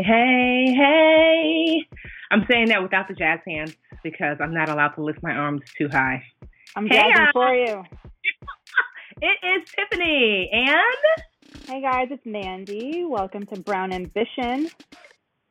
Hey, 0.00 0.06
hey, 0.06 0.74
hey. 0.74 1.86
I'm 2.30 2.46
saying 2.50 2.68
that 2.68 2.82
without 2.82 3.06
the 3.06 3.12
jazz 3.12 3.40
hands 3.46 3.76
because 4.02 4.38
I'm 4.40 4.54
not 4.54 4.70
allowed 4.70 4.94
to 4.94 5.04
lift 5.04 5.22
my 5.22 5.32
arms 5.32 5.60
too 5.76 5.88
high. 5.92 6.22
I'm 6.74 6.86
hey, 6.86 6.96
jazzing 6.96 7.26
for 7.34 7.54
you. 7.54 7.82
it 9.20 9.38
is 9.44 9.68
Tiffany 9.70 10.48
and 10.52 11.66
Hey 11.66 11.82
guys, 11.82 12.08
it's 12.10 12.24
Mandi. 12.24 13.04
Welcome 13.04 13.44
to 13.46 13.60
Brown 13.60 13.92
Ambition. 13.92 14.70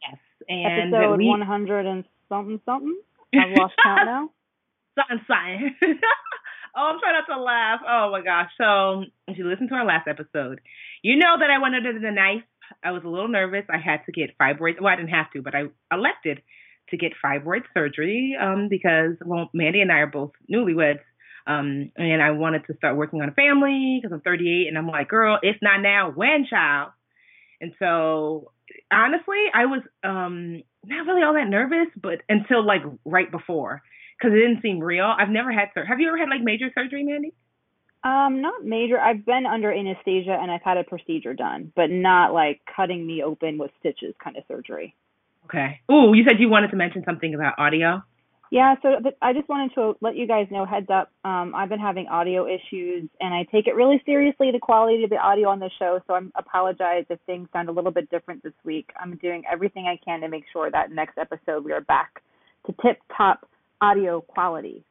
Yes, 0.02 0.18
and 0.48 0.96
episode 0.96 1.18
we... 1.18 1.28
100 1.28 1.86
and 1.86 2.04
something 2.28 2.60
something. 2.66 3.00
I've 3.36 3.56
lost 3.56 3.74
count 3.84 4.06
now. 4.06 4.30
something 4.98 5.26
something. 5.28 5.76
oh, 6.76 6.92
I'm 6.92 7.00
trying 7.00 7.14
not 7.14 7.36
to 7.36 7.40
laugh. 7.40 7.82
Oh 7.88 8.10
my 8.12 8.22
gosh. 8.24 8.50
So, 8.60 9.04
if 9.28 9.38
you 9.38 9.48
listen 9.48 9.68
to 9.68 9.76
our 9.76 9.86
last 9.86 10.08
episode, 10.08 10.60
you 11.04 11.18
know 11.18 11.36
that 11.40 11.52
I 11.52 11.62
went 11.62 11.76
under 11.76 11.94
the 11.94 12.12
knife 12.12 12.44
I 12.84 12.92
was 12.92 13.04
a 13.04 13.10
little 13.10 13.28
nervous. 13.28 13.66
I 13.70 13.78
had 13.78 14.06
to 14.06 14.12
get 14.12 14.38
fibroid. 14.38 14.82
Well, 14.82 14.92
I 14.92 14.96
didn't 14.96 15.10
have 15.10 15.32
to, 15.32 15.42
but 15.42 15.56
I 15.56 15.66
elected 15.92 16.42
to 16.90 16.98
get 16.98 17.14
fibroid 17.24 17.62
surgery 17.74 18.36
um, 18.40 18.68
because, 18.70 19.16
well, 19.26 19.50
Mandi 19.54 19.82
and 19.82 19.92
I 19.92 20.00
are 20.00 20.08
both 20.08 20.32
newlyweds. 20.52 21.02
Um, 21.48 21.92
and 21.96 22.22
I 22.22 22.32
wanted 22.32 22.66
to 22.68 22.76
start 22.76 22.98
working 22.98 23.22
on 23.22 23.30
a 23.30 23.34
family 23.34 24.00
because 24.02 24.14
I'm 24.14 24.22
38. 24.22 24.68
And 24.68 24.78
I'm 24.78 24.88
like, 24.88 25.10
girl, 25.10 25.40
it's 25.42 25.60
not 25.62 25.82
now. 25.82 26.12
When, 26.12 26.46
child? 26.50 26.92
And 27.62 27.74
so, 27.80 28.52
honestly, 28.92 29.46
I 29.54 29.66
was 29.66 29.82
um, 30.04 30.62
not 30.86 31.06
really 31.08 31.24
all 31.24 31.34
that 31.34 31.48
nervous, 31.48 31.88
but 32.02 32.22
until 32.30 32.66
like 32.66 32.82
right 33.06 33.32
before 33.32 33.82
because 34.18 34.34
it 34.34 34.40
didn't 34.40 34.62
seem 34.62 34.80
real. 34.80 35.06
I've 35.06 35.30
never 35.30 35.52
had 35.52 35.70
surgery. 35.74 35.88
Have 35.88 36.00
you 36.00 36.08
ever 36.10 36.18
had 36.18 36.30
like 36.30 36.42
major 36.42 36.70
surgery, 36.76 37.04
Mandi? 37.04 37.34
Um, 38.04 38.42
not 38.42 38.64
major. 38.64 38.98
I've 38.98 39.26
been 39.26 39.46
under 39.46 39.74
anesthesia 39.74 40.38
and 40.40 40.50
I've 40.50 40.62
had 40.64 40.78
a 40.78 40.84
procedure 40.84 41.34
done, 41.34 41.74
but 41.76 41.90
not 41.90 42.34
like 42.34 42.62
cutting 42.74 43.06
me 43.06 43.24
open 43.24 43.58
with 43.58 43.72
stitches 43.80 44.16
kind 44.24 44.38
of 44.38 44.44
surgery. 44.48 44.96
Okay. 45.46 45.82
Oh, 45.90 46.14
you 46.14 46.24
said 46.24 46.40
you 46.40 46.50
wanted 46.50 46.70
to 46.72 46.78
mention 46.78 47.04
something 47.06 47.34
about 47.34 47.56
audio. 47.58 48.02
Yeah, 48.52 48.76
so 48.82 48.96
I 49.22 49.34
just 49.34 49.48
wanted 49.48 49.76
to 49.76 49.94
let 50.02 50.16
you 50.16 50.28
guys 50.28 50.48
know 50.50 50.66
heads 50.66 50.88
up. 50.90 51.12
Um, 51.24 51.54
I've 51.56 51.70
been 51.70 51.80
having 51.80 52.08
audio 52.08 52.48
issues, 52.48 53.08
and 53.20 53.32
I 53.32 53.46
take 53.52 53.68
it 53.68 53.76
really 53.76 54.02
seriously 54.06 54.50
the 54.52 54.60
quality 54.60 55.04
of 55.04 55.12
the 55.12 55.18
audio 55.18 55.50
on 55.50 55.60
the 55.60 55.70
show. 55.78 56.00
So 56.08 56.16
I 56.16 56.22
apologize 56.36 57.06
if 57.10 57.20
things 57.28 57.48
sound 57.54 57.70
a 57.70 57.72
little 57.72 57.92
bit 57.92 58.10
different 58.10 58.42
this 58.42 58.54
week. 58.64 58.90
I'm 59.00 59.18
doing 59.18 59.44
everything 59.52 59.86
I 59.86 60.00
can 60.04 60.22
to 60.22 60.30
make 60.30 60.46
sure 60.52 60.72
that 60.72 60.92
next 60.92 61.20
episode 61.20 61.64
we 61.64 61.74
are 61.74 61.82
back 61.82 62.24
to 62.66 62.74
tip 62.82 62.98
top 63.16 63.48
audio 63.82 64.22
quality. 64.22 64.84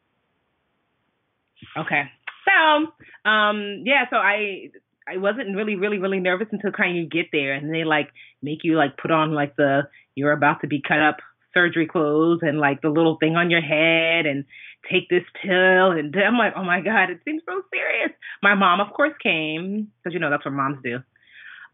Okay. 1.76 2.02
So, 2.48 3.30
um, 3.30 3.82
yeah, 3.84 4.04
so 4.10 4.16
I 4.16 4.70
I 5.06 5.18
wasn't 5.18 5.56
really, 5.56 5.76
really, 5.76 5.98
really 5.98 6.20
nervous 6.20 6.48
until 6.52 6.72
kind 6.72 6.90
of 6.90 6.96
you 6.96 7.08
get 7.08 7.26
there, 7.32 7.54
and 7.54 7.72
they 7.72 7.84
like 7.84 8.08
make 8.42 8.60
you 8.62 8.76
like 8.76 8.96
put 8.96 9.10
on 9.10 9.32
like 9.32 9.56
the 9.56 9.82
you're 10.14 10.32
about 10.32 10.62
to 10.62 10.66
be 10.66 10.82
cut 10.86 11.00
up 11.00 11.18
surgery 11.54 11.86
clothes 11.86 12.40
and 12.42 12.58
like 12.58 12.82
the 12.82 12.88
little 12.88 13.16
thing 13.18 13.36
on 13.36 13.50
your 13.50 13.60
head 13.60 14.26
and 14.26 14.44
take 14.90 15.08
this 15.08 15.24
pill 15.42 15.92
and 15.92 16.14
I'm 16.26 16.38
like, 16.38 16.52
oh 16.56 16.64
my 16.64 16.80
god, 16.80 17.10
it 17.10 17.20
seems 17.24 17.42
so 17.46 17.62
serious. 17.72 18.10
My 18.42 18.54
mom, 18.54 18.80
of 18.80 18.92
course, 18.92 19.12
came 19.22 19.88
because 20.02 20.14
you 20.14 20.20
know 20.20 20.30
that's 20.30 20.44
what 20.44 20.54
moms 20.54 20.78
do. 20.82 20.96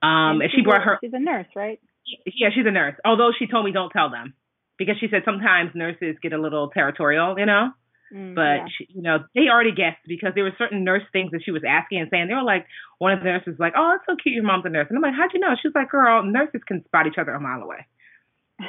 Um, 0.03 0.41
and, 0.41 0.43
and 0.43 0.51
she 0.55 0.63
brought 0.63 0.83
her. 0.83 0.99
She's 1.03 1.13
a 1.13 1.19
nurse, 1.19 1.47
right? 1.55 1.81
Yeah, 2.27 2.49
she's 2.55 2.67
a 2.67 2.71
nurse. 2.71 2.95
Although 3.05 3.31
she 3.39 3.47
told 3.47 3.65
me 3.65 3.73
don't 3.73 3.91
tell 3.91 4.11
them 4.11 4.35
because 4.79 4.97
she 5.01 5.09
said 5.11 5.23
sometimes 5.25 5.71
nurses 5.75 6.17
get 6.23 6.33
a 6.33 6.41
little 6.41 6.69
territorial, 6.71 7.39
you 7.39 7.47
know. 7.47 7.71
Mm, 8.15 8.35
but 8.35 8.63
yeah. 8.63 8.67
she, 8.71 8.87
you 8.95 9.03
know, 9.03 9.19
they 9.35 9.51
already 9.51 9.75
guessed 9.75 9.99
because 10.07 10.33
there 10.35 10.45
were 10.45 10.55
certain 10.57 10.85
nurse 10.85 11.03
things 11.13 11.33
that 11.33 11.43
she 11.45 11.51
was 11.51 11.63
asking 11.67 11.99
and 11.99 12.09
saying. 12.11 12.29
They 12.29 12.35
were 12.35 12.47
like, 12.47 12.67
one 12.99 13.13
of 13.13 13.19
the 13.19 13.25
nurses 13.25 13.59
was 13.59 13.59
like, 13.59 13.75
"Oh, 13.77 13.97
it's 13.97 14.07
so 14.07 14.15
cute, 14.15 14.37
your 14.37 14.45
mom's 14.45 14.65
a 14.67 14.71
nurse," 14.71 14.87
and 14.89 14.97
I'm 14.97 15.03
like, 15.03 15.19
"How'd 15.19 15.35
you 15.35 15.41
know?" 15.41 15.55
She 15.61 15.67
was 15.67 15.75
like, 15.75 15.91
"Girl, 15.91 16.23
nurses 16.23 16.63
can 16.67 16.85
spot 16.85 17.09
each 17.09 17.19
other 17.19 17.35
a 17.35 17.41
mile 17.41 17.63
away." 17.63 17.87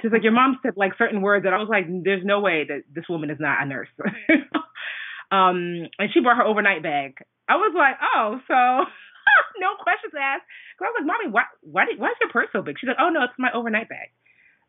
She's 0.01 0.11
like, 0.11 0.23
"Your 0.23 0.33
mom 0.33 0.57
said 0.63 0.73
like 0.75 0.97
certain 0.97 1.21
words 1.21 1.43
that 1.45 1.53
I 1.53 1.61
was 1.61 1.69
like, 1.69 1.85
there's 1.87 2.25
no 2.25 2.39
way 2.39 2.65
that 2.67 2.89
this 2.91 3.05
woman 3.07 3.29
is 3.29 3.39
not 3.39 3.61
a 3.61 3.65
nurse." 3.65 3.89
um, 5.31 5.85
and 6.01 6.09
she 6.11 6.21
brought 6.21 6.37
her 6.37 6.45
overnight 6.45 6.81
bag. 6.81 7.21
I 7.47 7.57
was 7.57 7.73
like, 7.77 7.95
"Oh, 8.01 8.41
so." 8.47 8.89
no 9.59 9.73
questions 9.81 10.13
asked. 10.17 10.45
Cause 10.77 10.85
I 10.85 10.89
was 10.89 10.97
like, 11.01 11.07
"Mommy, 11.07 11.29
why, 11.29 11.43
why, 11.61 11.85
why 11.97 12.09
is 12.09 12.17
your 12.19 12.33
purse 12.33 12.49
so 12.51 12.61
big?" 12.61 12.77
She's 12.79 12.87
like, 12.87 12.99
"Oh 12.99 13.09
no, 13.09 13.23
it's 13.23 13.37
my 13.37 13.51
overnight 13.53 13.89
bag." 13.89 14.09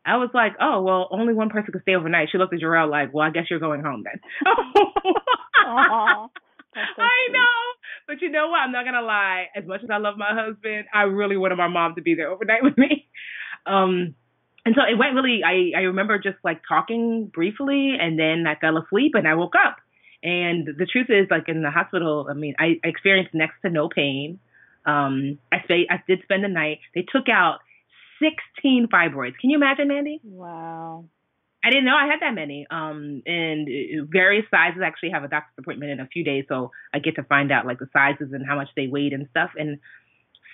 I 0.07 0.17
was 0.17 0.29
like, 0.33 0.53
oh, 0.61 0.81
well, 0.81 1.09
only 1.11 1.33
one 1.33 1.49
person 1.49 1.73
could 1.73 1.81
stay 1.81 1.95
overnight. 1.95 2.29
She 2.31 2.37
looked 2.37 2.53
at 2.53 2.61
Jarrell 2.61 2.89
like, 2.89 3.13
well, 3.13 3.25
I 3.27 3.29
guess 3.29 3.45
you're 3.49 3.59
going 3.59 3.81
home 3.81 4.03
then. 4.05 4.19
Aww, 5.67 6.29
so 6.73 7.01
I 7.01 7.27
know. 7.31 7.57
But 8.07 8.21
you 8.21 8.29
know 8.29 8.47
what? 8.47 8.59
I'm 8.59 8.71
not 8.71 8.85
going 8.85 8.95
to 8.95 9.01
lie. 9.01 9.47
As 9.55 9.65
much 9.65 9.81
as 9.83 9.89
I 9.91 9.97
love 9.97 10.15
my 10.17 10.29
husband, 10.31 10.85
I 10.93 11.03
really 11.03 11.35
wanted 11.35 11.57
my 11.57 11.67
mom 11.67 11.95
to 11.95 12.01
be 12.01 12.15
there 12.15 12.31
overnight 12.31 12.63
with 12.63 12.77
me. 12.77 13.09
Um, 13.65 14.15
and 14.65 14.75
so 14.75 14.81
it 14.89 14.97
went 14.97 15.15
really, 15.15 15.41
I, 15.45 15.77
I 15.77 15.81
remember 15.83 16.17
just 16.17 16.37
like 16.43 16.61
talking 16.67 17.29
briefly 17.33 17.95
and 17.99 18.17
then 18.17 18.45
I 18.47 18.55
fell 18.59 18.77
asleep 18.77 19.11
and 19.15 19.27
I 19.27 19.35
woke 19.35 19.55
up. 19.55 19.77
And 20.23 20.67
the 20.67 20.85
truth 20.85 21.07
is, 21.09 21.27
like 21.29 21.47
in 21.47 21.61
the 21.61 21.71
hospital, 21.71 22.27
I 22.29 22.33
mean, 22.33 22.55
I, 22.57 22.79
I 22.83 22.87
experienced 22.87 23.33
next 23.33 23.55
to 23.63 23.69
no 23.69 23.87
pain. 23.87 24.39
Um, 24.85 25.37
I 25.51 25.57
stayed, 25.65 25.87
I 25.89 26.01
did 26.07 26.19
spend 26.23 26.43
the 26.43 26.49
night. 26.49 26.79
They 26.95 27.01
took 27.01 27.29
out 27.29 27.59
16 28.19 28.87
fibroids. 28.91 29.37
Can 29.39 29.49
you 29.49 29.57
imagine, 29.57 29.87
Mandi? 29.87 30.21
Wow. 30.23 31.05
I 31.63 31.69
didn't 31.69 31.85
know 31.85 31.95
I 31.95 32.07
had 32.07 32.21
that 32.21 32.33
many. 32.33 32.67
Um, 32.69 33.23
and 33.25 33.67
various 34.11 34.45
sizes. 34.49 34.81
I 34.81 34.87
actually 34.87 35.11
have 35.11 35.23
a 35.23 35.27
doctor's 35.27 35.55
appointment 35.57 35.91
in 35.91 35.99
a 35.99 36.07
few 36.07 36.23
days, 36.23 36.45
so 36.47 36.71
I 36.93 36.99
get 36.99 37.15
to 37.15 37.23
find 37.23 37.51
out 37.51 37.65
like 37.65 37.79
the 37.79 37.89
sizes 37.91 38.31
and 38.31 38.45
how 38.47 38.55
much 38.55 38.69
they 38.75 38.87
weighed 38.87 39.13
and 39.13 39.27
stuff. 39.31 39.51
And 39.57 39.79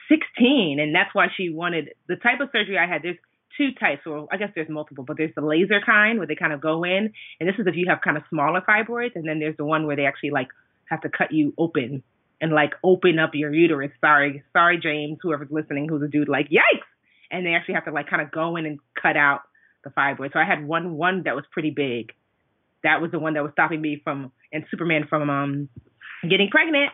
16, 0.09 0.79
and 0.79 0.95
that's 0.95 1.13
why 1.13 1.27
she 1.35 1.49
wanted 1.49 1.89
the 2.07 2.15
type 2.15 2.39
of 2.39 2.49
surgery 2.51 2.77
I 2.77 2.87
had. 2.87 3.03
There's 3.03 3.17
two 3.57 3.69
types, 3.79 4.01
or 4.05 4.27
I 4.31 4.37
guess 4.37 4.49
there's 4.55 4.69
multiple, 4.69 5.03
but 5.03 5.17
there's 5.17 5.35
the 5.35 5.45
laser 5.45 5.79
kind 5.85 6.17
where 6.17 6.27
they 6.27 6.35
kind 6.35 6.53
of 6.53 6.61
go 6.61 6.83
in, 6.83 7.13
and 7.39 7.47
this 7.47 7.55
is 7.59 7.67
if 7.67 7.75
you 7.75 7.85
have 7.89 7.99
kind 8.01 8.17
of 8.17 8.23
smaller 8.29 8.61
fibroids, 8.61 9.15
and 9.15 9.27
then 9.27 9.39
there's 9.39 9.57
the 9.57 9.65
one 9.65 9.85
where 9.85 9.95
they 9.95 10.05
actually 10.05 10.31
like 10.31 10.47
have 10.89 11.01
to 11.01 11.09
cut 11.09 11.31
you 11.31 11.53
open 11.57 12.03
and 12.41 12.51
like 12.51 12.71
open 12.83 13.19
up 13.19 13.31
your 13.33 13.53
uterus. 13.53 13.91
Sorry, 14.01 14.43
sorry, 14.51 14.79
James, 14.81 15.19
whoever's 15.21 15.51
listening, 15.51 15.87
who's 15.87 16.01
a 16.01 16.07
dude, 16.07 16.27
like 16.27 16.49
yikes 16.49 16.89
and 17.33 17.45
they 17.45 17.55
actually 17.55 17.73
have 17.73 17.85
to 17.85 17.91
like 17.91 18.09
kind 18.09 18.21
of 18.21 18.31
go 18.31 18.55
in 18.55 18.65
and 18.65 18.79
cut 19.01 19.17
out 19.17 19.41
the 19.83 19.89
fibroid. 19.89 20.31
So 20.31 20.39
I 20.39 20.45
had 20.45 20.65
one 20.65 20.93
one 20.93 21.23
that 21.25 21.35
was 21.35 21.43
pretty 21.51 21.71
big. 21.71 22.13
That 22.83 23.01
was 23.01 23.11
the 23.11 23.19
one 23.19 23.33
that 23.33 23.43
was 23.43 23.51
stopping 23.53 23.81
me 23.81 23.99
from 24.03 24.31
and 24.53 24.63
Superman 24.71 25.07
from 25.09 25.29
um 25.29 25.69
getting 26.21 26.49
pregnant. 26.49 26.91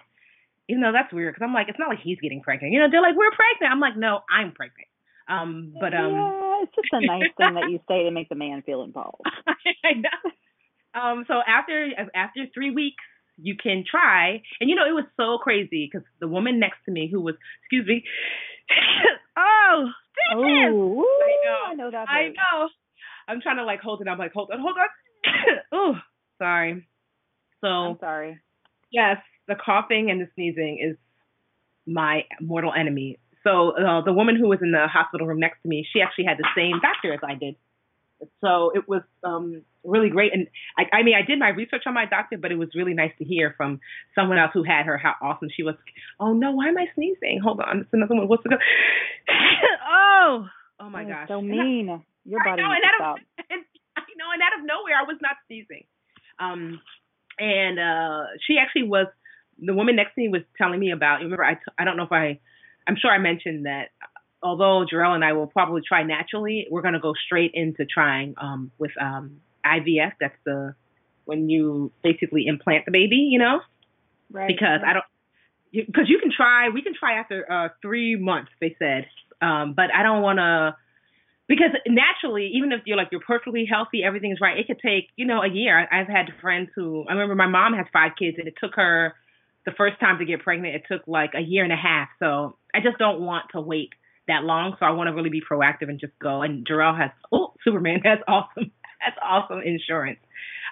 Even 0.69 0.81
though 0.81 0.93
that's 0.93 1.11
weird 1.11 1.33
because 1.33 1.45
I'm 1.45 1.53
like, 1.53 1.67
it's 1.67 1.79
not 1.79 1.89
like 1.89 1.99
he's 2.01 2.19
getting 2.21 2.41
pregnant. 2.41 2.73
You 2.73 2.79
know, 2.79 2.87
they're 2.89 3.01
like, 3.01 3.17
we're 3.17 3.31
pregnant. 3.31 3.73
I'm 3.73 3.79
like, 3.79 3.97
no, 3.97 4.21
I'm 4.31 4.53
pregnant. 4.53 4.87
Um, 5.27 5.73
but 5.79 5.93
um, 5.93 6.13
yeah, 6.13 6.63
it's 6.63 6.73
just 6.73 6.89
a 6.93 7.05
nice 7.05 7.29
thing 7.37 7.53
that 7.55 7.69
you 7.69 7.79
say 7.87 8.03
to 8.03 8.11
make 8.11 8.29
the 8.29 8.35
man 8.35 8.63
feel 8.63 8.83
involved. 8.83 9.21
I 9.47 9.93
know. 9.93 10.99
Um, 10.99 11.25
so 11.27 11.35
after 11.45 11.89
after 12.15 12.45
three 12.53 12.71
weeks, 12.71 13.03
you 13.37 13.55
can 13.61 13.83
try. 13.89 14.41
And 14.59 14.69
you 14.69 14.75
know, 14.75 14.85
it 14.85 14.93
was 14.93 15.05
so 15.17 15.37
crazy 15.41 15.89
because 15.91 16.07
the 16.19 16.27
woman 16.27 16.59
next 16.59 16.77
to 16.85 16.91
me, 16.91 17.09
who 17.11 17.21
was, 17.21 17.35
excuse 17.61 17.87
me, 17.87 18.03
oh, 19.37 19.89
Oh, 20.35 20.43
I 20.43 20.69
know. 20.69 21.05
I 21.67 21.73
know 21.75 21.91
that. 21.91 22.07
I 22.09 22.27
know. 22.29 22.69
I'm 23.27 23.41
trying 23.41 23.57
to 23.57 23.63
like 23.65 23.81
hold 23.81 24.01
it. 24.01 24.07
I'm 24.07 24.17
like, 24.17 24.33
hold 24.33 24.49
on, 24.51 24.59
hold 24.59 24.75
on. 24.77 25.57
oh, 25.71 25.95
sorry. 26.37 26.87
So 27.61 27.67
I'm 27.67 27.97
sorry. 27.99 28.39
Yes. 28.91 29.17
the 29.47 29.55
coughing 29.55 30.09
and 30.09 30.21
the 30.21 30.27
sneezing 30.35 30.79
is 30.81 30.97
my 31.85 32.23
mortal 32.41 32.73
enemy. 32.77 33.19
So 33.43 33.71
uh, 33.71 34.01
the 34.03 34.13
woman 34.13 34.35
who 34.35 34.47
was 34.47 34.59
in 34.61 34.71
the 34.71 34.87
hospital 34.87 35.27
room 35.27 35.39
next 35.39 35.61
to 35.63 35.69
me, 35.69 35.85
she 35.91 36.01
actually 36.01 36.25
had 36.25 36.37
the 36.37 36.47
same 36.55 36.79
doctor 36.81 37.13
as 37.13 37.19
I 37.23 37.35
did. 37.35 37.55
So 38.41 38.71
it 38.75 38.87
was 38.87 39.01
um, 39.23 39.63
really 39.83 40.09
great. 40.09 40.33
And 40.33 40.47
I, 40.77 40.97
I 40.97 41.03
mean, 41.03 41.15
I 41.15 41.25
did 41.25 41.39
my 41.39 41.49
research 41.49 41.83
on 41.85 41.93
my 41.93 42.05
doctor, 42.05 42.37
but 42.37 42.51
it 42.51 42.57
was 42.57 42.69
really 42.75 42.93
nice 42.93 43.11
to 43.19 43.25
hear 43.25 43.53
from 43.57 43.79
someone 44.15 44.37
else 44.37 44.51
who 44.53 44.63
had 44.63 44.85
her 44.85 44.97
how 44.97 45.13
awesome 45.21 45.49
she 45.55 45.63
was. 45.63 45.75
Oh 46.19 46.33
no, 46.33 46.51
why 46.51 46.67
am 46.67 46.77
I 46.77 46.85
sneezing? 46.95 47.41
Hold 47.43 47.59
on, 47.61 47.81
it's 47.81 47.89
another 47.93 48.15
one. 48.15 48.27
What's 48.27 48.43
the 48.43 48.49
go? 48.49 48.55
oh, 49.89 50.47
oh 50.79 50.89
my 50.89 51.03
gosh, 51.03 51.27
so 51.27 51.41
mean. 51.41 51.89
I, 51.89 52.03
Your 52.25 52.43
body 52.43 52.61
I 52.61 52.65
know, 52.65 52.71
and 52.71 52.83
out 53.01 53.11
of, 53.11 53.17
and, 53.49 53.63
I 53.97 54.01
know, 54.17 54.31
and 54.33 54.41
out 54.41 54.59
of 54.59 54.65
nowhere, 54.65 54.95
I 54.99 55.07
was 55.07 55.17
not 55.21 55.35
sneezing. 55.47 55.85
Um, 56.39 56.81
and 57.37 57.79
uh, 57.79 58.25
she 58.45 58.57
actually 58.57 58.83
was 58.83 59.07
the 59.61 59.73
woman 59.73 59.95
next 59.95 60.15
to 60.15 60.21
me 60.21 60.29
was 60.29 60.41
telling 60.57 60.79
me 60.79 60.91
about. 60.91 61.21
Remember, 61.21 61.43
I 61.43 61.55
t- 61.55 61.73
I 61.77 61.83
don't 61.83 61.97
know 61.97 62.03
if 62.03 62.11
I, 62.11 62.39
I'm 62.87 62.95
sure 62.99 63.11
I 63.11 63.17
mentioned 63.17 63.65
that 63.65 63.89
although 64.41 64.85
Jarrell 64.91 65.15
and 65.15 65.23
I 65.23 65.33
will 65.33 65.47
probably 65.47 65.81
try 65.87 66.03
naturally, 66.03 66.67
we're 66.69 66.81
going 66.81 66.93
to 66.93 66.99
go 66.99 67.13
straight 67.25 67.51
into 67.53 67.85
trying 67.85 68.35
um, 68.37 68.71
with 68.77 68.91
um, 68.99 69.41
IVF. 69.65 70.13
That's 70.19 70.35
the 70.45 70.75
when 71.25 71.47
you 71.47 71.91
basically 72.03 72.47
implant 72.47 72.85
the 72.85 72.91
baby, 72.91 73.29
you 73.31 73.37
know? 73.37 73.61
Right. 74.31 74.47
Because 74.47 74.81
I 74.85 74.93
don't, 74.93 75.05
because 75.71 76.09
you, 76.09 76.15
you, 76.15 76.19
can 76.19 76.31
try, 76.35 76.69
we 76.69 76.81
can 76.81 76.93
try 76.99 77.19
after 77.19 77.49
uh, 77.49 77.69
three 77.83 78.15
months, 78.15 78.51
they 78.59 78.75
said. 78.79 79.05
Um, 79.39 79.73
but 79.75 79.93
I 79.93 80.01
don't 80.01 80.23
want 80.23 80.39
to, 80.39 80.75
because 81.47 81.69
naturally, 81.87 82.51
even 82.55 82.71
if 82.71 82.81
you're 82.85 82.97
like 82.97 83.09
you're 83.11 83.21
perfectly 83.21 83.65
healthy, 83.69 84.03
everything's 84.03 84.41
right, 84.41 84.57
it 84.57 84.67
could 84.67 84.79
take 84.79 85.09
you 85.15 85.25
know 85.25 85.41
a 85.41 85.49
year. 85.49 85.87
I've 85.91 86.07
had 86.07 86.27
friends 86.41 86.69
who 86.75 87.05
I 87.07 87.13
remember 87.13 87.35
my 87.35 87.47
mom 87.47 87.73
has 87.73 87.87
five 87.91 88.11
kids, 88.19 88.37
and 88.37 88.47
it 88.47 88.53
took 88.61 88.75
her 88.75 89.15
the 89.65 89.71
first 89.71 89.99
time 89.99 90.19
to 90.19 90.25
get 90.25 90.41
pregnant. 90.41 90.75
It 90.75 90.83
took 90.87 91.07
like 91.07 91.31
a 91.35 91.41
year 91.41 91.63
and 91.63 91.73
a 91.73 91.77
half. 91.77 92.09
So 92.19 92.57
I 92.73 92.81
just 92.81 92.99
don't 92.99 93.21
want 93.21 93.45
to 93.53 93.61
wait 93.61 93.89
that 94.27 94.43
long. 94.43 94.75
So 94.79 94.85
I 94.85 94.91
want 94.91 95.07
to 95.07 95.13
really 95.13 95.31
be 95.31 95.41
proactive 95.41 95.89
and 95.89 95.99
just 95.99 96.13
go. 96.19 96.43
And 96.43 96.67
Jarrell 96.67 96.95
has 96.95 97.09
oh 97.31 97.53
Superman 97.63 98.01
has 98.05 98.19
awesome 98.27 98.71
has 98.99 99.13
awesome 99.23 99.61
insurance. 99.61 100.19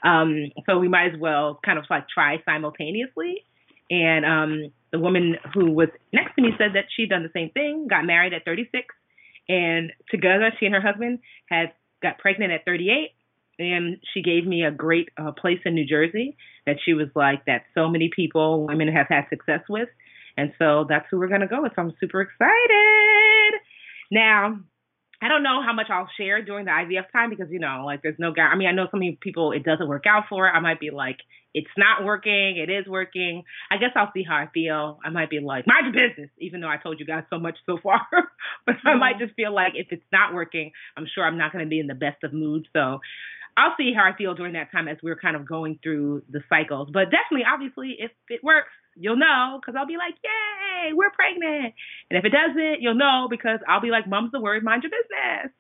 Um, 0.03 0.51
so 0.65 0.77
we 0.77 0.87
might 0.87 1.13
as 1.13 1.19
well 1.19 1.59
kind 1.65 1.79
of 1.79 1.85
like 1.89 2.07
try 2.07 2.37
simultaneously. 2.45 3.43
And 3.89 4.25
um, 4.25 4.71
the 4.91 4.99
woman 4.99 5.37
who 5.53 5.71
was 5.71 5.89
next 6.13 6.35
to 6.35 6.41
me 6.41 6.49
said 6.57 6.73
that 6.73 6.85
she'd 6.95 7.09
done 7.09 7.23
the 7.23 7.31
same 7.33 7.49
thing, 7.51 7.87
got 7.89 8.05
married 8.05 8.33
at 8.33 8.45
36, 8.45 8.85
and 9.49 9.91
together 10.11 10.51
she 10.59 10.65
and 10.65 10.75
her 10.75 10.81
husband 10.81 11.19
had 11.49 11.71
got 12.01 12.17
pregnant 12.19 12.51
at 12.51 12.65
38. 12.65 13.11
And 13.59 13.97
she 14.13 14.21
gave 14.21 14.45
me 14.45 14.63
a 14.63 14.69
great 14.69 15.09
uh, 15.17 15.31
place 15.31 15.59
in 15.65 15.73
New 15.73 15.85
Jersey 15.85 16.37
that 16.67 16.75
she 16.85 16.93
was 16.93 17.07
like 17.15 17.45
that 17.45 17.63
so 17.73 17.89
many 17.89 18.11
people, 18.15 18.67
women 18.67 18.87
have 18.87 19.07
had 19.09 19.23
success 19.29 19.61
with. 19.67 19.89
And 20.37 20.53
so 20.59 20.85
that's 20.87 21.07
who 21.09 21.17
we're 21.17 21.27
to 21.27 21.47
go 21.47 21.63
with. 21.63 21.71
So 21.75 21.81
I'm 21.81 21.93
super 21.99 22.21
excited. 22.21 23.59
Now, 24.11 24.59
I 25.21 25.29
don't 25.29 25.41
know 25.41 25.63
how 25.65 25.73
much 25.73 25.87
I'll 25.89 26.09
share 26.17 26.43
during 26.43 26.65
the 26.65 26.71
IVF 26.71 27.11
time 27.11 27.29
because 27.29 27.47
you 27.49 27.59
know, 27.59 27.83
like 27.85 28.01
there's 28.03 28.19
no 28.19 28.31
guy. 28.31 28.43
I 28.43 28.55
mean, 28.55 28.67
I 28.67 28.71
know 28.71 28.87
some 28.91 29.01
people 29.19 29.51
it 29.51 29.63
doesn't 29.63 29.87
work 29.87 30.05
out 30.07 30.25
for. 30.29 30.47
I 30.47 30.59
might 30.59 30.79
be 30.79 30.91
like, 30.91 31.17
it's 31.53 31.67
not 31.75 32.05
working. 32.05 32.57
It 32.57 32.69
is 32.69 32.85
working. 32.87 33.43
I 33.71 33.77
guess 33.77 33.89
I'll 33.95 34.11
see 34.13 34.23
how 34.23 34.35
I 34.35 34.47
feel. 34.53 34.99
I 35.03 35.09
might 35.09 35.31
be 35.31 35.39
like, 35.39 35.65
mind 35.65 35.93
your 35.93 36.07
business, 36.07 36.29
even 36.37 36.61
though 36.61 36.67
I 36.67 36.77
told 36.77 36.99
you 36.99 37.05
guys 37.05 37.23
so 37.31 37.39
much 37.39 37.57
so 37.65 37.79
far. 37.81 38.01
but 38.65 38.75
I 38.85 38.95
might 38.95 39.15
mm-hmm. 39.15 39.23
just 39.25 39.35
feel 39.35 39.53
like 39.53 39.73
if 39.73 39.87
it's 39.89 40.05
not 40.11 40.35
working, 40.35 40.71
I'm 40.95 41.07
sure 41.13 41.23
I'm 41.23 41.37
not 41.37 41.51
going 41.51 41.65
to 41.65 41.69
be 41.69 41.79
in 41.79 41.87
the 41.87 41.95
best 41.95 42.23
of 42.23 42.31
moods. 42.31 42.67
So 42.73 42.99
I'll 43.57 43.73
see 43.77 43.91
how 43.95 44.03
I 44.03 44.15
feel 44.15 44.35
during 44.35 44.53
that 44.53 44.71
time 44.71 44.87
as 44.87 44.97
we're 45.01 45.17
kind 45.17 45.35
of 45.35 45.47
going 45.47 45.79
through 45.81 46.23
the 46.29 46.41
cycles. 46.47 46.89
But 46.93 47.05
definitely, 47.05 47.45
obviously, 47.51 47.95
if 47.99 48.11
it 48.29 48.43
works, 48.43 48.69
you'll 48.95 49.17
know 49.17 49.59
because 49.59 49.75
I'll 49.77 49.87
be 49.87 49.97
like, 49.97 50.13
yay, 50.23 50.93
we're 50.93 51.09
pregnant. 51.09 51.73
And 52.09 52.17
if 52.17 52.23
it 52.23 52.31
doesn't, 52.31 52.81
you'll 52.81 52.95
know 52.95 53.27
because 53.29 53.59
I'll 53.67 53.81
be 53.81 53.89
like, 53.89 54.07
mom's 54.07 54.31
the 54.31 54.39
word, 54.39 54.63
mind 54.63 54.83
your 54.83 54.91
business. 54.91 55.51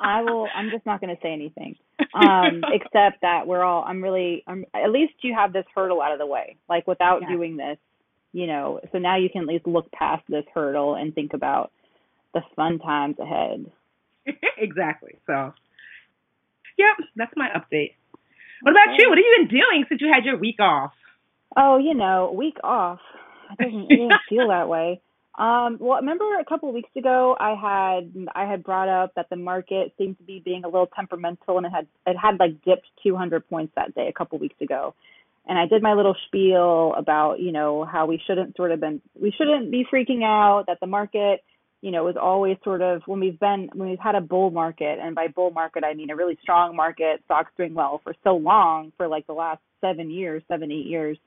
I 0.00 0.22
will. 0.22 0.48
I'm 0.54 0.70
just 0.70 0.86
not 0.86 1.00
going 1.00 1.14
to 1.14 1.20
say 1.22 1.32
anything, 1.32 1.76
um, 2.14 2.62
except 2.72 3.20
that 3.22 3.46
we're 3.46 3.62
all. 3.62 3.84
I'm 3.86 4.02
really. 4.02 4.42
I'm. 4.46 4.64
At 4.74 4.90
least 4.90 5.14
you 5.22 5.34
have 5.34 5.52
this 5.52 5.64
hurdle 5.74 6.00
out 6.00 6.12
of 6.12 6.18
the 6.18 6.26
way. 6.26 6.56
Like 6.68 6.86
without 6.86 7.22
yeah. 7.22 7.28
doing 7.28 7.56
this, 7.56 7.76
you 8.32 8.46
know. 8.46 8.80
So 8.92 8.98
now 8.98 9.18
you 9.18 9.28
can 9.28 9.42
at 9.42 9.48
least 9.48 9.66
look 9.66 9.90
past 9.92 10.22
this 10.28 10.44
hurdle 10.54 10.94
and 10.94 11.14
think 11.14 11.34
about 11.34 11.72
the 12.32 12.40
fun 12.56 12.78
times 12.78 13.16
ahead. 13.18 13.70
exactly. 14.58 15.18
So, 15.26 15.52
yep, 16.78 16.96
that's 17.16 17.32
my 17.36 17.48
update. 17.48 17.94
What 18.62 18.72
about 18.72 18.94
okay. 18.94 19.02
you? 19.02 19.08
What 19.08 19.18
have 19.18 19.24
you 19.24 19.36
been 19.38 19.48
doing 19.48 19.84
since 19.88 20.00
you 20.00 20.10
had 20.12 20.24
your 20.24 20.38
week 20.38 20.60
off? 20.60 20.92
Oh, 21.56 21.78
you 21.78 21.94
know, 21.94 22.32
week 22.34 22.56
off. 22.64 23.00
It 23.58 23.64
doesn't 23.64 24.12
feel 24.28 24.48
that 24.48 24.68
way. 24.68 25.00
Um, 25.38 25.78
well, 25.80 26.00
remember 26.00 26.24
a 26.40 26.44
couple 26.44 26.68
of 26.68 26.74
weeks 26.74 26.90
ago, 26.96 27.36
I 27.38 27.54
had 27.54 28.12
I 28.34 28.50
had 28.50 28.64
brought 28.64 28.88
up 28.88 29.14
that 29.14 29.30
the 29.30 29.36
market 29.36 29.92
seemed 29.96 30.18
to 30.18 30.24
be 30.24 30.42
being 30.44 30.64
a 30.64 30.68
little 30.68 30.88
temperamental, 30.88 31.56
and 31.58 31.66
it 31.66 31.70
had 31.70 31.86
it 32.06 32.16
had 32.16 32.40
like 32.40 32.62
dipped 32.64 32.86
200 33.04 33.48
points 33.48 33.72
that 33.76 33.94
day 33.94 34.08
a 34.08 34.12
couple 34.12 34.36
of 34.36 34.40
weeks 34.40 34.60
ago, 34.60 34.94
and 35.46 35.56
I 35.56 35.66
did 35.66 35.80
my 35.80 35.94
little 35.94 36.16
spiel 36.26 36.92
about 36.96 37.38
you 37.38 37.52
know 37.52 37.84
how 37.84 38.06
we 38.06 38.20
shouldn't 38.26 38.56
sort 38.56 38.72
of 38.72 38.80
been 38.80 39.00
we 39.20 39.30
shouldn't 39.30 39.70
be 39.70 39.86
freaking 39.92 40.24
out 40.24 40.64
that 40.66 40.80
the 40.80 40.88
market 40.88 41.44
you 41.80 41.90
know 41.90 42.02
it 42.02 42.14
was 42.14 42.16
always 42.20 42.56
sort 42.64 42.82
of 42.82 43.02
when 43.06 43.20
we've 43.20 43.38
been 43.38 43.70
when 43.74 43.88
we've 43.88 43.98
had 43.98 44.14
a 44.14 44.20
bull 44.20 44.50
market, 44.50 44.98
and 45.00 45.14
by 45.14 45.28
bull 45.28 45.50
market 45.50 45.84
I 45.84 45.94
mean 45.94 46.10
a 46.10 46.16
really 46.16 46.38
strong 46.42 46.76
market, 46.76 47.22
stocks 47.24 47.52
doing 47.56 47.74
well 47.74 48.00
for 48.02 48.14
so 48.24 48.36
long 48.36 48.92
for 48.96 49.08
like 49.08 49.26
the 49.26 49.32
last 49.34 49.60
seven 49.80 50.10
years, 50.10 50.42
seven 50.48 50.72
eight 50.72 50.86
years 50.86 51.18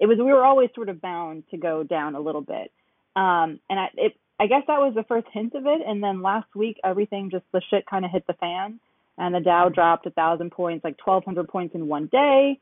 it 0.00 0.06
was 0.06 0.18
we 0.18 0.24
were 0.24 0.44
always 0.44 0.70
sort 0.74 0.88
of 0.88 1.00
bound 1.00 1.44
to 1.50 1.58
go 1.58 1.84
down 1.84 2.14
a 2.14 2.20
little 2.20 2.40
bit. 2.40 2.72
Um, 3.14 3.60
and 3.68 3.78
I 3.78 3.86
it 3.96 4.14
I 4.40 4.46
guess 4.46 4.62
that 4.66 4.80
was 4.80 4.94
the 4.96 5.04
first 5.04 5.26
hint 5.32 5.54
of 5.54 5.66
it. 5.66 5.82
And 5.86 6.02
then 6.02 6.22
last 6.22 6.48
week 6.56 6.78
everything 6.82 7.28
just 7.30 7.44
the 7.52 7.62
shit 7.70 7.84
kind 7.86 8.04
of 8.04 8.10
hit 8.10 8.26
the 8.26 8.32
fan, 8.34 8.80
and 9.18 9.34
the 9.34 9.40
Dow 9.40 9.68
dropped 9.68 10.06
a 10.06 10.10
thousand 10.10 10.50
points, 10.50 10.82
like 10.82 10.96
twelve 10.96 11.24
hundred 11.24 11.48
points 11.48 11.74
in 11.74 11.86
one 11.86 12.08
day. 12.10 12.58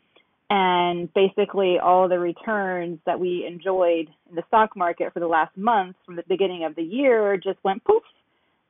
And 0.51 1.13
basically, 1.13 1.79
all 1.79 2.09
the 2.09 2.19
returns 2.19 3.01
that 3.05 3.21
we 3.21 3.45
enjoyed 3.47 4.09
in 4.31 4.35
the 4.35 4.43
stock 4.49 4.77
market 4.77 5.13
for 5.13 5.21
the 5.21 5.27
last 5.27 5.55
month 5.57 5.97
from 6.07 6.17
the 6.17 6.25
beginning 6.27 6.65
of 6.65 6.75
the 6.75 6.83
year 6.83 7.37
just 7.37 7.59
went 7.63 7.85
poof, 7.85 8.03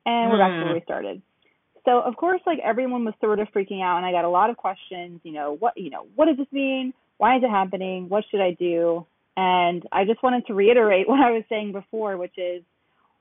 and 0.04 0.30
we're 0.30 0.38
back 0.38 0.50
to 0.50 0.64
where 0.64 0.74
we 0.74 0.80
hmm. 0.80 0.84
started. 0.84 1.22
So 1.84 2.00
of 2.00 2.16
course, 2.16 2.40
like 2.46 2.58
everyone 2.64 3.04
was 3.04 3.14
sort 3.20 3.38
of 3.38 3.48
freaking 3.48 3.82
out, 3.82 3.98
and 3.98 4.06
I 4.06 4.10
got 4.10 4.24
a 4.24 4.28
lot 4.28 4.50
of 4.50 4.56
questions. 4.56 5.20
You 5.22 5.32
know, 5.32 5.56
what 5.60 5.76
you 5.76 5.90
know, 5.90 6.06
what 6.16 6.26
does 6.26 6.36
this 6.36 6.52
mean? 6.52 6.92
why 7.18 7.36
is 7.36 7.42
it 7.42 7.50
happening? 7.50 8.08
What 8.08 8.24
should 8.30 8.40
I 8.40 8.52
do? 8.52 9.06
And 9.36 9.86
I 9.92 10.04
just 10.04 10.22
wanted 10.22 10.46
to 10.46 10.54
reiterate 10.54 11.08
what 11.08 11.20
I 11.20 11.32
was 11.32 11.44
saying 11.48 11.72
before, 11.72 12.16
which 12.16 12.38
is 12.38 12.62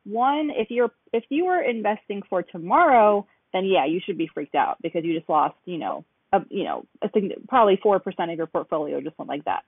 one, 0.06 0.52
if 0.56 0.72
you're 0.72 0.92
if 1.12 1.26
you 1.30 1.48
are 1.48 1.62
investing 1.62 2.22
for 2.30 2.42
tomorrow, 2.42 3.28
then 3.52 3.66
yeah, 3.66 3.86
you 3.86 4.00
should 4.06 4.18
be 4.18 4.30
freaked 4.34 4.56
out 4.56 4.78
because 4.82 5.04
you 5.04 5.18
just 5.18 5.30
lost, 5.30 5.56
you 5.66 5.78
know, 5.78 6.06
a, 6.34 6.42
you 6.50 6.64
know, 6.64 6.86
a, 7.02 7.10
probably 7.48 7.80
four 7.82 8.00
percent 8.00 8.32
of 8.32 8.38
your 8.38 8.48
portfolio 8.48 9.02
just 9.02 9.18
went 9.18 9.30
like 9.30 9.46
that. 9.46 9.64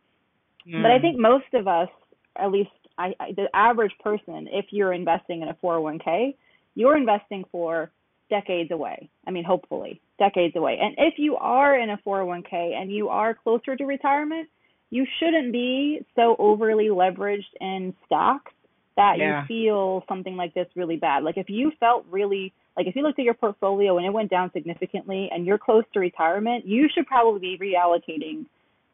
Mm. 0.67 0.81
But 0.81 0.91
I 0.91 0.99
think 0.99 1.17
most 1.17 1.53
of 1.53 1.67
us, 1.67 1.89
at 2.35 2.51
least 2.51 2.69
I, 2.97 3.13
I, 3.19 3.31
the 3.33 3.47
average 3.53 3.93
person, 4.03 4.47
if 4.51 4.67
you're 4.71 4.93
investing 4.93 5.41
in 5.41 5.47
a 5.47 5.53
401k, 5.55 6.35
you're 6.75 6.97
investing 6.97 7.45
for 7.51 7.91
decades 8.29 8.71
away. 8.71 9.09
I 9.25 9.31
mean, 9.31 9.43
hopefully, 9.43 10.01
decades 10.19 10.55
away. 10.55 10.77
And 10.81 10.95
if 10.97 11.15
you 11.17 11.35
are 11.37 11.77
in 11.77 11.89
a 11.89 11.97
401k 12.05 12.73
and 12.73 12.91
you 12.91 13.09
are 13.09 13.33
closer 13.33 13.75
to 13.75 13.85
retirement, 13.85 14.49
you 14.89 15.05
shouldn't 15.19 15.51
be 15.51 16.05
so 16.15 16.35
overly 16.39 16.87
leveraged 16.87 17.53
in 17.61 17.93
stocks 18.05 18.51
that 18.97 19.15
yeah. 19.17 19.41
you 19.41 19.47
feel 19.47 20.03
something 20.09 20.35
like 20.35 20.53
this 20.53 20.67
really 20.75 20.97
bad. 20.97 21.23
Like 21.23 21.37
if 21.37 21.49
you 21.49 21.71
felt 21.79 22.05
really 22.09 22.53
like 22.79 22.87
if 22.87 22.95
you 22.95 23.03
looked 23.03 23.19
at 23.19 23.25
your 23.25 23.33
portfolio 23.33 23.97
and 23.97 24.05
it 24.05 24.13
went 24.13 24.29
down 24.29 24.49
significantly 24.53 25.27
and 25.31 25.45
you're 25.45 25.57
close 25.57 25.83
to 25.93 25.99
retirement, 25.99 26.65
you 26.65 26.87
should 26.93 27.05
probably 27.05 27.57
be 27.57 27.75
reallocating 27.75 28.45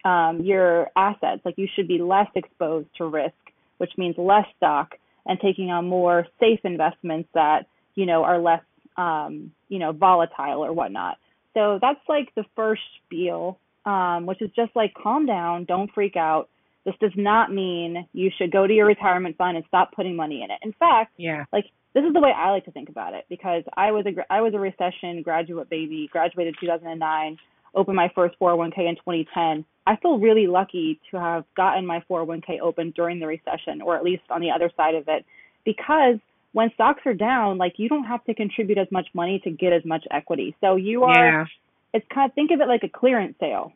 um, 0.04 0.42
your 0.42 0.90
assets. 0.96 1.42
Like 1.46 1.54
you 1.58 1.68
should 1.76 1.88
be 1.88 2.00
less 2.00 2.28
exposed 2.34 2.88
to 2.98 3.06
risk, 3.06 3.36
which 3.78 3.92
means 3.96 4.16
less 4.18 4.48
stock 4.58 4.96
and 5.28 5.40
taking 5.40 5.70
on 5.70 5.88
more 5.88 6.26
safe 6.40 6.62
investments 6.64 7.30
that 7.36 7.68
you 7.94 8.08
know 8.08 8.24
are 8.24 8.40
less 8.40 8.64
um, 8.98 9.52
you 9.70 9.80
know, 9.80 9.92
volatile 9.92 10.64
or 10.64 10.74
whatnot. 10.74 11.18
So 11.54 11.80
that's 11.82 12.00
like 12.08 12.34
the 12.36 12.46
first 12.56 12.82
spiel, 13.06 13.60
um, 13.86 14.26
which 14.26 14.42
is 14.42 14.50
just 14.56 14.76
like 14.76 14.94
calm 14.94 15.26
down, 15.26 15.66
don't 15.66 15.92
freak 15.94 16.16
out. 16.16 16.50
This 16.86 16.96
does 17.00 17.14
not 17.16 17.52
mean 17.52 18.08
you 18.14 18.30
should 18.38 18.52
go 18.52 18.68
to 18.68 18.74
your 18.74 18.86
retirement 18.86 19.38
fund 19.38 19.58
and 19.58 19.66
stop 19.68 19.92
putting 19.94 20.16
money 20.16 20.44
in 20.44 20.52
it. 20.52 20.60
In 20.62 20.74
fact, 20.74 21.14
yeah, 21.18 21.46
like 21.52 21.66
this 21.96 22.04
is 22.04 22.14
the 22.14 22.20
way 22.20 22.32
I 22.36 22.52
like 22.52 22.66
to 22.66 22.72
think 22.72 22.90
about 22.90 23.14
it 23.14 23.26
because 23.30 23.64
I 23.76 23.92
was 23.92 24.06
a 24.06 24.12
I 24.32 24.42
was 24.42 24.54
a 24.54 24.60
recession 24.60 25.22
graduate 25.24 25.70
baby, 25.70 26.10
graduated 26.12 26.56
2009, 26.60 27.38
opened 27.74 27.96
my 27.96 28.12
first 28.14 28.38
401k 28.40 28.90
in 28.90 28.96
2010. 28.96 29.66
I 29.88 29.96
feel 29.96 30.20
really 30.20 30.46
lucky 30.46 31.00
to 31.12 31.20
have 31.20 31.46
gotten 31.56 31.86
my 31.86 32.04
401k 32.10 32.60
open 32.62 32.92
during 32.92 33.20
the 33.20 33.28
recession, 33.28 33.82
or 33.82 33.96
at 33.96 34.04
least 34.04 34.24
on 34.30 34.42
the 34.42 34.52
other 34.52 34.70
side 34.76 34.96
of 34.96 35.06
it, 35.08 35.26
because 35.64 36.18
when 36.52 36.70
stocks 36.74 37.02
are 37.06 37.14
down, 37.14 37.58
like 37.58 37.76
you 37.78 37.88
don't 37.88 38.04
have 38.04 38.24
to 38.26 38.34
contribute 38.34 38.78
as 38.78 38.88
much 38.92 39.08
money 39.14 39.40
to 39.46 39.50
get 39.50 39.72
as 39.72 39.86
much 39.86 40.06
equity. 40.12 40.54
So 40.60 40.76
you 40.76 41.04
are, 41.04 41.26
yeah. 41.26 41.46
it's 41.94 42.06
kind 42.14 42.30
of 42.30 42.36
think 42.36 42.52
of 42.52 42.60
it 42.60 42.68
like 42.68 42.84
a 42.84 42.90
clearance 42.90 43.36
sale. 43.40 43.72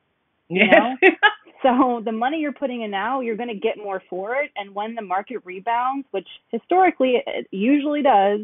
You 0.50 0.66
yeah. 0.66 0.96
know? 1.02 1.10
So 1.64 2.02
the 2.06 2.12
money 2.12 2.40
you're 2.40 2.52
putting 2.52 2.82
in 2.82 2.92
now, 2.92 3.22
you're 3.22 3.36
going 3.36 3.50
to 3.50 3.56
get 3.56 3.78
more 3.78 4.02
for 4.10 4.36
it. 4.36 4.52
And 4.56 4.74
when 4.74 4.96
the 4.96 5.02
market 5.02 5.42
rebounds, 5.46 6.08
which 6.12 6.28
historically 6.50 7.22
it 7.26 7.48
usually 7.52 8.02
does, 8.02 8.42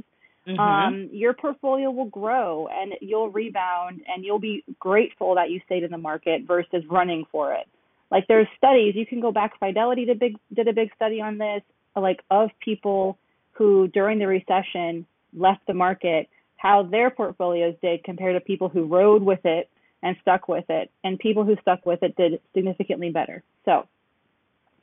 mm-hmm. 0.48 0.60
um, 0.60 1.10
your 1.12 1.34
portfolio 1.34 1.89
will 1.91 2.05
grow 2.05 2.67
and 2.72 2.93
you'll 3.01 3.29
rebound 3.29 4.01
and 4.07 4.24
you'll 4.24 4.39
be 4.39 4.63
grateful 4.79 5.36
that 5.36 5.50
you 5.50 5.60
stayed 5.65 5.84
in 5.84 5.91
the 5.91 5.98
market 5.98 6.43
versus 6.48 6.84
running 6.89 7.25
for 7.31 7.53
it. 7.53 7.67
Like 8.12 8.27
there's 8.27 8.48
studies, 8.57 8.95
you 8.95 9.05
can 9.05 9.19
go 9.19 9.31
back. 9.31 9.57
Fidelity 9.60 10.05
did 10.05 10.19
big 10.19 10.38
did 10.53 10.67
a 10.67 10.74
big 10.74 10.93
study 10.95 11.22
on 11.22 11.38
this, 11.38 11.62
like 11.95 12.22
of 12.29 12.50
people 12.63 13.17
who 13.53 13.88
during 13.88 14.19
the 14.19 14.27
recession 14.27 15.05
left 15.36 15.65
the 15.65 15.74
market, 15.74 16.29
how 16.57 16.84
their 16.84 17.10
portfolios 17.10 17.75
did 17.81 18.03
compared 18.03 18.36
to 18.36 18.39
people 18.39 18.69
who 18.69 18.86
rode 18.86 19.24
with 19.24 19.43
it 19.43 19.69
and 20.05 20.15
stuck 20.21 20.47
with 20.47 20.65
it, 20.69 20.91
and 21.03 21.17
people 21.17 21.43
who 21.43 21.57
stuck 21.62 21.83
with 21.85 22.03
it 22.03 22.15
did 22.15 22.39
significantly 22.53 23.09
better. 23.09 23.43
So 23.65 23.88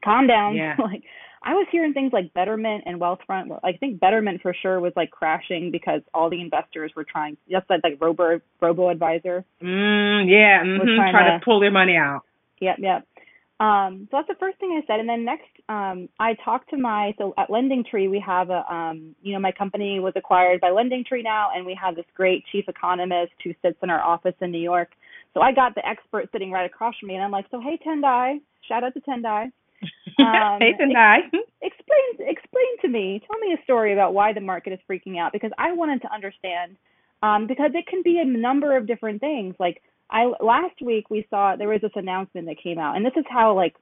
calm 0.04 0.26
down. 0.26 0.56
Yeah. 0.56 0.74
like 0.78 1.04
I 1.44 1.54
was 1.54 1.66
hearing 1.70 1.92
things 1.92 2.12
like 2.12 2.34
Betterment 2.34 2.82
and 2.86 3.00
Wealthfront. 3.00 3.56
I 3.62 3.72
think 3.72 4.00
Betterment 4.00 4.42
for 4.42 4.52
sure 4.60 4.80
was 4.80 4.92
like 4.96 5.12
crashing 5.12 5.70
because 5.70 6.02
all 6.12 6.28
the 6.28 6.40
investors 6.40 6.92
were 6.96 7.04
trying. 7.04 7.36
Just 7.48 7.70
like 7.70 7.80
like 7.84 7.98
Robo 8.00 8.40
Robo 8.60 8.88
Advisor. 8.88 9.44
Mm, 9.62 10.28
yeah, 10.28 10.64
mm-hmm. 10.64 10.96
trying, 10.96 11.12
trying 11.12 11.32
to, 11.32 11.38
to 11.38 11.44
pull 11.44 11.60
their 11.60 11.70
money 11.70 11.96
out. 11.96 12.22
Yep, 12.60 12.76
yep. 12.80 13.06
Um, 13.60 14.08
so 14.10 14.16
that's 14.16 14.28
the 14.28 14.34
first 14.40 14.58
thing 14.58 14.70
I 14.76 14.84
said. 14.88 14.98
And 14.98 15.08
then 15.08 15.24
next, 15.24 15.46
um, 15.68 16.08
I 16.18 16.34
talked 16.44 16.70
to 16.70 16.76
my, 16.76 17.14
so 17.18 17.34
at 17.38 17.50
Lending 17.50 17.84
Tree, 17.84 18.08
we 18.08 18.20
have 18.20 18.50
a, 18.50 18.64
um, 18.72 19.14
you 19.22 19.32
know, 19.32 19.38
my 19.38 19.52
company 19.52 20.00
was 20.00 20.12
acquired 20.16 20.60
by 20.60 20.70
Lending 20.70 21.04
Tree 21.04 21.22
now, 21.22 21.50
and 21.54 21.64
we 21.64 21.78
have 21.80 21.94
this 21.94 22.04
great 22.14 22.44
chief 22.50 22.64
economist 22.68 23.32
who 23.44 23.52
sits 23.62 23.78
in 23.82 23.90
our 23.90 24.02
office 24.02 24.34
in 24.40 24.50
New 24.50 24.60
York. 24.60 24.90
So 25.34 25.40
I 25.40 25.52
got 25.52 25.74
the 25.74 25.86
expert 25.86 26.28
sitting 26.32 26.50
right 26.50 26.66
across 26.66 26.94
from 26.98 27.08
me, 27.08 27.14
and 27.14 27.24
I'm 27.24 27.30
like, 27.30 27.46
so 27.50 27.60
hey, 27.60 27.78
Tendayi, 27.86 28.40
shout 28.68 28.84
out 28.84 28.94
to 28.94 29.00
Tendayi. 29.00 29.52
Um, 30.18 30.60
hey, 30.60 30.74
Tendayi. 30.78 31.22
explain, 31.62 32.28
explain 32.28 32.78
to 32.82 32.88
me, 32.88 33.20
tell 33.26 33.38
me 33.40 33.56
a 33.58 33.62
story 33.64 33.92
about 33.92 34.14
why 34.14 34.32
the 34.32 34.40
market 34.40 34.72
is 34.72 34.78
freaking 34.88 35.18
out 35.18 35.32
because 35.32 35.50
I 35.58 35.72
wanted 35.72 36.02
to 36.02 36.12
understand, 36.12 36.76
um, 37.22 37.46
because 37.46 37.70
it 37.74 37.86
can 37.86 38.02
be 38.02 38.18
a 38.18 38.24
number 38.24 38.76
of 38.76 38.86
different 38.86 39.20
things. 39.20 39.54
Like 39.58 39.82
I 40.10 40.30
last 40.40 40.80
week 40.82 41.08
we 41.08 41.26
saw 41.30 41.56
there 41.56 41.68
was 41.68 41.80
this 41.80 41.92
announcement 41.96 42.46
that 42.46 42.62
came 42.62 42.78
out, 42.78 42.96
and 42.96 43.04
this 43.04 43.14
is 43.16 43.24
how 43.28 43.56
like 43.56 43.74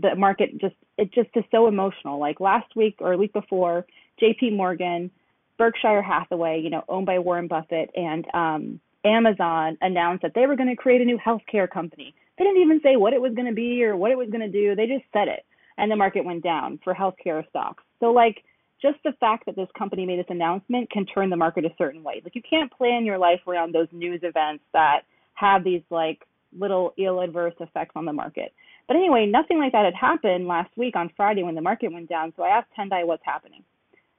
the 0.00 0.14
market 0.16 0.58
just 0.60 0.74
it 0.96 1.12
just 1.12 1.30
is 1.34 1.44
so 1.50 1.68
emotional. 1.68 2.18
Like 2.18 2.40
last 2.40 2.74
week 2.76 2.96
or 3.00 3.12
a 3.12 3.18
week 3.18 3.32
before, 3.32 3.86
J.P. 4.18 4.50
Morgan, 4.50 5.10
Berkshire 5.56 6.02
Hathaway, 6.02 6.60
you 6.62 6.70
know, 6.70 6.84
owned 6.88 7.06
by 7.06 7.18
Warren 7.18 7.48
Buffett, 7.48 7.90
and 7.94 8.26
um, 8.34 8.80
Amazon 9.04 9.78
announced 9.80 10.22
that 10.22 10.32
they 10.34 10.46
were 10.46 10.56
going 10.56 10.68
to 10.68 10.76
create 10.76 11.00
a 11.00 11.04
new 11.04 11.18
healthcare 11.18 11.70
company. 11.70 12.14
They 12.36 12.44
didn't 12.44 12.62
even 12.62 12.80
say 12.82 12.96
what 12.96 13.12
it 13.12 13.20
was 13.20 13.34
going 13.34 13.48
to 13.48 13.54
be 13.54 13.84
or 13.84 13.96
what 13.96 14.10
it 14.12 14.18
was 14.18 14.28
going 14.30 14.40
to 14.40 14.48
do. 14.48 14.74
They 14.74 14.86
just 14.86 15.04
said 15.12 15.28
it, 15.28 15.44
and 15.76 15.90
the 15.90 15.96
market 15.96 16.24
went 16.24 16.44
down 16.44 16.78
for 16.84 16.94
healthcare 16.94 17.48
stocks. 17.48 17.82
So 18.00 18.06
like 18.06 18.44
just 18.80 18.98
the 19.04 19.12
fact 19.18 19.46
that 19.46 19.56
this 19.56 19.68
company 19.76 20.06
made 20.06 20.20
this 20.20 20.26
announcement 20.28 20.90
can 20.90 21.06
turn 21.06 21.30
the 21.30 21.36
market 21.36 21.64
a 21.64 21.70
certain 21.76 22.02
way. 22.02 22.20
Like 22.22 22.34
you 22.34 22.42
can't 22.48 22.72
plan 22.72 23.04
your 23.04 23.18
life 23.18 23.40
around 23.46 23.74
those 23.74 23.88
news 23.92 24.20
events 24.22 24.62
that 24.72 25.00
have 25.34 25.64
these 25.64 25.82
like 25.90 26.20
little 26.56 26.94
ill 26.96 27.20
adverse 27.20 27.54
effects 27.60 27.92
on 27.96 28.04
the 28.04 28.12
market. 28.12 28.52
But 28.88 28.96
anyway, 28.96 29.26
nothing 29.26 29.58
like 29.58 29.72
that 29.72 29.84
had 29.84 29.94
happened 29.94 30.48
last 30.48 30.70
week 30.76 30.96
on 30.96 31.10
Friday 31.14 31.42
when 31.42 31.54
the 31.54 31.60
market 31.60 31.92
went 31.92 32.08
down. 32.08 32.32
So 32.36 32.42
I 32.42 32.48
asked 32.48 32.68
Tendayi 32.76 33.06
what's 33.06 33.22
happening. 33.24 33.62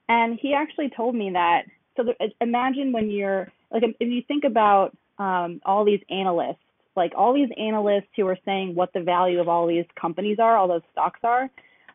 And 0.08 0.40
he 0.40 0.54
actually 0.54 0.92
told 0.96 1.16
me 1.16 1.32
that. 1.34 1.64
So 1.98 2.04
imagine 2.40 2.92
when 2.92 3.10
you're 3.10 3.52
like, 3.72 3.84
if 3.84 4.08
you 4.08 4.22
think 4.28 4.44
about 4.46 4.96
um, 5.18 5.60
all 5.66 5.84
these 5.84 6.00
analysts, 6.10 6.62
like 6.96 7.14
all 7.18 7.34
these 7.34 7.50
analysts 7.58 8.10
who 8.16 8.28
are 8.28 8.38
saying 8.46 8.76
what 8.76 8.94
the 8.94 9.02
value 9.02 9.40
of 9.40 9.50
all 9.50 9.68
these 9.68 9.86
companies 10.00 10.38
are, 10.40 10.56
all 10.56 10.68
those 10.68 10.82
stocks 10.92 11.20
are, 11.24 11.50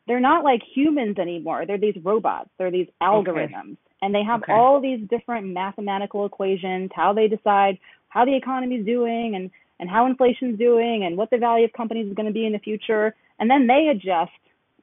they're 0.06 0.20
not 0.20 0.44
like 0.44 0.60
humans 0.74 1.18
anymore. 1.18 1.64
They're 1.66 1.78
these 1.78 1.96
robots. 2.02 2.50
They're 2.58 2.70
these 2.70 2.88
algorithms. 3.02 3.72
Okay. 3.72 3.78
And 4.02 4.14
they 4.14 4.22
have 4.22 4.42
okay. 4.42 4.52
all 4.52 4.80
these 4.80 5.00
different 5.08 5.46
mathematical 5.46 6.26
equations, 6.26 6.90
how 6.94 7.12
they 7.12 7.28
decide 7.28 7.78
how 8.08 8.24
the 8.24 8.36
economy 8.36 8.76
is 8.76 8.86
doing 8.86 9.34
and 9.34 9.50
and 9.84 9.90
how 9.90 10.06
inflation's 10.06 10.58
doing 10.58 11.04
and 11.04 11.14
what 11.14 11.28
the 11.28 11.36
value 11.36 11.66
of 11.66 11.72
companies 11.74 12.06
is 12.08 12.14
going 12.14 12.24
to 12.24 12.32
be 12.32 12.46
in 12.46 12.52
the 12.54 12.58
future 12.58 13.14
and 13.38 13.50
then 13.50 13.66
they 13.66 13.88
adjust 13.92 14.30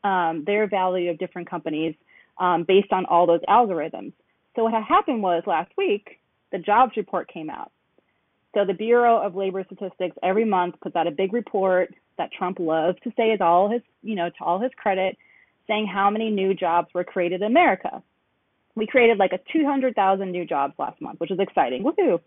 um, 0.03 0.43
their 0.46 0.67
value 0.67 1.10
of 1.10 1.17
different 1.17 1.50
companies 1.50 1.96
um, 2.39 2.63
based 2.67 2.91
on 2.91 3.03
all 3.05 3.25
those 3.25 3.39
algorithms 3.50 4.13
so 4.55 4.63
what 4.63 4.72
had 4.72 4.84
happened 4.84 5.24
was 5.24 5.41
last 5.48 5.72
week 5.75 6.20
the 6.51 6.60
jobs 6.60 6.91
report 6.96 7.27
came 7.34 7.50
out 7.50 7.72
so 8.53 8.63
the 8.63 8.75
bureau 8.75 9.20
of 9.20 9.36
labor 9.36 9.63
statistics 9.65 10.15
every 10.22 10.46
month 10.46 10.75
puts 10.84 10.96
out 10.96 11.08
a 11.08 11.12
big 11.12 11.34
report 11.34 11.91
that 12.20 12.29
trump 12.31 12.60
loves 12.60 12.96
to 13.03 13.12
say 13.17 13.31
is 13.31 13.41
all 13.41 13.72
his 13.72 13.81
you 14.03 14.13
know 14.13 14.29
to 14.29 14.43
all 14.43 14.60
his 14.60 14.72
credit 14.77 15.17
saying 15.65 15.88
how 15.88 16.12
many 16.12 16.29
new 16.29 16.53
jobs 16.53 16.89
were 16.93 17.03
created 17.03 17.41
in 17.41 17.48
america 17.48 18.03
we 18.75 18.88
created 18.88 19.17
like 19.17 19.34
a 19.34 19.39
200,000 19.51 20.31
new 20.31 20.46
jobs 20.46 20.74
last 20.77 21.01
month, 21.01 21.20
which 21.20 21.31
is 21.31 21.39
exciting. 21.39 21.84
Woohoo! 21.84 22.20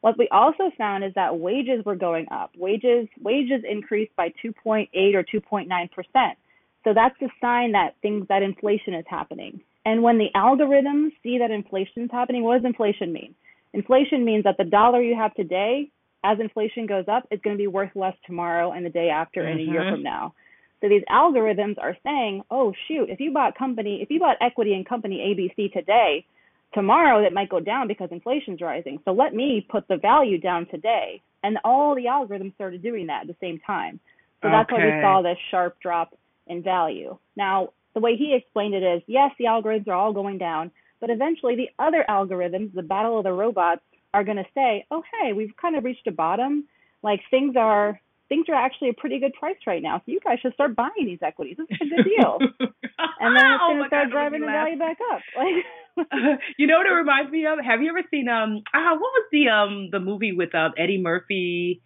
What 0.00 0.18
we 0.18 0.28
also 0.30 0.70
found 0.78 1.04
is 1.04 1.12
that 1.14 1.38
wages 1.38 1.84
were 1.84 1.96
going 1.96 2.26
up. 2.30 2.52
Wages 2.56 3.08
wages 3.22 3.62
increased 3.68 4.14
by 4.16 4.32
2.8 4.44 4.88
or 5.14 5.22
2.9 5.22 5.90
percent. 5.92 6.38
So 6.84 6.94
that's 6.94 7.14
a 7.20 7.28
sign 7.40 7.72
that 7.72 7.96
things 8.00 8.26
that 8.28 8.42
inflation 8.42 8.94
is 8.94 9.04
happening. 9.08 9.60
And 9.84 10.02
when 10.02 10.18
the 10.18 10.28
algorithms 10.34 11.10
see 11.22 11.38
that 11.38 11.50
inflation 11.50 12.04
is 12.04 12.10
happening, 12.10 12.42
what 12.42 12.56
does 12.56 12.66
inflation 12.66 13.12
mean? 13.12 13.34
Inflation 13.72 14.24
means 14.24 14.44
that 14.44 14.56
the 14.58 14.64
dollar 14.64 15.02
you 15.02 15.14
have 15.14 15.34
today, 15.34 15.90
as 16.24 16.38
inflation 16.40 16.86
goes 16.86 17.04
up, 17.08 17.26
is 17.30 17.40
going 17.42 17.56
to 17.56 17.60
be 17.60 17.66
worth 17.66 17.90
less 17.94 18.16
tomorrow 18.26 18.72
and 18.72 18.84
the 18.84 18.90
day 18.90 19.10
after 19.10 19.42
mm-hmm. 19.42 19.52
and 19.52 19.60
a 19.60 19.64
year 19.64 19.80
mm-hmm. 19.82 19.94
from 19.96 20.02
now. 20.02 20.34
So 20.80 20.88
these 20.88 21.02
algorithms 21.10 21.76
are 21.78 21.96
saying, 22.02 22.42
oh 22.50 22.72
shoot, 22.88 23.10
if 23.10 23.20
you 23.20 23.32
bought 23.32 23.56
company, 23.56 24.00
if 24.02 24.10
you 24.10 24.18
bought 24.18 24.36
equity 24.40 24.72
in 24.74 24.84
company 24.84 25.18
ABC 25.18 25.72
today, 25.72 26.24
tomorrow 26.74 27.24
it 27.24 27.32
might 27.32 27.48
go 27.48 27.60
down 27.60 27.88
because 27.88 28.08
inflation's 28.10 28.60
rising. 28.60 28.98
So 29.04 29.12
let 29.12 29.34
me 29.34 29.66
put 29.68 29.88
the 29.88 29.96
value 29.96 30.38
down 30.38 30.66
today. 30.66 31.22
And 31.42 31.58
all 31.64 31.94
the 31.94 32.04
algorithms 32.04 32.54
started 32.54 32.82
doing 32.82 33.06
that 33.06 33.22
at 33.22 33.26
the 33.28 33.36
same 33.40 33.60
time. 33.66 33.98
So 34.42 34.50
that's 34.50 34.70
okay. 34.70 34.82
why 34.82 34.96
we 34.96 35.02
saw 35.02 35.22
this 35.22 35.38
sharp 35.50 35.80
drop 35.80 36.16
in 36.46 36.62
value. 36.62 37.16
Now, 37.36 37.70
the 37.94 38.00
way 38.00 38.16
he 38.16 38.34
explained 38.34 38.74
it 38.74 38.82
is 38.82 39.02
yes, 39.06 39.30
the 39.38 39.46
algorithms 39.46 39.88
are 39.88 39.94
all 39.94 40.12
going 40.12 40.38
down, 40.38 40.70
but 41.00 41.10
eventually 41.10 41.56
the 41.56 41.70
other 41.82 42.04
algorithms, 42.08 42.74
the 42.74 42.82
battle 42.82 43.18
of 43.18 43.24
the 43.24 43.32
robots, 43.32 43.82
are 44.12 44.24
going 44.24 44.36
to 44.36 44.46
say, 44.54 44.86
oh, 44.90 45.02
hey, 45.20 45.32
we've 45.32 45.56
kind 45.60 45.76
of 45.76 45.84
reached 45.84 46.06
a 46.06 46.12
bottom. 46.12 46.66
Like 47.02 47.20
things 47.30 47.54
are 47.56 48.00
things 48.30 48.46
are 48.48 48.54
actually 48.54 48.88
a 48.88 48.94
pretty 48.94 49.18
good 49.18 49.34
price 49.34 49.58
right 49.66 49.82
now. 49.82 49.98
So 49.98 50.12
you 50.12 50.20
guys 50.24 50.38
should 50.40 50.54
start 50.54 50.74
buying 50.74 51.04
these 51.04 51.18
equities. 51.20 51.56
This 51.58 51.66
is 51.68 51.78
a 51.82 51.96
good 51.96 52.04
deal. 52.04 52.38
and 53.20 53.36
then 53.36 53.44
it's 53.44 53.60
oh 53.60 53.74
going 53.74 53.82
to 53.82 53.88
start 53.88 54.06
God, 54.06 54.12
driving 54.12 54.40
the 54.40 54.46
value 54.46 54.78
back 54.78 54.96
up. 55.12 55.20
Like 55.36 56.06
you 56.56 56.66
know 56.66 56.78
what 56.78 56.86
it 56.86 56.94
reminds 56.94 57.30
me 57.32 57.44
of? 57.46 57.58
Have 57.58 57.82
you 57.82 57.90
ever 57.90 58.06
seen 58.10 58.28
um 58.28 58.62
ah 58.72 58.92
what 58.92 59.00
was 59.00 59.26
the 59.32 59.48
um 59.48 59.88
the 59.90 59.98
movie 59.98 60.32
with 60.32 60.54
um 60.54 60.72
Eddie 60.78 61.02
Murphy 61.02 61.82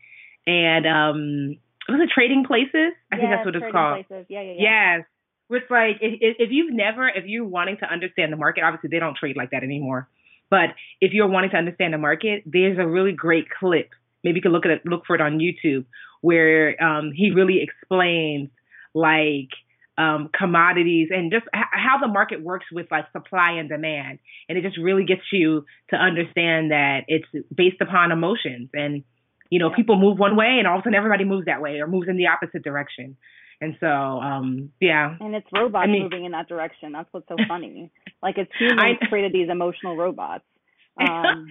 and 0.46 0.86
um 0.86 1.56
was 1.88 2.00
it 2.00 2.10
Trading 2.14 2.44
Places? 2.46 2.92
I 3.10 3.16
yes, 3.16 3.20
think 3.20 3.30
that's 3.30 3.46
what 3.46 3.56
it's 3.56 3.72
called. 3.72 4.06
Places. 4.06 4.26
Yeah, 4.28 4.42
yeah, 4.42 4.52
yeah. 4.52 4.96
Yes. 4.98 5.06
It's 5.50 5.70
like 5.70 5.96
if, 6.00 6.36
if 6.38 6.48
you've 6.52 6.72
never 6.72 7.08
if 7.08 7.24
you're 7.26 7.46
wanting 7.46 7.78
to 7.78 7.86
understand 7.90 8.32
the 8.32 8.36
market, 8.36 8.62
obviously 8.62 8.90
they 8.90 9.00
don't 9.00 9.16
trade 9.16 9.36
like 9.36 9.50
that 9.50 9.64
anymore. 9.64 10.08
But 10.50 10.76
if 11.00 11.12
you're 11.12 11.28
wanting 11.28 11.50
to 11.50 11.56
understand 11.56 11.94
the 11.94 11.98
market, 11.98 12.44
there's 12.44 12.78
a 12.78 12.86
really 12.86 13.12
great 13.12 13.46
clip. 13.48 13.90
Maybe 14.22 14.36
you 14.36 14.42
can 14.42 14.52
look 14.52 14.66
at 14.66 14.70
it, 14.70 14.86
look 14.86 15.04
for 15.06 15.16
it 15.16 15.22
on 15.22 15.38
YouTube 15.38 15.86
where 16.24 16.82
um, 16.82 17.12
he 17.14 17.32
really 17.32 17.60
explains 17.60 18.48
like 18.94 19.50
um, 19.98 20.30
commodities 20.32 21.08
and 21.10 21.30
just 21.30 21.44
h- 21.54 21.62
how 21.70 21.98
the 22.00 22.08
market 22.08 22.42
works 22.42 22.64
with 22.72 22.86
like 22.90 23.04
supply 23.12 23.58
and 23.58 23.68
demand. 23.68 24.20
And 24.48 24.56
it 24.56 24.62
just 24.62 24.78
really 24.78 25.04
gets 25.04 25.20
you 25.30 25.66
to 25.90 25.96
understand 25.96 26.70
that 26.70 27.00
it's 27.08 27.26
based 27.54 27.76
upon 27.82 28.10
emotions. 28.10 28.70
And, 28.72 29.04
you 29.50 29.58
know, 29.58 29.68
people 29.68 30.00
move 30.00 30.18
one 30.18 30.34
way 30.34 30.56
and 30.58 30.66
all 30.66 30.76
of 30.76 30.80
a 30.80 30.84
sudden 30.84 30.94
everybody 30.94 31.24
moves 31.24 31.44
that 31.44 31.60
way 31.60 31.78
or 31.78 31.86
moves 31.86 32.08
in 32.08 32.16
the 32.16 32.28
opposite 32.28 32.64
direction. 32.64 33.18
And 33.60 33.76
so, 33.78 33.86
um, 33.86 34.70
yeah. 34.80 35.16
And 35.20 35.34
it's 35.34 35.46
robots 35.52 35.84
I 35.86 35.92
mean, 35.92 36.04
moving 36.04 36.24
in 36.24 36.32
that 36.32 36.48
direction. 36.48 36.92
That's 36.92 37.08
what's 37.12 37.28
so 37.28 37.36
funny. 37.48 37.92
like 38.22 38.38
it's 38.38 38.50
humans 38.58 38.98
I, 39.02 39.06
created 39.08 39.34
these 39.34 39.50
emotional 39.50 39.94
robots. 39.94 40.44
Um, 40.96 41.48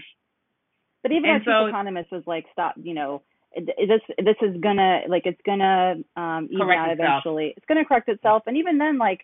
but 1.01 1.11
even 1.11 1.29
our 1.29 1.39
so, 1.39 1.65
chief 1.65 1.69
economist 1.73 2.09
was 2.13 2.23
like, 2.25 2.45
stop, 2.53 2.75
you 2.81 2.93
know, 2.93 3.23
this 3.55 4.01
this 4.17 4.35
is 4.41 4.59
gonna 4.61 5.01
like 5.07 5.23
it's 5.25 5.41
gonna 5.45 5.95
um 6.15 6.47
even 6.51 6.65
correct 6.65 6.79
out 6.79 6.91
itself. 6.91 7.09
eventually. 7.09 7.53
It's 7.55 7.65
gonna 7.67 7.85
correct 7.85 8.09
itself. 8.09 8.43
And 8.47 8.57
even 8.57 8.77
then 8.77 8.97
like 8.97 9.21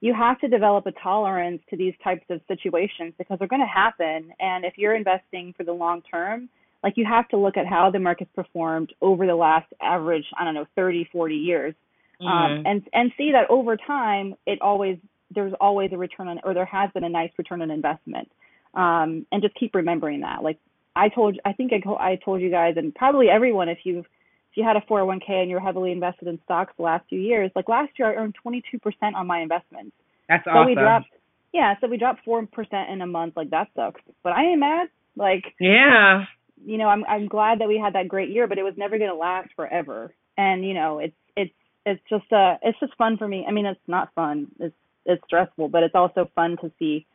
you 0.00 0.12
have 0.14 0.40
to 0.40 0.48
develop 0.48 0.86
a 0.86 0.92
tolerance 0.92 1.62
to 1.70 1.76
these 1.76 1.94
types 2.02 2.24
of 2.28 2.40
situations 2.48 3.14
because 3.18 3.38
they're 3.38 3.46
going 3.46 3.62
to 3.62 3.66
happen. 3.66 4.32
And 4.40 4.64
if 4.64 4.76
you're 4.76 4.96
investing 4.96 5.54
for 5.56 5.62
the 5.62 5.72
long 5.72 6.02
term 6.02 6.48
like 6.82 6.94
you 6.96 7.06
have 7.08 7.28
to 7.28 7.36
look 7.36 7.56
at 7.56 7.66
how 7.66 7.90
the 7.90 7.98
market's 7.98 8.30
performed 8.34 8.92
over 9.00 9.26
the 9.26 9.34
last 9.34 9.72
average 9.80 10.24
i 10.36 10.44
don't 10.44 10.54
know 10.54 10.66
30 10.74 11.08
40 11.12 11.34
years. 11.34 11.74
Um, 12.20 12.26
mm-hmm. 12.26 12.52
um, 12.58 12.62
and 12.66 12.88
and 12.92 13.12
see 13.16 13.32
that 13.32 13.50
over 13.50 13.76
time 13.76 14.34
it 14.46 14.60
always 14.60 14.98
there's 15.34 15.54
always 15.60 15.92
a 15.92 15.98
return 15.98 16.28
on 16.28 16.40
or 16.44 16.54
there 16.54 16.66
has 16.66 16.90
been 16.92 17.04
a 17.04 17.08
nice 17.08 17.30
return 17.38 17.62
on 17.62 17.70
investment. 17.70 18.30
Um, 18.74 19.26
and 19.30 19.42
just 19.42 19.54
keep 19.54 19.74
remembering 19.74 20.20
that. 20.20 20.42
Like 20.42 20.58
I 20.94 21.08
told 21.08 21.38
I 21.44 21.52
think 21.52 21.72
I, 21.72 21.88
I 21.98 22.18
told 22.22 22.40
you 22.40 22.50
guys 22.50 22.74
and 22.76 22.94
probably 22.94 23.28
everyone 23.28 23.68
if 23.68 23.78
you've 23.84 24.06
if 24.52 24.56
you 24.56 24.64
had 24.64 24.76
a 24.76 24.80
401k 24.80 25.30
and 25.30 25.50
you're 25.50 25.60
heavily 25.60 25.92
invested 25.92 26.28
in 26.28 26.38
stocks 26.44 26.74
the 26.76 26.82
last 26.82 27.08
few 27.08 27.18
years, 27.18 27.50
like 27.56 27.68
last 27.70 27.90
year 27.98 28.10
I 28.10 28.16
earned 28.16 28.36
22% 28.44 28.82
on 29.14 29.26
my 29.26 29.40
investments. 29.40 29.96
That's 30.28 30.44
so 30.44 30.50
awesome. 30.50 30.66
we 30.66 30.74
dropped, 30.74 31.08
yeah, 31.54 31.74
so 31.80 31.86
we 31.86 31.96
dropped 31.96 32.26
4% 32.26 32.46
in 32.92 33.00
a 33.00 33.06
month. 33.06 33.34
Like 33.34 33.48
that 33.50 33.68
sucks, 33.74 34.02
but 34.22 34.34
I 34.34 34.44
ain't 34.44 34.60
mad. 34.60 34.88
Like, 35.16 35.44
yeah, 35.58 36.24
you 36.64 36.78
know, 36.78 36.86
I'm 36.86 37.04
I'm 37.04 37.28
glad 37.28 37.60
that 37.60 37.68
we 37.68 37.78
had 37.78 37.94
that 37.94 38.08
great 38.08 38.30
year, 38.30 38.46
but 38.46 38.58
it 38.58 38.62
was 38.62 38.74
never 38.76 38.98
going 38.98 39.10
to 39.10 39.16
last 39.16 39.48
forever. 39.56 40.14
And 40.36 40.64
you 40.64 40.74
know, 40.74 40.98
it's 40.98 41.16
it's 41.36 41.52
it's 41.84 42.00
just 42.08 42.30
uh 42.32 42.56
it's 42.62 42.78
just 42.80 42.94
fun 42.96 43.16
for 43.16 43.26
me. 43.26 43.44
I 43.48 43.52
mean, 43.52 43.66
it's 43.66 43.80
not 43.86 44.14
fun. 44.14 44.48
It's 44.58 44.74
it's 45.04 45.22
stressful, 45.26 45.68
but 45.68 45.82
it's 45.82 45.94
also 45.94 46.30
fun 46.34 46.56
to 46.62 46.70
see 46.78 47.06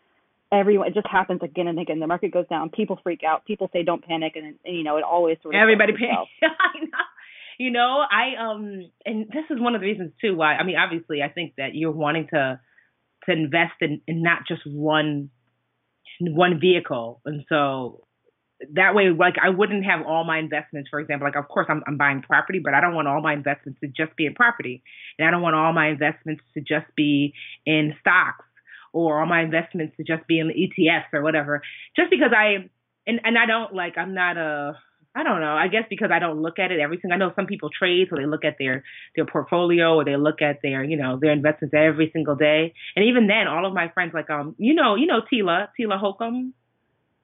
everyone 0.51 0.87
it 0.87 0.93
just 0.93 1.07
happens 1.07 1.41
again 1.43 1.67
and 1.67 1.79
again. 1.79 1.99
The 1.99 2.07
market 2.07 2.31
goes 2.31 2.47
down. 2.47 2.69
People 2.69 2.99
freak 3.03 3.21
out. 3.27 3.45
People 3.45 3.69
say 3.73 3.83
don't 3.83 4.03
panic 4.03 4.33
and, 4.35 4.55
and 4.63 4.77
you 4.77 4.83
know 4.83 4.97
it 4.97 5.03
always 5.03 5.37
sort 5.41 5.55
of 5.55 5.61
everybody 5.61 5.93
panics 5.93 6.31
you 7.59 7.71
know 7.71 8.03
i 8.11 8.35
um 8.39 8.89
and 9.05 9.27
this 9.29 9.45
is 9.49 9.59
one 9.59 9.73
of 9.73 9.81
the 9.81 9.87
reasons 9.87 10.11
too 10.21 10.35
why 10.35 10.55
i 10.55 10.63
mean 10.63 10.75
obviously 10.75 11.23
i 11.23 11.27
think 11.27 11.53
that 11.57 11.73
you're 11.73 11.91
wanting 11.91 12.27
to 12.31 12.59
to 13.27 13.33
invest 13.33 13.73
in, 13.81 14.01
in 14.07 14.21
not 14.21 14.39
just 14.47 14.61
one 14.65 15.29
one 16.19 16.59
vehicle. 16.59 17.21
And 17.25 17.43
so 17.49 18.03
that 18.73 18.95
way 18.95 19.11
like 19.15 19.35
i 19.39 19.49
wouldn't 19.49 19.85
have 19.85 20.03
all 20.07 20.23
my 20.23 20.39
investments 20.39 20.89
for 20.89 20.99
example 20.99 21.27
like 21.27 21.35
of 21.35 21.47
course 21.47 21.67
i'm, 21.69 21.83
I'm 21.85 21.95
buying 21.95 22.23
property 22.23 22.57
but 22.57 22.73
i 22.73 22.81
don't 22.81 22.95
want 22.95 23.07
all 23.07 23.21
my 23.21 23.33
investments 23.33 23.79
to 23.81 23.87
just 23.87 24.17
be 24.17 24.25
in 24.25 24.33
property. 24.33 24.81
And 25.19 25.27
i 25.27 25.31
don't 25.31 25.43
want 25.43 25.55
all 25.55 25.73
my 25.73 25.89
investments 25.89 26.41
to 26.55 26.61
just 26.61 26.87
be 26.95 27.35
in 27.67 27.93
stocks 28.01 28.45
or 28.97 29.19
all 29.19 29.25
my 29.27 29.41
investments 29.41 29.95
to 29.97 30.03
just 30.03 30.27
be 30.27 30.39
in 30.39 30.47
the 30.47 30.53
ETFs 30.53 31.13
or 31.13 31.21
whatever. 31.21 31.61
Just 31.95 32.09
because 32.09 32.31
I 32.35 32.69
and 33.05 33.19
and 33.23 33.37
I 33.37 33.45
don't 33.45 33.73
like 33.73 33.97
I'm 33.97 34.13
not 34.13 34.37
a 34.37 34.77
I 35.15 35.23
don't 35.23 35.41
know. 35.41 35.55
I 35.55 35.67
guess 35.67 35.83
because 35.89 36.09
I 36.13 36.19
don't 36.19 36.43
look 36.43 36.59
at 36.59 36.71
it 36.71 36.79
every 36.79 36.99
single. 37.01 37.15
I 37.15 37.17
know 37.17 37.33
some 37.35 37.47
people 37.47 37.69
trade, 37.71 38.07
so 38.09 38.15
they 38.15 38.27
look 38.27 38.45
at 38.45 38.57
their 38.59 38.83
their 39.15 39.25
portfolio 39.25 39.95
or 39.95 40.05
they 40.05 40.15
look 40.15 40.41
at 40.41 40.59
their 40.61 40.83
you 40.83 40.97
know 40.97 41.17
their 41.19 41.31
investments 41.31 41.73
every 41.75 42.09
single 42.13 42.35
day. 42.35 42.73
And 42.95 43.05
even 43.05 43.27
then, 43.27 43.47
all 43.47 43.65
of 43.65 43.73
my 43.73 43.89
friends 43.89 44.11
like 44.13 44.29
um 44.29 44.55
you 44.57 44.75
know 44.75 44.95
you 44.95 45.07
know 45.07 45.21
Tila 45.31 45.69
Tila 45.79 45.99
Holcomb, 45.99 46.53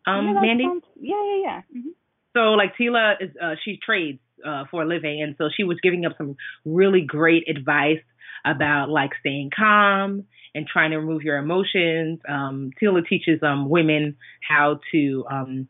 um 0.07 0.25
yeah, 0.25 0.33
Mandi. 0.33 0.63
Sounds, 0.63 0.83
yeah 0.99 1.23
yeah 1.23 1.41
yeah. 1.43 1.61
Mm-hmm. 1.77 1.89
So 2.35 2.39
like 2.53 2.73
Tila 2.79 3.15
is 3.21 3.29
uh, 3.41 3.55
she 3.63 3.79
trades 3.83 4.19
uh, 4.45 4.63
for 4.71 4.83
a 4.83 4.87
living, 4.87 5.21
and 5.21 5.35
so 5.37 5.49
she 5.55 5.63
was 5.63 5.77
giving 5.83 6.05
up 6.05 6.13
some 6.17 6.35
really 6.65 7.01
great 7.01 7.47
advice 7.47 8.03
about 8.45 8.89
like 8.89 9.11
staying 9.19 9.51
calm 9.55 10.25
and 10.55 10.67
trying 10.67 10.91
to 10.91 10.97
remove 10.97 11.23
your 11.23 11.37
emotions. 11.37 12.19
Um, 12.27 12.71
Tila 12.81 13.07
teaches 13.07 13.41
um, 13.41 13.69
women 13.69 14.15
how 14.47 14.79
to 14.91 15.25
um, 15.29 15.67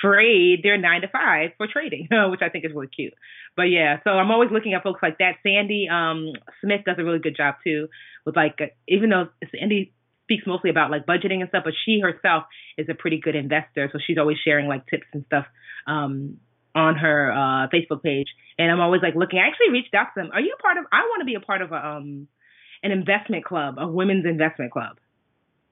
trade 0.00 0.60
their 0.62 0.78
nine 0.78 1.02
to 1.02 1.08
five 1.08 1.50
for 1.56 1.66
trading, 1.66 2.08
which 2.30 2.40
I 2.42 2.48
think 2.48 2.64
is 2.64 2.72
really 2.74 2.88
cute. 2.88 3.14
But 3.56 3.64
yeah, 3.64 3.98
so 4.04 4.10
I'm 4.10 4.30
always 4.30 4.50
looking 4.50 4.74
at 4.74 4.82
folks 4.82 5.00
like 5.02 5.18
that. 5.18 5.36
Sandy 5.42 5.88
um, 5.90 6.32
Smith 6.60 6.82
does 6.84 6.96
a 6.98 7.04
really 7.04 7.20
good 7.20 7.36
job 7.36 7.56
too, 7.64 7.88
with 8.24 8.36
like 8.36 8.58
even 8.88 9.10
though 9.10 9.28
Sandy 9.58 9.92
speaks 10.24 10.44
mostly 10.46 10.70
about 10.70 10.90
like 10.90 11.06
budgeting 11.06 11.40
and 11.40 11.48
stuff, 11.48 11.62
but 11.64 11.74
she 11.84 12.00
herself 12.00 12.44
is 12.76 12.88
a 12.90 12.94
pretty 12.94 13.18
good 13.18 13.36
investor, 13.36 13.88
so 13.92 13.98
she's 14.04 14.18
always 14.18 14.36
sharing 14.44 14.66
like 14.66 14.86
tips 14.86 15.06
and 15.12 15.24
stuff 15.26 15.46
um, 15.86 16.38
on 16.74 16.96
her 16.96 17.32
uh, 17.32 17.68
Facebook 17.74 18.02
page. 18.02 18.26
And 18.58 18.70
I'm 18.70 18.80
always 18.80 19.02
like 19.02 19.14
looking. 19.14 19.38
I 19.38 19.48
actually 19.48 19.70
reached 19.70 19.94
out 19.94 20.08
to 20.14 20.22
them. 20.22 20.30
Are 20.32 20.40
you 20.40 20.54
a 20.58 20.62
part 20.62 20.76
of? 20.78 20.84
I 20.92 21.02
want 21.02 21.20
to 21.20 21.26
be 21.26 21.34
a 21.34 21.40
part 21.40 21.62
of 21.62 21.72
a 21.72 21.86
um 21.86 22.28
an 22.82 22.92
investment 22.92 23.44
club, 23.44 23.76
a 23.78 23.86
women's 23.86 24.26
investment 24.26 24.72
club. 24.72 24.98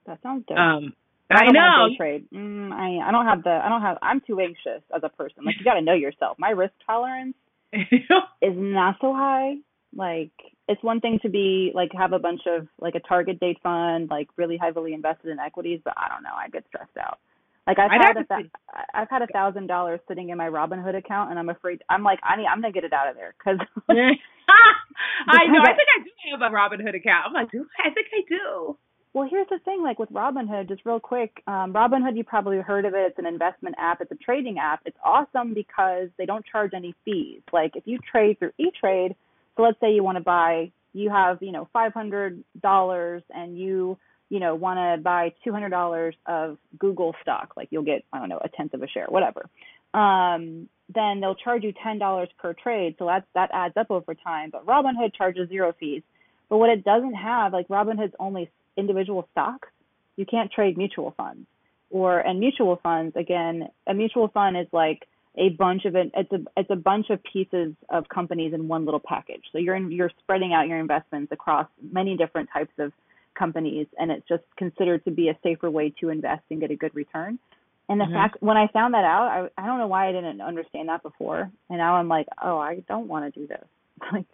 That 0.05 0.21
sounds 0.21 0.45
good. 0.47 0.57
Um, 0.57 0.93
I, 1.29 1.45
I 1.45 1.51
know. 1.51 1.89
Day 1.89 1.97
trade. 1.97 2.25
Mm, 2.33 2.71
I 2.71 3.07
I 3.07 3.11
don't 3.11 3.25
have 3.25 3.43
the 3.43 3.49
I 3.49 3.69
don't 3.69 3.81
have 3.81 3.97
I'm 4.01 4.21
too 4.21 4.39
anxious 4.39 4.83
as 4.95 5.01
a 5.03 5.09
person. 5.09 5.43
Like 5.45 5.55
you 5.57 5.65
got 5.65 5.73
to 5.75 5.81
know 5.81 5.93
yourself. 5.93 6.37
My 6.37 6.49
risk 6.49 6.73
tolerance 6.85 7.35
is 7.73 8.53
not 8.55 8.97
so 9.01 9.13
high. 9.13 9.55
Like 9.95 10.31
it's 10.67 10.83
one 10.83 10.99
thing 10.99 11.19
to 11.23 11.29
be 11.29 11.71
like 11.73 11.89
have 11.97 12.13
a 12.13 12.19
bunch 12.19 12.41
of 12.47 12.67
like 12.79 12.95
a 12.95 12.99
target 12.99 13.39
date 13.39 13.57
fund, 13.63 14.09
like 14.09 14.27
really 14.37 14.57
heavily 14.57 14.93
invested 14.93 15.31
in 15.31 15.39
equities, 15.39 15.79
but 15.83 15.95
I 15.97 16.09
don't 16.09 16.23
know. 16.23 16.35
I 16.35 16.49
get 16.49 16.65
stressed 16.67 16.97
out. 16.99 17.19
Like 17.67 17.79
I've 17.79 17.91
I'd 17.91 18.01
had 18.01 18.17
a 18.17 18.23
th- 18.23 18.51
I've 18.93 19.09
had 19.09 19.21
a 19.21 19.27
thousand 19.27 19.67
dollars 19.67 19.99
sitting 20.07 20.29
in 20.29 20.37
my 20.37 20.49
Robinhood 20.49 20.95
account, 20.95 21.31
and 21.31 21.39
I'm 21.39 21.49
afraid 21.49 21.81
I'm 21.89 22.03
like 22.03 22.19
I 22.23 22.35
need 22.35 22.45
I'm 22.45 22.61
gonna 22.61 22.73
get 22.73 22.83
it 22.83 22.93
out 22.93 23.09
of 23.09 23.15
there 23.15 23.33
because. 23.37 23.59
I 25.27 25.47
know. 25.47 25.61
I 25.61 25.73
think 25.73 25.89
I 25.97 26.03
do 26.03 26.11
have 26.31 26.41
a 26.41 26.53
Robinhood 26.53 26.95
account. 26.95 27.25
I'm 27.27 27.33
like, 27.33 27.51
do 27.51 27.65
I 27.83 27.89
think 27.89 28.07
I 28.13 28.21
do. 28.29 28.77
Well, 29.13 29.27
here's 29.29 29.47
the 29.49 29.59
thing. 29.63 29.81
Like 29.81 29.97
with 29.97 30.11
Robinhood, 30.11 30.67
just 30.67 30.81
real 30.85 30.99
quick, 30.99 31.41
um, 31.47 31.73
Robinhood, 31.73 32.17
you 32.17 32.23
probably 32.23 32.57
heard 32.57 32.85
of 32.85 32.93
it. 32.93 33.07
It's 33.07 33.17
an 33.17 33.25
investment 33.25 33.75
app. 33.79 34.01
It's 34.01 34.11
a 34.11 34.15
trading 34.15 34.57
app. 34.59 34.81
It's 34.85 34.97
awesome 35.03 35.53
because 35.53 36.09
they 36.17 36.25
don't 36.25 36.45
charge 36.45 36.71
any 36.75 36.93
fees. 37.05 37.41
Like 37.53 37.71
if 37.75 37.83
you 37.85 37.97
trade 38.11 38.39
through 38.39 38.51
E-Trade, 38.59 39.15
so 39.55 39.63
let's 39.63 39.79
say 39.79 39.93
you 39.93 40.03
want 40.03 40.17
to 40.17 40.23
buy, 40.23 40.71
you 40.93 41.09
have 41.09 41.37
you 41.41 41.51
know 41.53 41.67
five 41.71 41.93
hundred 41.93 42.43
dollars, 42.61 43.23
and 43.29 43.57
you 43.57 43.97
you 44.29 44.39
know, 44.39 44.55
want 44.55 44.77
to 44.77 45.01
buy 45.01 45.33
$200 45.45 46.13
of 46.25 46.57
Google 46.79 47.15
stock, 47.21 47.53
like 47.55 47.67
you'll 47.71 47.83
get, 47.83 48.03
I 48.11 48.19
don't 48.19 48.29
know, 48.29 48.39
a 48.43 48.49
tenth 48.49 48.73
of 48.73 48.81
a 48.81 48.87
share, 48.87 49.05
whatever. 49.07 49.49
Um, 49.93 50.67
then 50.93 51.19
they'll 51.21 51.35
charge 51.35 51.63
you 51.63 51.73
$10 51.73 52.27
per 52.37 52.53
trade. 52.53 52.95
So 52.99 53.05
that, 53.05 53.25
that 53.33 53.49
adds 53.53 53.75
up 53.77 53.91
over 53.91 54.13
time. 54.15 54.49
But 54.51 54.65
Robinhood 54.65 55.13
charges 55.15 55.49
zero 55.49 55.73
fees. 55.79 56.01
But 56.49 56.57
what 56.57 56.69
it 56.69 56.83
doesn't 56.83 57.13
have, 57.13 57.53
like 57.53 57.67
Robinhood's 57.67 58.15
only 58.19 58.49
individual 58.77 59.27
stocks, 59.31 59.69
you 60.15 60.25
can't 60.25 60.51
trade 60.51 60.77
mutual 60.77 61.13
funds. 61.15 61.47
Or, 61.89 62.19
and 62.19 62.39
mutual 62.39 62.79
funds, 62.81 63.15
again, 63.15 63.69
a 63.87 63.93
mutual 63.93 64.27
fund 64.27 64.57
is 64.57 64.67
like, 64.71 65.07
a 65.37 65.49
bunch 65.49 65.83
of 65.83 65.97
it 65.97 66.11
it's 66.15 66.31
a 66.31 66.37
it's 66.55 66.69
a 66.69 66.77
bunch 66.77 67.09
of 67.09 67.19
pieces 67.23 67.73
of 67.89 68.07
companies 68.07 68.53
in 68.53 68.69
one 68.69 68.85
little 68.85 69.01
package 69.05 69.43
so 69.51 69.57
you're 69.57 69.75
in, 69.75 69.91
you're 69.91 70.11
spreading 70.19 70.53
out 70.53 70.67
your 70.67 70.79
investments 70.79 71.29
across 71.33 71.67
many 71.91 72.15
different 72.15 72.47
types 72.53 72.71
of 72.79 72.93
companies 73.35 73.87
and 73.97 74.11
it's 74.11 74.27
just 74.27 74.43
considered 74.57 75.03
to 75.05 75.11
be 75.11 75.29
a 75.29 75.37
safer 75.43 75.69
way 75.69 75.93
to 76.01 76.09
invest 76.09 76.43
and 76.49 76.59
get 76.59 76.71
a 76.71 76.75
good 76.75 76.95
return. 76.95 77.39
And 77.87 77.99
the 77.99 78.05
mm-hmm. 78.05 78.13
fact 78.13 78.37
when 78.41 78.57
I 78.57 78.67
found 78.73 78.93
that 78.93 79.03
out, 79.03 79.49
I 79.57 79.61
I 79.61 79.65
don't 79.67 79.77
know 79.77 79.87
why 79.87 80.09
I 80.09 80.11
didn't 80.11 80.41
understand 80.41 80.89
that 80.89 81.03
before. 81.03 81.51
And 81.69 81.77
now 81.77 81.95
I'm 81.95 82.07
like, 82.07 82.27
oh, 82.43 82.57
I 82.57 82.83
don't 82.87 83.07
want 83.07 83.31
to 83.31 83.39
do 83.39 83.47
this. 83.47 83.65
like 84.11 84.25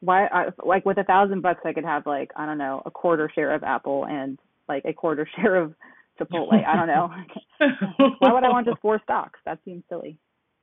why 0.00 0.26
I, 0.26 0.48
like 0.64 0.84
with 0.84 0.98
a 0.98 1.04
thousand 1.04 1.42
bucks 1.42 1.60
I 1.64 1.72
could 1.72 1.84
have 1.84 2.06
like, 2.06 2.32
I 2.36 2.44
don't 2.44 2.58
know, 2.58 2.82
a 2.84 2.90
quarter 2.90 3.30
share 3.34 3.54
of 3.54 3.62
Apple 3.62 4.04
and 4.06 4.38
like 4.68 4.84
a 4.84 4.92
quarter 4.92 5.28
share 5.36 5.56
of 5.56 5.74
Chipotle. 6.20 6.64
I 6.64 6.76
don't 6.76 6.88
know. 6.88 7.10
why 8.18 8.32
would 8.32 8.44
I 8.44 8.50
want 8.50 8.66
just 8.66 8.80
four 8.80 9.00
stocks? 9.02 9.40
That 9.46 9.58
seems 9.64 9.82
silly. 9.88 10.18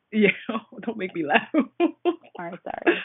Yeah, 0.13 0.29
don't 0.81 0.97
make 0.97 1.13
me 1.13 1.23
laugh. 1.23 1.47
All 1.53 1.95
right, 2.39 2.59
sorry. 2.63 2.97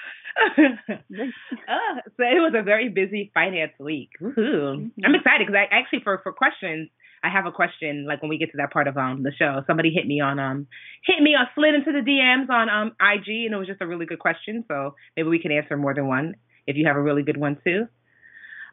uh, 0.57 2.01
so 2.17 2.23
it 2.23 2.40
was 2.40 2.55
a 2.57 2.62
very 2.62 2.88
busy 2.88 3.31
finance 3.35 3.73
week. 3.79 4.11
Mm-hmm. 4.23 4.88
I'm 5.05 5.14
excited 5.14 5.47
because 5.47 5.55
I 5.55 5.67
actually 5.71 6.01
for 6.03 6.19
for 6.23 6.33
questions. 6.33 6.88
I 7.23 7.31
have 7.31 7.47
a 7.47 7.53
question 7.53 8.07
like 8.07 8.21
when 8.21 8.29
we 8.29 8.37
get 8.38 8.51
to 8.53 8.57
that 8.59 8.73
part 8.73 8.88
of 8.88 8.97
um 8.97 9.23
the 9.23 9.33
show. 9.38 9.62
Somebody 9.67 9.90
hit 9.90 10.07
me 10.07 10.21
on 10.21 10.38
um 10.38 10.67
hit 11.05 11.23
me 11.23 11.35
on 11.35 11.47
slid 11.55 11.75
into 11.75 11.93
the 11.93 12.01
DMs 12.01 12.49
on 12.49 12.69
um 12.69 12.93
IG 13.01 13.47
and 13.47 13.55
it 13.55 13.57
was 13.57 13.67
just 13.67 13.83
a 13.83 13.87
really 13.87 14.07
good 14.07 14.19
question. 14.19 14.64
So 14.69 14.95
maybe 15.17 15.29
we 15.29 15.38
can 15.38 15.53
answer 15.53 15.77
more 15.77 15.95
than 15.95 16.07
one 16.07 16.37
if 16.67 16.77
you 16.77 16.87
have 16.87 16.97
a 16.97 17.03
really 17.03 17.23
good 17.23 17.37
one 17.37 17.59
too. 17.64 17.87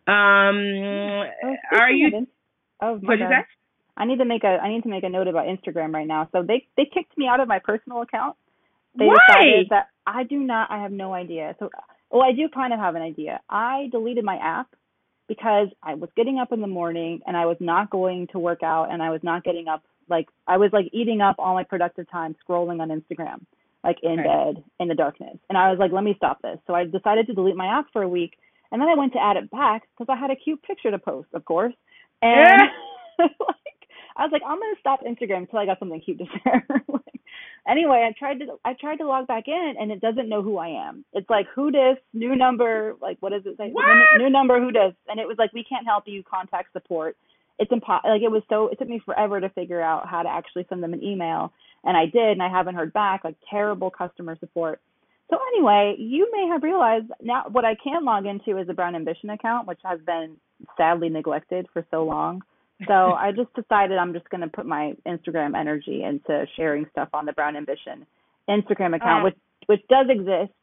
Um, 0.07 0.57
oh, 0.57 1.55
are 1.73 1.91
you? 1.91 2.27
Oh, 2.81 2.93
what 2.95 3.17
did 3.17 3.19
you 3.19 3.27
say? 3.29 3.45
I 3.97 4.05
need 4.05 4.19
to 4.19 4.25
make 4.25 4.43
a 4.43 4.59
I 4.61 4.69
need 4.69 4.83
to 4.83 4.89
make 4.89 5.03
a 5.03 5.09
note 5.09 5.27
about 5.27 5.45
Instagram 5.45 5.93
right 5.93 6.07
now. 6.07 6.29
So 6.31 6.43
they 6.43 6.67
they 6.77 6.85
kicked 6.85 7.17
me 7.17 7.27
out 7.27 7.39
of 7.39 7.47
my 7.47 7.59
personal 7.59 8.01
account. 8.01 8.35
They 8.97 9.05
Why? 9.05 9.17
decided 9.27 9.67
that 9.69 9.89
I 10.05 10.23
do 10.23 10.39
not 10.39 10.71
I 10.71 10.81
have 10.81 10.91
no 10.91 11.13
idea. 11.13 11.55
So 11.59 11.69
well 12.09 12.23
I 12.23 12.31
do 12.31 12.49
kind 12.49 12.73
of 12.73 12.79
have 12.79 12.95
an 12.95 13.01
idea. 13.01 13.41
I 13.49 13.89
deleted 13.91 14.23
my 14.23 14.37
app 14.37 14.67
because 15.27 15.67
I 15.83 15.95
was 15.95 16.09
getting 16.15 16.39
up 16.39 16.51
in 16.51 16.61
the 16.61 16.67
morning 16.67 17.21
and 17.25 17.37
I 17.37 17.45
was 17.45 17.57
not 17.59 17.89
going 17.89 18.27
to 18.31 18.39
work 18.39 18.63
out 18.63 18.91
and 18.91 19.01
I 19.01 19.09
was 19.09 19.21
not 19.23 19.43
getting 19.43 19.67
up 19.67 19.83
like 20.09 20.27
I 20.47 20.57
was 20.57 20.71
like 20.73 20.89
eating 20.93 21.21
up 21.21 21.35
all 21.39 21.53
my 21.53 21.63
productive 21.63 22.09
time 22.09 22.35
scrolling 22.47 22.81
on 22.81 22.89
Instagram 22.89 23.45
like 23.83 23.97
in 24.03 24.19
okay. 24.19 24.23
bed 24.23 24.63
in 24.79 24.87
the 24.87 24.95
darkness. 24.95 25.37
And 25.49 25.57
I 25.57 25.69
was 25.69 25.79
like 25.79 25.91
let 25.91 26.03
me 26.03 26.13
stop 26.15 26.41
this. 26.41 26.59
So 26.65 26.73
I 26.73 26.85
decided 26.85 27.27
to 27.27 27.33
delete 27.33 27.55
my 27.55 27.79
app 27.79 27.87
for 27.91 28.01
a 28.01 28.09
week 28.09 28.37
and 28.71 28.81
then 28.81 28.87
I 28.87 28.95
went 28.95 29.13
to 29.13 29.19
add 29.19 29.37
it 29.37 29.51
back 29.51 29.83
because 29.97 30.11
I 30.11 30.19
had 30.19 30.31
a 30.31 30.35
cute 30.35 30.63
picture 30.63 30.91
to 30.91 30.99
post, 30.99 31.27
of 31.33 31.43
course. 31.43 31.73
And 32.21 32.61
like 33.19 33.70
I 34.15 34.23
was 34.23 34.31
like, 34.31 34.41
I'm 34.45 34.59
gonna 34.59 34.75
stop 34.79 35.01
Instagram 35.01 35.43
until 35.43 35.59
I 35.59 35.65
got 35.65 35.79
something 35.79 36.01
cute 36.01 36.19
to 36.19 36.25
share. 36.43 36.65
anyway, 37.67 38.07
I 38.07 38.13
tried 38.17 38.39
to 38.39 38.57
I 38.65 38.73
tried 38.73 38.97
to 38.97 39.07
log 39.07 39.27
back 39.27 39.47
in 39.47 39.75
and 39.79 39.91
it 39.91 40.01
doesn't 40.01 40.29
know 40.29 40.41
who 40.41 40.57
I 40.57 40.87
am. 40.87 41.05
It's 41.13 41.29
like 41.29 41.47
who 41.53 41.71
this 41.71 41.97
new 42.13 42.35
number 42.35 42.95
like 43.01 43.17
what 43.19 43.31
does 43.31 43.43
it 43.45 43.57
say? 43.57 43.71
New 44.17 44.29
number 44.29 44.59
who 44.59 44.71
does? 44.71 44.93
And 45.07 45.19
it 45.19 45.27
was 45.27 45.37
like 45.37 45.53
we 45.53 45.63
can't 45.63 45.85
help 45.85 46.03
you. 46.07 46.23
Contact 46.23 46.73
support. 46.73 47.17
It's 47.59 47.71
impossible. 47.71 48.11
Like 48.11 48.21
it 48.21 48.31
was 48.31 48.43
so 48.49 48.67
it 48.69 48.79
took 48.79 48.89
me 48.89 49.01
forever 49.05 49.39
to 49.39 49.49
figure 49.49 49.81
out 49.81 50.07
how 50.07 50.23
to 50.23 50.29
actually 50.29 50.65
send 50.69 50.81
them 50.81 50.93
an 50.93 51.03
email, 51.03 51.53
and 51.83 51.95
I 51.95 52.05
did, 52.05 52.31
and 52.31 52.41
I 52.41 52.49
haven't 52.49 52.75
heard 52.75 52.93
back. 52.93 53.23
Like 53.23 53.35
terrible 53.49 53.91
customer 53.91 54.37
support. 54.39 54.81
So 55.29 55.37
anyway, 55.53 55.95
you 55.97 56.29
may 56.31 56.47
have 56.51 56.61
realized 56.61 57.05
now 57.21 57.45
what 57.49 57.63
I 57.63 57.75
can 57.81 58.03
log 58.03 58.25
into 58.25 58.57
is 58.57 58.67
a 58.67 58.73
Brown 58.73 58.95
Ambition 58.95 59.29
account, 59.29 59.67
which 59.67 59.79
has 59.83 59.99
been 60.05 60.35
sadly 60.75 61.07
neglected 61.07 61.67
for 61.71 61.85
so 61.89 62.03
long. 62.03 62.41
So 62.87 62.93
I 62.93 63.31
just 63.31 63.53
decided 63.53 63.97
I'm 63.97 64.13
just 64.13 64.29
going 64.29 64.41
to 64.41 64.47
put 64.47 64.65
my 64.65 64.93
Instagram 65.07 65.59
energy 65.59 66.03
into 66.03 66.45
sharing 66.55 66.85
stuff 66.91 67.09
on 67.13 67.25
the 67.25 67.33
Brown 67.33 67.55
Ambition 67.55 68.05
Instagram 68.49 68.95
account, 68.95 69.21
uh, 69.21 69.23
which 69.25 69.37
which 69.67 69.81
does 69.89 70.07
exist. 70.09 70.53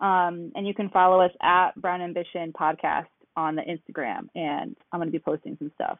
Um, 0.00 0.52
and 0.54 0.66
you 0.66 0.74
can 0.74 0.88
follow 0.88 1.20
us 1.20 1.30
at 1.42 1.72
Brown 1.76 2.00
Ambition 2.00 2.52
Podcast 2.58 3.06
on 3.36 3.54
the 3.54 3.62
Instagram, 3.62 4.28
and 4.34 4.74
I'm 4.90 4.98
going 4.98 5.08
to 5.08 5.12
be 5.12 5.18
posting 5.18 5.56
some 5.58 5.70
stuff. 5.74 5.98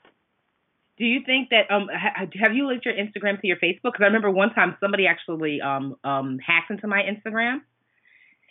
Do 0.98 1.04
you 1.04 1.20
think 1.24 1.48
that 1.50 1.72
um 1.74 1.88
ha- 1.90 2.26
have 2.42 2.54
you 2.54 2.66
linked 2.66 2.84
your 2.84 2.94
Instagram 2.94 3.40
to 3.40 3.46
your 3.46 3.56
Facebook? 3.56 3.92
Because 3.92 4.00
I 4.02 4.06
remember 4.06 4.30
one 4.30 4.52
time 4.52 4.76
somebody 4.80 5.06
actually 5.06 5.60
um 5.60 5.96
um 6.04 6.38
hacked 6.38 6.70
into 6.70 6.86
my 6.86 7.02
Instagram. 7.02 7.60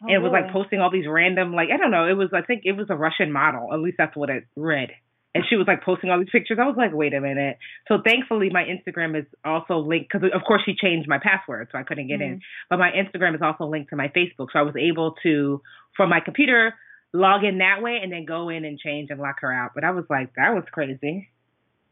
Oh, 0.01 0.07
and 0.07 0.15
it 0.15 0.19
was 0.19 0.31
really? 0.31 0.43
like 0.45 0.53
posting 0.53 0.79
all 0.79 0.89
these 0.89 1.05
random 1.07 1.53
like 1.53 1.69
I 1.71 1.77
don't 1.77 1.91
know 1.91 2.07
it 2.07 2.13
was 2.13 2.29
I 2.33 2.41
think 2.41 2.61
it 2.65 2.71
was 2.71 2.87
a 2.89 2.95
Russian 2.95 3.31
model 3.31 3.71
at 3.71 3.79
least 3.79 3.97
that's 3.97 4.15
what 4.15 4.29
it 4.29 4.45
read 4.55 4.89
and 5.35 5.43
she 5.47 5.55
was 5.55 5.67
like 5.67 5.83
posting 5.83 6.09
all 6.09 6.19
these 6.19 6.29
pictures 6.31 6.57
I 6.61 6.65
was 6.65 6.75
like 6.77 6.91
wait 6.93 7.13
a 7.13 7.21
minute 7.21 7.57
so 7.87 7.97
thankfully 8.03 8.49
my 8.51 8.63
Instagram 8.63 9.19
is 9.19 9.25
also 9.43 9.77
linked 9.77 10.11
because 10.11 10.29
of 10.33 10.41
course 10.45 10.61
she 10.65 10.75
changed 10.75 11.07
my 11.07 11.19
password 11.21 11.69
so 11.71 11.77
I 11.77 11.83
couldn't 11.83 12.07
get 12.07 12.19
mm-hmm. 12.19 12.33
in 12.33 12.41
but 12.69 12.77
my 12.77 12.91
Instagram 12.91 13.35
is 13.35 13.41
also 13.41 13.65
linked 13.65 13.89
to 13.91 13.95
my 13.95 14.07
Facebook 14.07 14.47
so 14.51 14.59
I 14.59 14.63
was 14.63 14.75
able 14.75 15.15
to 15.23 15.61
from 15.95 16.09
my 16.09 16.19
computer 16.19 16.73
log 17.13 17.43
in 17.43 17.57
that 17.59 17.81
way 17.81 17.99
and 18.01 18.11
then 18.11 18.25
go 18.25 18.49
in 18.49 18.65
and 18.65 18.79
change 18.79 19.09
and 19.09 19.19
lock 19.19 19.37
her 19.41 19.51
out 19.51 19.71
but 19.75 19.83
I 19.83 19.91
was 19.91 20.05
like 20.09 20.33
that 20.35 20.53
was 20.53 20.63
crazy 20.71 21.29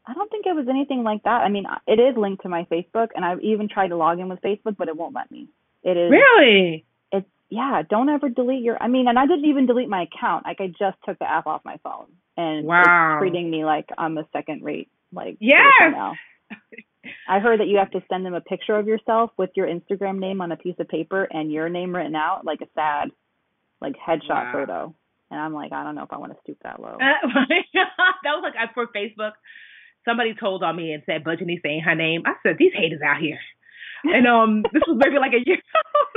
I 0.08 0.14
don't 0.14 0.30
think 0.30 0.46
it 0.46 0.56
was 0.56 0.66
anything 0.70 1.02
like 1.02 1.22
that. 1.24 1.42
I 1.42 1.50
mean, 1.50 1.66
it 1.86 2.00
is 2.00 2.16
linked 2.16 2.42
to 2.42 2.48
my 2.48 2.66
Facebook, 2.72 3.08
and 3.14 3.26
I've 3.26 3.40
even 3.40 3.68
tried 3.68 3.88
to 3.88 3.96
log 3.96 4.18
in 4.18 4.30
with 4.30 4.40
Facebook, 4.40 4.76
but 4.78 4.88
it 4.88 4.96
won't 4.96 5.14
let 5.14 5.30
me. 5.30 5.48
It 5.82 5.98
is 5.98 6.10
really. 6.10 6.86
It's 7.12 7.26
yeah. 7.50 7.82
Don't 7.88 8.08
ever 8.08 8.30
delete 8.30 8.62
your. 8.62 8.82
I 8.82 8.88
mean, 8.88 9.06
and 9.06 9.18
I 9.18 9.26
didn't 9.26 9.44
even 9.44 9.66
delete 9.66 9.90
my 9.90 10.04
account. 10.04 10.46
Like 10.46 10.60
I 10.60 10.68
just 10.68 10.96
took 11.04 11.18
the 11.18 11.30
app 11.30 11.46
off 11.46 11.60
my 11.62 11.76
phone, 11.84 12.06
and 12.38 12.64
wow. 12.66 12.82
it's 12.82 13.20
treating 13.20 13.50
me 13.50 13.64
like 13.64 13.86
I'm 13.98 14.16
a 14.16 14.26
second 14.32 14.62
rate. 14.64 14.88
Like. 15.12 15.36
Now. 15.90 16.14
I 17.28 17.40
heard 17.40 17.60
that 17.60 17.68
you 17.68 17.78
have 17.78 17.90
to 17.90 18.02
send 18.08 18.24
them 18.24 18.34
a 18.34 18.40
picture 18.40 18.78
of 18.78 18.86
yourself 18.86 19.30
with 19.36 19.50
your 19.54 19.66
Instagram 19.66 20.18
name 20.18 20.40
on 20.40 20.52
a 20.52 20.56
piece 20.56 20.76
of 20.78 20.88
paper 20.88 21.28
and 21.30 21.52
your 21.52 21.68
name 21.68 21.94
written 21.94 22.14
out, 22.14 22.44
like 22.44 22.60
a 22.62 22.66
sad, 22.74 23.10
like 23.80 23.94
headshot 23.94 24.28
wow. 24.30 24.52
photo. 24.52 24.94
And 25.30 25.38
I'm 25.38 25.52
like, 25.52 25.72
I 25.72 25.84
don't 25.84 25.94
know 25.94 26.04
if 26.04 26.12
I 26.12 26.18
want 26.18 26.32
to 26.32 26.38
stoop 26.42 26.58
that 26.62 26.80
low. 26.80 26.96
that 26.98 27.20
was 28.24 28.52
like 28.54 28.74
for 28.74 28.86
Facebook 28.86 29.32
somebody 30.08 30.34
told 30.34 30.62
on 30.62 30.76
me 30.76 30.92
and 30.92 31.02
said 31.06 31.24
Budgetney 31.24 31.60
saying 31.62 31.82
her 31.84 31.94
name. 31.94 32.22
I 32.26 32.32
said, 32.42 32.56
these 32.58 32.72
haters 32.74 33.00
out 33.04 33.20
here. 33.20 33.38
And 34.04 34.26
um, 34.26 34.62
this 34.72 34.82
was 34.86 34.98
maybe 34.98 35.18
like 35.18 35.32
a 35.32 35.42
year. 35.44 35.58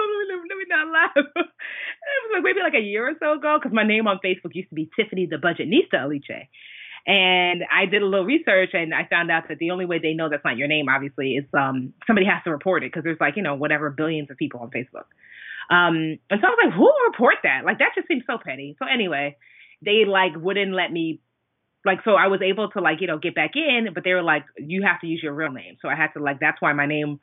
let 0.49 0.57
me 0.57 0.65
not 0.69 0.91
laugh. 0.91 1.11
It 1.15 1.25
was 1.25 2.31
like 2.33 2.43
maybe 2.43 2.59
like 2.61 2.73
a 2.73 2.83
year 2.83 3.09
or 3.09 3.13
so 3.19 3.33
ago 3.37 3.57
because 3.57 3.73
my 3.73 3.85
name 3.85 4.07
on 4.07 4.19
Facebook 4.23 4.53
used 4.53 4.69
to 4.69 4.75
be 4.75 4.89
Tiffany 4.95 5.25
the 5.25 5.37
Budgetnista 5.37 6.01
Aliche. 6.05 6.47
And 7.07 7.63
I 7.71 7.85
did 7.85 8.01
a 8.03 8.05
little 8.05 8.25
research 8.25 8.71
and 8.73 8.93
I 8.93 9.07
found 9.09 9.31
out 9.31 9.43
that 9.49 9.57
the 9.57 9.71
only 9.71 9.85
way 9.85 9.99
they 9.99 10.13
know 10.13 10.29
that's 10.29 10.45
not 10.45 10.57
your 10.57 10.67
name, 10.67 10.87
obviously, 10.89 11.33
is 11.33 11.45
um 11.53 11.93
somebody 12.05 12.27
has 12.27 12.43
to 12.43 12.51
report 12.51 12.83
it 12.83 12.91
because 12.91 13.03
there's 13.03 13.19
like, 13.19 13.35
you 13.35 13.43
know, 13.43 13.55
whatever 13.55 13.89
billions 13.89 14.29
of 14.29 14.37
people 14.37 14.59
on 14.59 14.69
Facebook. 14.69 15.09
Um, 15.71 16.19
and 16.29 16.39
so 16.41 16.47
I 16.47 16.49
was 16.49 16.59
like, 16.65 16.73
who 16.73 16.83
will 16.83 17.11
report 17.11 17.35
that? 17.43 17.63
Like 17.65 17.79
that 17.79 17.91
just 17.95 18.07
seems 18.07 18.23
so 18.27 18.37
petty. 18.43 18.75
So 18.77 18.85
anyway, 18.85 19.37
they 19.83 20.05
like 20.05 20.33
wouldn't 20.35 20.73
let 20.73 20.91
me 20.91 21.21
like 21.85 21.99
so 22.05 22.11
I 22.11 22.27
was 22.27 22.41
able 22.41 22.69
to 22.71 22.81
like 22.81 23.01
you 23.01 23.07
know 23.07 23.17
get 23.17 23.33
back 23.33 23.51
in, 23.55 23.87
but 23.93 24.03
they 24.03 24.13
were 24.13 24.21
like 24.21 24.45
you 24.57 24.83
have 24.83 25.01
to 25.01 25.07
use 25.07 25.21
your 25.23 25.33
real 25.33 25.51
name. 25.51 25.77
So 25.81 25.87
I 25.87 25.95
had 25.95 26.09
to 26.13 26.19
like 26.19 26.39
that's 26.39 26.61
why 26.61 26.73
my 26.73 26.85
name, 26.85 27.19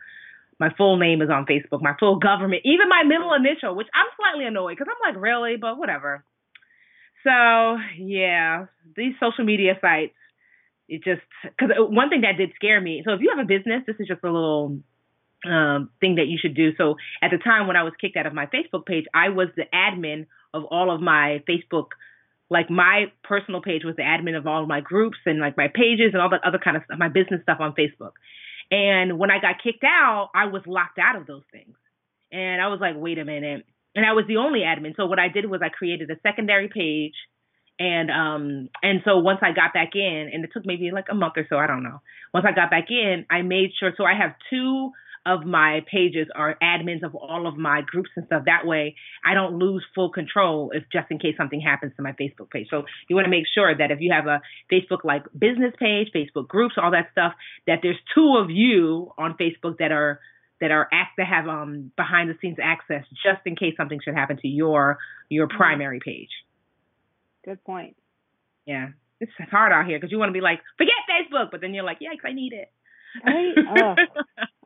my 0.59 0.71
full 0.77 0.99
name 0.99 1.23
is 1.23 1.31
on 1.31 1.47
Facebook, 1.47 1.83
my 1.83 1.95
full 1.99 2.19
government, 2.19 2.63
even 2.65 2.89
my 2.89 3.05
middle 3.05 3.33
initial, 3.35 3.75
which 3.75 3.87
I'm 3.95 4.07
slightly 4.17 4.47
annoyed 4.47 4.77
because 4.77 4.89
I'm 4.91 5.15
like 5.15 5.23
really, 5.23 5.57
but 5.57 5.79
whatever. 5.79 6.25
So 7.25 7.77
yeah, 7.99 8.67
these 8.97 9.15
social 9.21 9.45
media 9.45 9.75
sites, 9.81 10.15
it 10.89 11.05
just 11.05 11.23
because 11.43 11.71
one 11.77 12.09
thing 12.09 12.23
that 12.23 12.39
did 12.39 12.51
scare 12.55 12.81
me. 12.81 13.03
So 13.05 13.13
if 13.13 13.21
you 13.21 13.33
have 13.35 13.45
a 13.45 13.49
business, 13.49 13.83
this 13.87 13.97
is 14.01 14.09
just 14.09 14.25
a 14.25 14.31
little 14.31 14.81
um, 15.47 15.91
thing 16.01 16.17
that 16.17 16.27
you 16.27 16.39
should 16.41 16.55
do. 16.55 16.71
So 16.77 16.97
at 17.23 17.31
the 17.31 17.39
time 17.39 17.67
when 17.67 17.77
I 17.77 17.83
was 17.83 17.93
kicked 18.01 18.17
out 18.17 18.27
of 18.27 18.35
my 18.35 18.47
Facebook 18.47 18.87
page, 18.87 19.05
I 19.15 19.29
was 19.29 19.49
the 19.57 19.65
admin 19.73 20.27
of 20.55 20.65
all 20.65 20.95
of 20.95 21.01
my 21.01 21.43
Facebook 21.49 21.89
like 22.51 22.71
my 22.71 23.07
personal 23.23 23.61
page 23.61 23.83
was 23.85 23.97
the 23.97 24.03
admin 24.03 24.37
of 24.37 24.47
all 24.47 24.63
of 24.63 24.69
my 24.69 24.81
groups 24.81 25.19
and 25.27 25.39
like 25.39 25.57
my 25.57 25.69
pages 25.69 26.13
and 26.13 26.23
all 26.23 26.31
that 26.31 26.41
other 26.45 26.59
kind 26.59 26.77
of 26.77 26.83
stuff, 26.85 26.99
my 26.99 27.09
business 27.09 27.43
stuff 27.43 27.59
on 27.61 27.75
Facebook. 27.75 28.13
And 28.71 29.19
when 29.19 29.31
I 29.31 29.41
got 29.41 29.63
kicked 29.63 29.85
out, 29.85 30.31
I 30.35 30.47
was 30.47 30.63
locked 30.67 30.99
out 30.99 31.17
of 31.17 31.27
those 31.27 31.45
things. 31.51 31.77
And 32.31 32.61
I 32.61 32.69
was 32.69 32.81
like, 32.81 32.95
wait 32.97 33.19
a 33.19 33.25
minute. 33.25 33.65
And 33.95 34.05
I 34.05 34.13
was 34.13 34.27
the 34.29 34.37
only 34.37 34.61
admin. 34.61 34.95
So 34.97 35.07
what 35.07 35.19
I 35.19 35.29
did 35.29 35.49
was 35.49 35.61
I 35.63 35.71
created 35.71 36.11
a 36.11 36.21
secondary 36.23 36.69
page. 36.69 37.15
And 37.81 38.11
um 38.11 38.69
and 38.83 39.01
so 39.05 39.19
once 39.19 39.39
I 39.41 39.53
got 39.53 39.73
back 39.73 39.91
in, 39.95 40.31
and 40.33 40.45
it 40.45 40.51
took 40.53 40.67
maybe 40.67 40.91
like 40.91 41.07
a 41.11 41.15
month 41.15 41.35
or 41.37 41.47
so, 41.49 41.57
I 41.57 41.67
don't 41.67 41.85
know. 41.85 42.01
Once 42.35 42.45
I 42.47 42.53
got 42.53 42.71
back 42.71 42.91
in, 42.91 43.25
I 43.31 43.43
made 43.43 43.71
sure 43.79 43.93
so 43.97 44.05
I 44.05 44.15
have 44.15 44.35
two 44.51 44.91
of 45.29 45.45
my 45.45 45.81
pages 45.91 46.27
are 46.35 46.57
admins 46.63 47.05
of 47.05 47.15
all 47.15 47.47
of 47.47 47.57
my 47.57 47.83
groups 47.87 48.09
and 48.17 48.25
stuff. 48.27 48.45
That 48.47 48.67
way, 48.67 48.95
I 49.25 49.35
don't 49.35 49.59
lose 49.59 49.85
full 49.95 50.11
control 50.11 50.71
if 50.75 50.85
just 50.91 51.11
in 51.11 51.19
case 51.19 51.35
something 51.37 51.61
happens 51.61 51.93
to 51.97 52.03
my 52.03 52.13
Facebook 52.13 52.51
page. 52.51 52.69
So 52.71 52.85
you 53.09 53.15
want 53.15 53.27
to 53.27 53.31
make 53.31 53.45
sure 53.55 53.77
that 53.77 53.91
if 53.91 54.01
you 54.01 54.11
have 54.13 54.27
a 54.27 54.41
Facebook 54.73 55.05
like 55.05 55.25
business 55.39 55.75
page, 55.79 56.09
Facebook 56.15 56.49
groups, 56.49 56.77
all 56.83 56.93
that 56.93 57.09
stuff, 57.13 57.35
that 57.67 57.81
there's 57.83 57.99
two 58.15 58.37
of 58.39 58.51
you 58.51 59.13
on 59.19 59.37
Facebook 59.37 59.79
that 59.79 59.93
are 59.93 60.21
that 60.61 60.71
are 60.71 60.89
act 60.93 61.13
that 61.19 61.27
have 61.27 61.47
um 61.47 61.93
behind 61.97 62.31
the 62.31 62.35
scenes 62.41 62.57
access 62.63 63.05
just 63.23 63.41
in 63.45 63.55
case 63.55 63.75
something 63.77 64.01
should 64.03 64.15
happen 64.15 64.39
to 64.39 64.49
your 64.49 64.99
your 65.29 65.47
mm-hmm. 65.47 65.59
primary 65.59 66.01
page. 66.03 66.31
Good 67.45 67.63
point. 67.65 67.97
Yeah. 68.67 68.89
It's 69.21 69.33
hard 69.51 69.73
out 69.73 69.87
here 69.87 69.99
because 69.99 70.13
you 70.13 70.19
want 70.19 70.29
to 70.29 70.33
be 70.33 70.41
like, 70.41 70.61
forget 70.77 70.95
Facebook, 71.11 71.51
but 71.51 71.61
then 71.61 71.75
you're 71.75 71.85
like, 71.85 71.99
yikes, 71.99 72.25
I 72.25 72.33
need 72.33 72.53
it. 72.53 72.71
Right? 73.25 73.55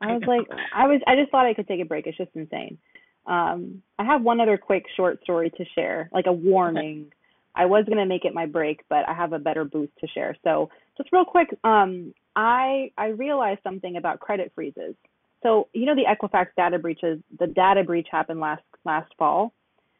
I 0.01 0.13
was 0.13 0.23
like, 0.27 0.47
I 0.73 0.87
was, 0.87 1.01
I 1.07 1.15
just 1.15 1.31
thought 1.31 1.45
I 1.45 1.53
could 1.53 1.67
take 1.67 1.81
a 1.81 1.85
break. 1.85 2.07
It's 2.07 2.17
just 2.17 2.31
insane. 2.35 2.77
Um, 3.25 3.81
I 3.97 4.03
have 4.03 4.21
one 4.21 4.41
other 4.41 4.57
quick 4.57 4.85
short 4.95 5.21
story 5.23 5.49
to 5.51 5.65
share, 5.75 6.09
like 6.13 6.25
a 6.27 6.33
warning. 6.33 7.11
I 7.55 7.65
was 7.65 7.85
gonna 7.87 8.05
make 8.05 8.25
it 8.25 8.33
my 8.33 8.45
break, 8.45 8.81
but 8.89 9.07
I 9.07 9.13
have 9.13 9.31
a 9.31 9.39
better 9.39 9.63
boost 9.63 9.93
to 10.01 10.07
share. 10.07 10.35
So 10.43 10.69
just 10.97 11.11
real 11.11 11.25
quick, 11.25 11.47
um, 11.63 12.13
I 12.35 12.91
I 12.97 13.07
realized 13.07 13.61
something 13.63 13.95
about 13.95 14.19
credit 14.19 14.51
freezes. 14.55 14.95
So 15.43 15.69
you 15.73 15.85
know 15.85 15.95
the 15.95 16.05
Equifax 16.05 16.47
data 16.57 16.79
breaches. 16.79 17.19
The 17.39 17.47
data 17.47 17.83
breach 17.83 18.07
happened 18.11 18.39
last 18.39 18.63
last 18.85 19.11
fall. 19.17 19.53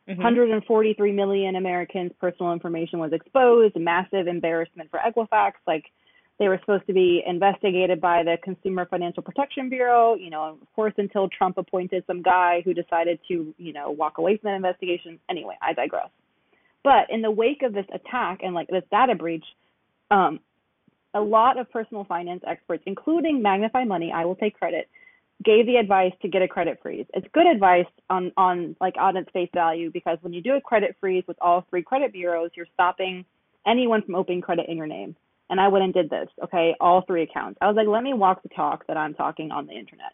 Mm-hmm. 0.09 0.21
143 0.21 1.11
million 1.13 1.55
Americans' 1.55 2.11
personal 2.19 2.51
information 2.51 2.99
was 2.99 3.13
exposed. 3.13 3.75
Massive 3.77 4.27
embarrassment 4.27 4.89
for 4.89 4.99
Equifax. 4.99 5.53
Like 5.65 5.85
they 6.39 6.47
were 6.47 6.57
supposed 6.59 6.85
to 6.87 6.93
be 6.93 7.23
investigated 7.25 8.01
by 8.01 8.23
the 8.23 8.37
Consumer 8.43 8.85
Financial 8.85 9.21
Protection 9.21 9.69
Bureau, 9.69 10.15
you 10.15 10.29
know, 10.29 10.57
of 10.61 10.73
course, 10.75 10.93
until 10.97 11.29
Trump 11.29 11.57
appointed 11.57 12.03
some 12.07 12.21
guy 12.21 12.61
who 12.65 12.73
decided 12.73 13.19
to, 13.27 13.53
you 13.57 13.73
know, 13.73 13.91
walk 13.91 14.17
away 14.17 14.37
from 14.37 14.49
that 14.49 14.55
investigation. 14.55 15.19
Anyway, 15.29 15.55
I 15.61 15.73
digress. 15.73 16.09
But 16.83 17.09
in 17.09 17.21
the 17.21 17.31
wake 17.31 17.61
of 17.61 17.73
this 17.73 17.85
attack 17.93 18.39
and 18.41 18.55
like 18.55 18.67
this 18.67 18.83
data 18.91 19.15
breach, 19.15 19.45
um, 20.09 20.39
a 21.13 21.21
lot 21.21 21.59
of 21.59 21.71
personal 21.71 22.03
finance 22.03 22.43
experts, 22.47 22.83
including 22.87 23.41
Magnify 23.41 23.83
Money, 23.83 24.11
I 24.13 24.25
will 24.25 24.35
take 24.35 24.57
credit, 24.57 24.89
gave 25.45 25.67
the 25.67 25.75
advice 25.75 26.13
to 26.23 26.27
get 26.27 26.41
a 26.41 26.47
credit 26.47 26.79
freeze. 26.81 27.05
It's 27.13 27.27
good 27.33 27.45
advice 27.45 27.85
on 28.09 28.31
on 28.35 28.75
like 28.81 28.95
on 28.99 29.15
its 29.17 29.29
face 29.31 29.49
value 29.53 29.91
because 29.91 30.17
when 30.21 30.33
you 30.33 30.41
do 30.41 30.55
a 30.55 30.61
credit 30.61 30.95
freeze 30.99 31.23
with 31.27 31.37
all 31.39 31.65
three 31.69 31.83
credit 31.83 32.11
bureaus, 32.11 32.49
you're 32.55 32.65
stopping 32.73 33.23
anyone 33.67 34.01
from 34.01 34.15
opening 34.15 34.41
credit 34.41 34.65
in 34.67 34.75
your 34.75 34.87
name 34.87 35.15
and 35.53 35.61
I 35.61 35.67
went 35.67 35.83
and 35.85 35.93
did 35.93 36.09
this, 36.09 36.29
okay, 36.43 36.73
all 36.81 37.03
three 37.05 37.21
accounts. 37.21 37.59
I 37.61 37.67
was 37.67 37.75
like, 37.75 37.87
let 37.87 38.01
me 38.01 38.15
walk 38.15 38.41
the 38.41 38.49
talk 38.49 38.87
that 38.87 38.97
I'm 38.97 39.13
talking 39.13 39.51
on 39.51 39.67
the 39.67 39.73
internet. 39.73 40.13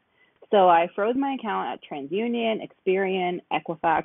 So 0.52 0.67
I 0.67 0.89
froze 0.93 1.15
my 1.15 1.38
account 1.39 1.69
at 1.69 1.80
TransUnion, 1.89 2.60
Experian, 2.60 3.39
Equifax, 3.49 4.04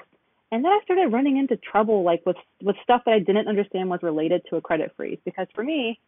and 0.52 0.64
then 0.64 0.70
I 0.70 0.78
started 0.84 1.12
running 1.12 1.36
into 1.36 1.56
trouble 1.56 2.04
like 2.04 2.24
with 2.24 2.36
with 2.62 2.76
stuff 2.84 3.02
that 3.06 3.14
I 3.14 3.18
didn't 3.18 3.48
understand 3.48 3.90
was 3.90 3.98
related 4.04 4.42
to 4.50 4.56
a 4.56 4.60
credit 4.60 4.92
freeze. 4.96 5.18
Because 5.24 5.48
for 5.56 5.64
me, 5.64 5.98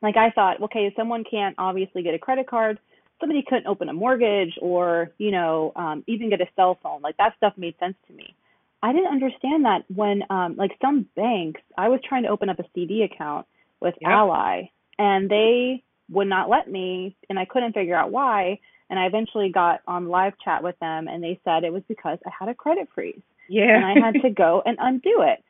like 0.00 0.16
I 0.16 0.30
thought, 0.30 0.62
okay, 0.62 0.94
someone 0.96 1.24
can't 1.28 1.56
obviously 1.58 2.04
get 2.04 2.14
a 2.14 2.18
credit 2.20 2.46
card, 2.46 2.78
somebody 3.18 3.42
couldn't 3.42 3.66
open 3.66 3.88
a 3.88 3.92
mortgage 3.92 4.54
or 4.62 5.10
you 5.18 5.32
know 5.32 5.72
um, 5.74 6.04
even 6.06 6.30
get 6.30 6.40
a 6.40 6.46
cell 6.54 6.78
phone. 6.80 7.02
Like 7.02 7.16
that 7.16 7.34
stuff 7.38 7.54
made 7.56 7.74
sense 7.80 7.96
to 8.06 8.12
me. 8.12 8.36
I 8.84 8.92
didn't 8.92 9.10
understand 9.10 9.64
that 9.64 9.82
when 9.92 10.22
um, 10.30 10.54
like 10.54 10.78
some 10.80 11.08
banks, 11.16 11.62
I 11.76 11.88
was 11.88 11.98
trying 12.08 12.22
to 12.22 12.28
open 12.28 12.48
up 12.50 12.60
a 12.60 12.64
CD 12.72 13.02
account 13.02 13.46
with 13.84 13.94
yep. 14.00 14.10
Ally, 14.10 14.62
and 14.98 15.30
they 15.30 15.84
would 16.10 16.26
not 16.26 16.50
let 16.50 16.68
me, 16.68 17.16
and 17.30 17.38
I 17.38 17.44
couldn't 17.44 17.74
figure 17.74 17.94
out 17.94 18.10
why. 18.10 18.58
And 18.90 18.98
I 18.98 19.06
eventually 19.06 19.50
got 19.50 19.80
on 19.86 20.08
live 20.08 20.34
chat 20.44 20.62
with 20.62 20.78
them, 20.80 21.08
and 21.08 21.22
they 21.22 21.40
said 21.44 21.64
it 21.64 21.72
was 21.72 21.82
because 21.88 22.18
I 22.26 22.30
had 22.38 22.48
a 22.48 22.54
credit 22.54 22.88
freeze. 22.94 23.22
Yeah. 23.48 23.76
And 23.76 23.84
I 23.84 24.06
had 24.06 24.20
to 24.22 24.30
go 24.34 24.62
and 24.66 24.76
undo 24.80 25.22
it, 25.22 25.42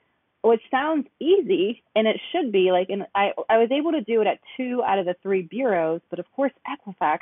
which 0.42 0.62
sounds 0.70 1.06
easy, 1.20 1.82
and 1.96 2.06
it 2.06 2.20
should 2.30 2.52
be. 2.52 2.70
Like, 2.70 2.90
and 2.90 3.06
I 3.14 3.32
I 3.48 3.58
was 3.58 3.70
able 3.72 3.92
to 3.92 4.02
do 4.02 4.20
it 4.20 4.26
at 4.26 4.40
two 4.56 4.82
out 4.84 4.98
of 4.98 5.06
the 5.06 5.16
three 5.22 5.42
bureaus, 5.42 6.00
but 6.10 6.18
of 6.18 6.26
course 6.36 6.52
Equifax, 6.68 7.20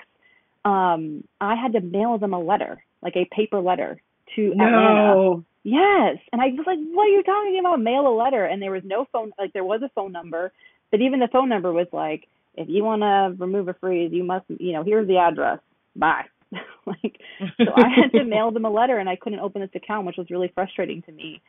um, 0.64 1.24
I 1.40 1.54
had 1.54 1.72
to 1.72 1.80
mail 1.80 2.18
them 2.18 2.34
a 2.34 2.40
letter, 2.40 2.82
like 3.02 3.16
a 3.16 3.28
paper 3.34 3.60
letter 3.60 4.00
to 4.36 4.54
no. 4.54 4.64
Atlanta. 4.64 5.44
Yes. 5.64 6.18
And 6.32 6.42
I 6.42 6.46
was 6.46 6.66
like, 6.66 6.78
what 6.92 7.04
are 7.04 7.10
you 7.10 7.22
talking 7.22 7.58
about? 7.60 7.80
Mail 7.80 8.08
a 8.08 8.14
letter. 8.14 8.44
And 8.44 8.60
there 8.60 8.72
was 8.72 8.82
no 8.84 9.06
phone, 9.12 9.32
like 9.38 9.52
there 9.52 9.64
was 9.64 9.82
a 9.82 9.90
phone 9.94 10.12
number. 10.12 10.52
But 10.92 11.00
even 11.00 11.18
the 11.18 11.28
phone 11.32 11.48
number 11.48 11.72
was 11.72 11.88
like, 11.92 12.28
if 12.54 12.68
you 12.68 12.84
want 12.84 13.02
to 13.02 13.34
remove 13.42 13.66
a 13.68 13.74
freeze, 13.74 14.12
you 14.12 14.22
must, 14.22 14.44
you 14.48 14.72
know, 14.72 14.84
here's 14.84 15.08
the 15.08 15.16
address. 15.16 15.58
Bye. 15.96 16.26
like, 16.86 17.18
so 17.56 17.72
I 17.74 17.88
had 17.88 18.12
to 18.12 18.24
mail 18.26 18.50
them 18.50 18.66
a 18.66 18.70
letter, 18.70 18.98
and 18.98 19.08
I 19.08 19.16
couldn't 19.16 19.40
open 19.40 19.62
this 19.62 19.70
account, 19.74 20.06
which 20.06 20.18
was 20.18 20.28
really 20.30 20.52
frustrating 20.54 21.02
to 21.02 21.12
me. 21.12 21.40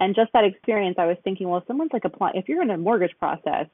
And 0.00 0.14
just 0.14 0.32
that 0.34 0.44
experience, 0.44 0.96
I 0.98 1.06
was 1.06 1.16
thinking, 1.24 1.48
well, 1.48 1.58
if 1.58 1.66
someone's 1.66 1.92
like 1.92 2.04
applying, 2.04 2.36
if 2.36 2.48
you're 2.48 2.62
in 2.62 2.70
a 2.70 2.76
mortgage 2.76 3.14
process 3.18 3.66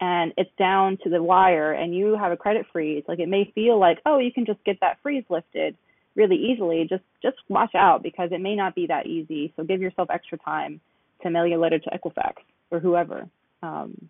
and 0.00 0.32
it's 0.36 0.50
down 0.58 0.98
to 1.04 1.10
the 1.10 1.22
wire 1.22 1.72
and 1.72 1.94
you 1.94 2.16
have 2.16 2.32
a 2.32 2.36
credit 2.36 2.66
freeze, 2.72 3.04
like 3.08 3.18
it 3.18 3.28
may 3.28 3.50
feel 3.54 3.78
like, 3.78 3.98
oh, 4.06 4.18
you 4.18 4.32
can 4.32 4.46
just 4.46 4.62
get 4.64 4.78
that 4.80 4.98
freeze 5.02 5.24
lifted 5.28 5.76
really 6.14 6.36
easily. 6.36 6.86
Just 6.88 7.04
just 7.22 7.36
watch 7.48 7.74
out 7.74 8.02
because 8.02 8.30
it 8.32 8.40
may 8.40 8.56
not 8.56 8.74
be 8.74 8.86
that 8.86 9.06
easy. 9.06 9.52
So 9.54 9.64
give 9.64 9.82
yourself 9.82 10.08
extra 10.10 10.38
time 10.38 10.80
to 11.22 11.30
mail 11.30 11.46
your 11.46 11.58
letter 11.58 11.78
to 11.78 11.90
Equifax 11.90 12.36
or 12.70 12.80
whoever. 12.80 13.28
Um, 13.62 14.08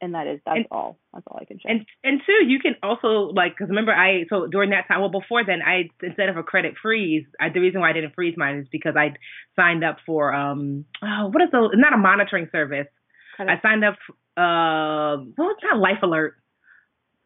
and 0.00 0.14
that 0.14 0.26
is 0.26 0.40
that's 0.44 0.58
and, 0.58 0.66
all. 0.70 0.98
That's 1.12 1.26
all 1.28 1.38
I 1.40 1.44
can 1.44 1.58
share. 1.58 1.72
And 1.72 1.86
and 2.04 2.20
two, 2.24 2.46
you 2.46 2.58
can 2.60 2.76
also 2.82 3.32
like 3.34 3.52
because 3.52 3.68
remember 3.68 3.92
I 3.92 4.24
so 4.28 4.46
during 4.46 4.70
that 4.70 4.86
time, 4.88 5.00
well 5.00 5.10
before 5.10 5.44
then, 5.44 5.60
I 5.62 5.90
instead 6.02 6.28
of 6.28 6.36
a 6.36 6.42
credit 6.42 6.74
freeze, 6.80 7.24
I, 7.40 7.48
the 7.50 7.60
reason 7.60 7.80
why 7.80 7.90
I 7.90 7.92
didn't 7.92 8.14
freeze 8.14 8.34
mine 8.36 8.58
is 8.58 8.66
because 8.70 8.94
I 8.96 9.14
signed 9.56 9.84
up 9.84 9.98
for 10.06 10.32
um 10.32 10.84
oh 11.02 11.30
what 11.32 11.42
is 11.42 11.50
the 11.50 11.70
not 11.74 11.92
a 11.92 11.98
monitoring 11.98 12.48
service. 12.52 12.86
Credit. 13.36 13.52
I 13.52 13.62
signed 13.62 13.84
up 13.84 13.94
uh 14.36 15.22
well 15.36 15.50
it's 15.50 15.62
not 15.62 15.78
Life 15.78 16.02
Alert. 16.02 16.34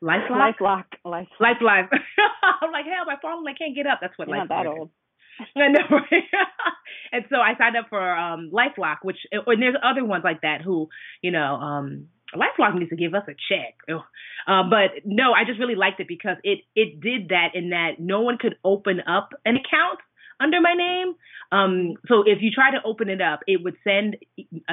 Life 0.01 0.31
Life 0.31 0.57
Lock. 0.61 0.87
Life 1.05 1.29
Life 1.41 1.61
Life. 1.61 1.87
I'm 2.63 2.73
like 2.73 2.87
hell, 2.87 3.07
my 3.07 3.17
phone 3.21 3.47
I 3.47 3.55
can't 3.55 3.75
get 3.75 3.87
up. 3.87 3.99
That's 4.01 4.17
what 4.17 4.29
You're 4.29 4.39
Life 4.39 4.49
not 4.49 4.65
that 4.65 4.69
old. 4.69 4.91
I 5.57 5.69
know, 5.69 5.81
and 7.13 7.25
so 7.31 7.37
I 7.37 7.57
signed 7.57 7.77
up 7.77 7.87
for 7.89 8.01
um 8.01 8.51
LifeLock, 8.53 8.99
which 9.03 9.17
and 9.31 9.63
there's 9.63 9.77
other 9.83 10.05
ones 10.05 10.25
like 10.25 10.43
that 10.43 10.61
who, 10.63 10.89
you 11.23 11.31
know, 11.31 11.55
um 11.55 12.09
LifeLock 12.35 12.79
needs 12.79 12.91
to 12.91 12.97
give 12.97 13.15
us 13.15 13.25
a 13.29 13.33
check. 13.49 13.75
Uh, 13.89 14.63
but 14.69 15.05
no, 15.05 15.33
I 15.33 15.45
just 15.45 15.59
really 15.59 15.75
liked 15.75 16.01
it 16.01 16.09
because 16.09 16.37
it 16.43 16.61
it 16.75 17.01
did 17.01 17.29
that 17.29 17.55
in 17.55 17.71
that 17.71 17.99
no 17.99 18.21
one 18.21 18.39
could 18.39 18.57
open 18.65 19.01
up 19.07 19.31
an 19.45 19.57
account 19.57 19.99
under 20.41 20.61
my 20.61 20.75
name. 20.75 21.15
Um, 21.53 21.95
so 22.09 22.23
if 22.23 22.39
you 22.41 22.51
try 22.51 22.71
to 22.71 22.79
open 22.85 23.09
it 23.09 23.21
up, 23.21 23.41
it 23.47 23.63
would 23.63 23.77
send 23.85 24.17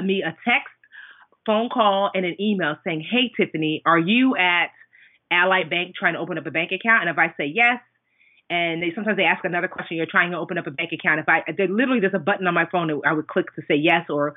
me 0.01 0.23
a 0.23 0.35
text, 0.47 0.73
phone 1.45 1.69
call, 1.69 2.11
and 2.13 2.25
an 2.25 2.35
email 2.39 2.75
saying, 2.83 3.05
"Hey 3.09 3.31
Tiffany, 3.35 3.81
are 3.85 3.99
you 3.99 4.35
at 4.35 4.67
Ally 5.31 5.63
Bank 5.63 5.95
trying 5.95 6.13
to 6.13 6.19
open 6.19 6.37
up 6.37 6.45
a 6.45 6.51
bank 6.51 6.71
account?" 6.71 7.07
And 7.07 7.09
if 7.09 7.17
I 7.17 7.33
say 7.37 7.45
yes, 7.45 7.79
and 8.49 8.81
they 8.81 8.91
sometimes 8.95 9.17
they 9.17 9.23
ask 9.23 9.45
another 9.45 9.67
question. 9.67 9.97
You're 9.97 10.07
trying 10.09 10.31
to 10.31 10.37
open 10.37 10.57
up 10.57 10.65
a 10.67 10.71
bank 10.71 10.91
account. 10.91 11.19
If 11.19 11.29
I 11.29 11.43
literally 11.69 11.99
there's 11.99 12.15
a 12.15 12.19
button 12.19 12.47
on 12.47 12.53
my 12.53 12.65
phone 12.71 12.87
that 12.87 13.01
I 13.05 13.13
would 13.13 13.27
click 13.27 13.45
to 13.55 13.61
say 13.67 13.75
yes 13.75 14.05
or 14.09 14.33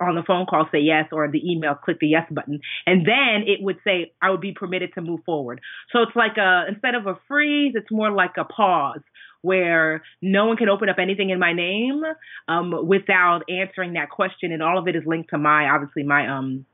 on 0.00 0.14
the 0.14 0.22
phone 0.22 0.46
call 0.46 0.66
say 0.72 0.80
yes 0.80 1.06
or 1.12 1.28
the 1.30 1.40
email 1.50 1.74
click 1.74 1.98
the 2.00 2.08
yes 2.08 2.26
button. 2.30 2.60
And 2.86 3.06
then 3.06 3.44
it 3.46 3.62
would 3.62 3.78
say 3.84 4.12
i 4.22 4.30
would 4.30 4.40
be 4.40 4.52
permitted 4.52 4.94
to 4.94 5.00
move 5.00 5.20
forward. 5.24 5.60
So 5.92 6.02
it's 6.02 6.16
like 6.16 6.36
a 6.36 6.64
instead 6.68 6.94
of 6.94 7.06
a 7.06 7.18
freeze 7.28 7.74
it's 7.74 7.90
more 7.90 8.10
like 8.10 8.36
a 8.36 8.44
pause 8.44 9.00
where 9.42 10.02
no 10.20 10.46
one 10.46 10.56
can 10.56 10.68
open 10.68 10.88
up 10.88 10.96
anything 10.98 11.30
in 11.30 11.38
my 11.38 11.52
name 11.52 12.02
um, 12.48 12.86
without 12.86 13.40
answering 13.48 13.94
that 13.94 14.10
question. 14.10 14.52
And 14.52 14.62
all 14.62 14.78
of 14.78 14.86
it 14.86 14.96
is 14.96 15.02
linked 15.06 15.30
to 15.30 15.38
my 15.38 15.68
obviously 15.70 16.02
my 16.02 16.28
um 16.28 16.66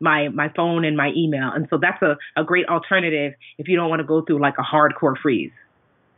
my 0.00 0.28
my 0.28 0.48
phone 0.54 0.84
and 0.84 0.96
my 0.96 1.12
email. 1.16 1.50
And 1.54 1.66
so 1.70 1.78
that's 1.80 2.02
a, 2.02 2.16
a 2.36 2.44
great 2.44 2.66
alternative 2.66 3.34
if 3.58 3.68
you 3.68 3.76
don't 3.76 3.90
want 3.90 4.00
to 4.00 4.06
go 4.06 4.22
through 4.22 4.40
like 4.40 4.54
a 4.58 4.62
hardcore 4.62 5.16
freeze. 5.20 5.52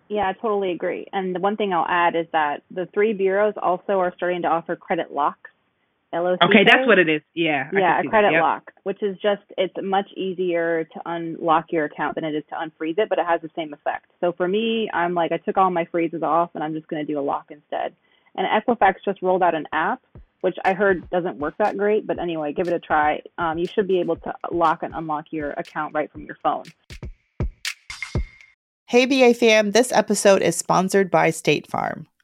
Yeah, 0.09 0.29
I 0.29 0.35
totally 0.35 0.72
agree. 0.72 1.07
And 1.12 1.35
the 1.35 1.40
one 1.40 1.57
thing 1.57 1.72
I'll 1.72 1.87
add 1.88 2.14
is 2.14 2.27
that 2.33 2.62
the 2.70 2.87
three 2.92 3.14
bureaus 3.14 3.55
also 3.61 3.94
are 3.94 4.12
starting 4.16 4.42
to 4.42 4.48
offer 4.48 4.77
credit 4.77 5.12
locks. 5.12 5.51
LOC 6.12 6.42
okay, 6.42 6.64
that's 6.64 6.87
what 6.87 6.98
it 6.98 7.09
is. 7.09 7.22
Yeah. 7.35 7.70
yeah, 7.72 8.01
a 8.01 8.05
credit 8.05 8.33
yep. 8.33 8.42
lock, 8.42 8.72
which 8.83 9.03
is 9.03 9.16
just 9.22 9.42
it's 9.57 9.75
much 9.83 10.11
easier 10.14 10.85
to 10.85 11.01
unlock 11.07 11.72
your 11.72 11.87
account 11.87 12.16
than 12.16 12.25
it 12.25 12.35
is 12.35 12.44
to 12.51 12.55
unfreeze 12.55 12.98
it, 12.98 13.09
but 13.09 13.18
it 13.18 13.27
has 13.27 13.40
the 13.40 13.51
same 13.57 13.72
effect. 13.72 14.07
So 14.20 14.33
for 14.33 14.46
me, 14.46 14.90
I'm 14.92 15.14
like 15.14 15.33
I 15.33 15.38
took 15.38 15.57
all 15.57 15.70
my 15.70 15.87
freezes 15.87 16.22
off 16.22 16.51
and 16.55 16.62
I'm 16.62 16.75
just 16.75 16.87
going 16.88 17.05
to 17.05 17.11
do 17.11 17.18
a 17.18 17.22
lock 17.22 17.46
instead. 17.51 17.94
And 18.35 18.46
Equifax 18.46 18.96
just 19.05 19.22
rolled 19.22 19.42
out 19.42 19.55
an 19.55 19.66
app, 19.72 20.03
which 20.42 20.57
I 20.64 20.75
heard 20.75 21.09
doesn't 21.11 21.38
work 21.38 21.55
that 21.59 21.77
great, 21.77 22.07
but 22.07 22.18
anyway, 22.18 22.53
give 22.53 22.68
it 22.68 22.75
a 22.75 22.81
try. 22.81 23.22
Um, 23.38 23.59
you 23.59 23.66
should 23.66 23.88
be 23.88 24.01
able 24.01 24.16
to 24.16 24.35
lock 24.51 24.83
and 24.83 24.94
unlock 24.94 25.27
your 25.31 25.51
account 25.53 25.94
right 25.94 26.11
from 26.11 26.25
your 26.25 26.37
phone. 26.42 26.64
Hey 28.87 29.07
BA 29.07 29.33
fam, 29.33 29.70
this 29.70 29.90
episode 29.92 30.42
is 30.42 30.57
sponsored 30.57 31.11
by 31.11 31.31
State 31.31 31.66
Farm. 31.66 32.07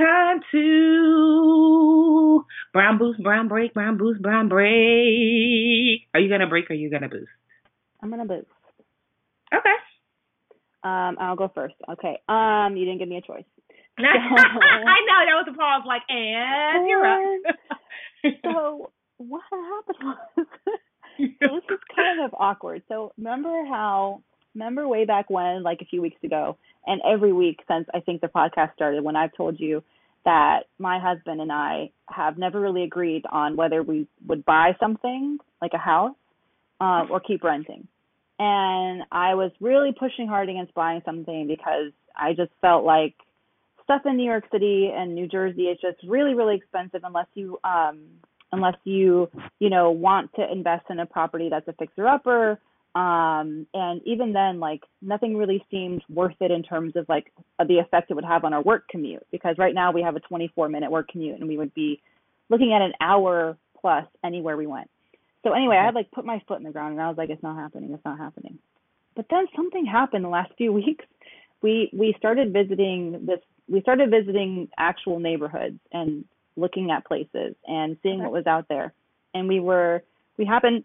Time 0.00 0.40
to 0.52 2.44
brown 2.72 2.98
boost, 2.98 3.22
brown 3.22 3.48
break, 3.48 3.74
brown 3.74 3.98
boost, 3.98 4.22
brown 4.22 4.48
break. 4.48 6.08
Are 6.14 6.20
you 6.20 6.28
gonna 6.28 6.48
break 6.48 6.70
or 6.70 6.72
are 6.72 6.76
you 6.76 6.90
gonna 6.90 7.08
boost? 7.08 7.30
I'm 8.02 8.10
gonna 8.10 8.26
boost. 8.26 8.48
Okay. 9.52 9.76
Um, 10.82 11.16
I'll 11.20 11.36
go 11.36 11.50
first. 11.54 11.74
Okay. 11.90 12.18
Um, 12.28 12.76
you 12.76 12.84
didn't 12.86 12.98
give 12.98 13.08
me 13.08 13.18
a 13.18 13.20
choice. 13.20 13.44
So, 13.98 14.04
I 14.06 14.98
know 15.06 15.20
that 15.26 15.36
was 15.36 15.46
a 15.48 15.56
pause. 15.56 15.82
Like, 15.86 16.02
and 16.08 16.88
you're 16.88 17.06
up. 17.06 17.56
so 18.44 18.92
what 19.18 19.42
happened 19.50 20.16
was 20.38 20.46
this 21.18 21.62
is 21.70 21.80
kind 21.94 22.24
of 22.24 22.34
awkward. 22.38 22.82
So 22.88 23.12
remember 23.18 23.64
how 23.68 24.22
remember 24.54 24.86
way 24.88 25.04
back 25.04 25.30
when, 25.30 25.62
like 25.62 25.80
a 25.80 25.86
few 25.86 26.02
weeks 26.02 26.22
ago, 26.24 26.56
and 26.86 27.00
every 27.08 27.32
week 27.32 27.60
since 27.68 27.86
I 27.94 28.00
think 28.00 28.20
the 28.20 28.28
podcast 28.28 28.74
started, 28.74 29.04
when 29.04 29.16
I've 29.16 29.34
told 29.36 29.60
you 29.60 29.82
that 30.24 30.64
my 30.78 30.98
husband 30.98 31.40
and 31.40 31.50
I 31.50 31.90
have 32.08 32.36
never 32.36 32.60
really 32.60 32.84
agreed 32.84 33.24
on 33.30 33.56
whether 33.56 33.82
we 33.82 34.06
would 34.26 34.44
buy 34.44 34.76
something 34.78 35.38
like 35.62 35.72
a 35.74 35.78
house 35.78 36.14
uh, 36.80 37.06
or 37.10 37.20
keep 37.20 37.42
renting. 37.42 37.86
And 38.38 39.02
I 39.12 39.34
was 39.34 39.50
really 39.60 39.92
pushing 39.98 40.26
hard 40.26 40.48
against 40.48 40.74
buying 40.74 41.02
something 41.04 41.46
because 41.46 41.92
I 42.16 42.32
just 42.32 42.52
felt 42.60 42.84
like 42.84 43.14
stuff 43.84 44.02
in 44.06 44.16
New 44.16 44.24
York 44.24 44.44
City 44.50 44.90
and 44.94 45.14
New 45.14 45.26
Jersey 45.26 45.64
is 45.64 45.78
just 45.80 45.98
really, 46.06 46.34
really 46.34 46.56
expensive 46.56 47.02
unless 47.04 47.26
you 47.34 47.58
um 47.64 48.00
unless 48.52 48.76
you, 48.84 49.28
you 49.60 49.70
know, 49.70 49.92
want 49.92 50.32
to 50.34 50.50
invest 50.50 50.86
in 50.90 50.98
a 50.98 51.06
property 51.06 51.48
that's 51.50 51.68
a 51.68 51.72
fixer 51.74 52.08
upper 52.08 52.58
um 52.96 53.66
and 53.72 54.00
even 54.04 54.32
then 54.32 54.58
like 54.58 54.82
nothing 55.00 55.36
really 55.36 55.64
seemed 55.70 56.02
worth 56.08 56.34
it 56.40 56.50
in 56.50 56.60
terms 56.60 56.96
of 56.96 57.08
like 57.08 57.32
the 57.68 57.78
effect 57.78 58.10
it 58.10 58.14
would 58.14 58.24
have 58.24 58.44
on 58.44 58.52
our 58.52 58.62
work 58.62 58.88
commute 58.88 59.24
because 59.30 59.56
right 59.58 59.74
now 59.74 59.92
we 59.92 60.02
have 60.02 60.16
a 60.16 60.20
24 60.20 60.68
minute 60.68 60.90
work 60.90 61.06
commute 61.08 61.38
and 61.38 61.48
we 61.48 61.56
would 61.56 61.72
be 61.72 62.02
looking 62.48 62.72
at 62.72 62.82
an 62.82 62.92
hour 63.00 63.56
plus 63.80 64.04
anywhere 64.24 64.56
we 64.56 64.66
went. 64.66 64.90
So 65.44 65.52
anyway 65.52 65.76
i 65.76 65.84
had 65.84 65.94
like 65.94 66.10
put 66.10 66.24
my 66.24 66.42
foot 66.48 66.58
in 66.58 66.64
the 66.64 66.72
ground 66.72 66.92
and 66.94 67.00
i 67.00 67.06
was 67.06 67.16
like 67.16 67.30
it's 67.30 67.42
not 67.44 67.56
happening 67.56 67.92
it's 67.92 68.04
not 68.04 68.18
happening. 68.18 68.58
But 69.14 69.26
then 69.30 69.46
something 69.54 69.86
happened 69.86 70.24
the 70.24 70.28
last 70.28 70.52
few 70.56 70.72
weeks. 70.82 71.04
We 71.62 71.90
we 71.92 72.14
started 72.18 72.52
visiting 72.52 73.24
this 73.24 73.40
we 73.68 73.82
started 73.82 74.10
visiting 74.10 74.68
actual 74.78 75.20
neighborhoods 75.20 75.78
and 75.92 76.24
looking 76.56 76.90
at 76.90 77.06
places 77.06 77.54
and 77.68 77.96
seeing 78.02 78.20
what 78.20 78.32
was 78.32 78.48
out 78.48 78.66
there. 78.68 78.92
And 79.32 79.46
we 79.46 79.60
were 79.60 80.02
we 80.36 80.44
happened 80.44 80.82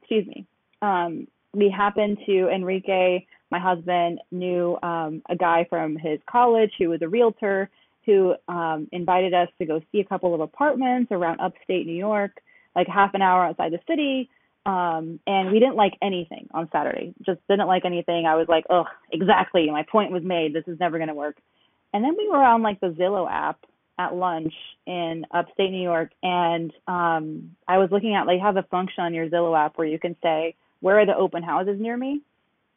excuse 0.00 0.26
me 0.26 0.46
um, 0.82 1.28
we 1.54 1.70
happened 1.70 2.18
to 2.26 2.48
Enrique, 2.48 3.26
my 3.50 3.58
husband, 3.58 4.20
knew 4.30 4.78
um, 4.82 5.22
a 5.28 5.36
guy 5.36 5.66
from 5.68 5.96
his 5.96 6.18
college 6.30 6.70
who 6.78 6.88
was 6.88 7.02
a 7.02 7.08
realtor 7.08 7.70
who 8.06 8.34
um, 8.48 8.88
invited 8.90 9.32
us 9.34 9.48
to 9.58 9.66
go 9.66 9.80
see 9.92 10.00
a 10.00 10.04
couple 10.04 10.34
of 10.34 10.40
apartments 10.40 11.12
around 11.12 11.40
upstate 11.40 11.86
New 11.86 11.92
York, 11.92 12.32
like 12.74 12.88
half 12.88 13.14
an 13.14 13.22
hour 13.22 13.44
outside 13.44 13.72
the 13.72 13.78
city. 13.88 14.28
Um, 14.64 15.20
and 15.26 15.52
we 15.52 15.58
didn't 15.58 15.76
like 15.76 15.92
anything 16.02 16.48
on 16.52 16.68
Saturday. 16.72 17.14
Just 17.24 17.40
didn't 17.48 17.66
like 17.66 17.84
anything. 17.84 18.26
I 18.26 18.36
was 18.36 18.46
like, 18.48 18.64
oh, 18.70 18.84
exactly. 19.12 19.68
My 19.70 19.84
point 19.90 20.12
was 20.12 20.22
made. 20.24 20.54
This 20.54 20.64
is 20.66 20.80
never 20.80 20.98
going 20.98 21.08
to 21.08 21.14
work. 21.14 21.36
And 21.92 22.02
then 22.02 22.14
we 22.16 22.28
were 22.28 22.42
on 22.42 22.62
like 22.62 22.80
the 22.80 22.88
Zillow 22.88 23.30
app 23.30 23.58
at 23.98 24.14
lunch 24.14 24.52
in 24.86 25.24
upstate 25.32 25.70
New 25.70 25.82
York, 25.82 26.10
and 26.22 26.72
um, 26.88 27.56
I 27.68 27.78
was 27.78 27.90
looking 27.92 28.14
at 28.14 28.26
like 28.26 28.40
have 28.40 28.56
a 28.56 28.62
function 28.64 29.04
on 29.04 29.14
your 29.14 29.28
Zillow 29.28 29.56
app 29.56 29.76
where 29.76 29.86
you 29.86 29.98
can 29.98 30.16
say 30.22 30.54
where 30.82 30.98
are 30.98 31.06
the 31.06 31.16
open 31.16 31.42
houses 31.42 31.80
near 31.80 31.96
me? 31.96 32.20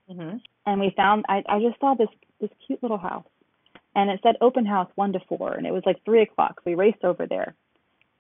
Mm-hmm. 0.10 0.38
And 0.66 0.80
we 0.80 0.94
found 0.96 1.26
I 1.28 1.44
I 1.50 1.60
just 1.60 1.80
saw 1.80 1.96
this 1.96 2.08
this 2.40 2.52
cute 2.66 2.82
little 2.82 2.98
house, 2.98 3.26
and 3.96 4.10
it 4.10 4.20
said 4.24 4.36
open 4.40 4.66
house 4.66 4.90
one 4.96 5.12
to 5.14 5.20
four, 5.28 5.54
and 5.54 5.68
it 5.68 5.74
was 5.74 5.84
like 5.86 6.04
three 6.06 6.22
o'clock. 6.22 6.62
So 6.64 6.70
we 6.70 6.76
raced 6.76 7.04
over 7.04 7.26
there, 7.26 7.56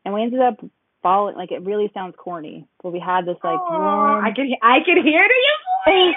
and 0.03 0.13
we 0.13 0.23
ended 0.23 0.41
up 0.41 0.57
following. 1.01 1.35
Like 1.35 1.51
it 1.51 1.63
really 1.63 1.91
sounds 1.93 2.15
corny, 2.17 2.67
but 2.81 2.91
we 2.91 2.99
had 2.99 3.25
this 3.25 3.37
like 3.43 3.59
Aw, 3.59 3.69
warm. 3.69 4.25
I 4.25 4.31
can 4.31 4.51
I 4.61 4.79
can 4.83 5.03
hear 5.03 5.23
it 5.23 5.31
in 5.37 5.43
your 5.45 5.59
voice. 5.85 6.15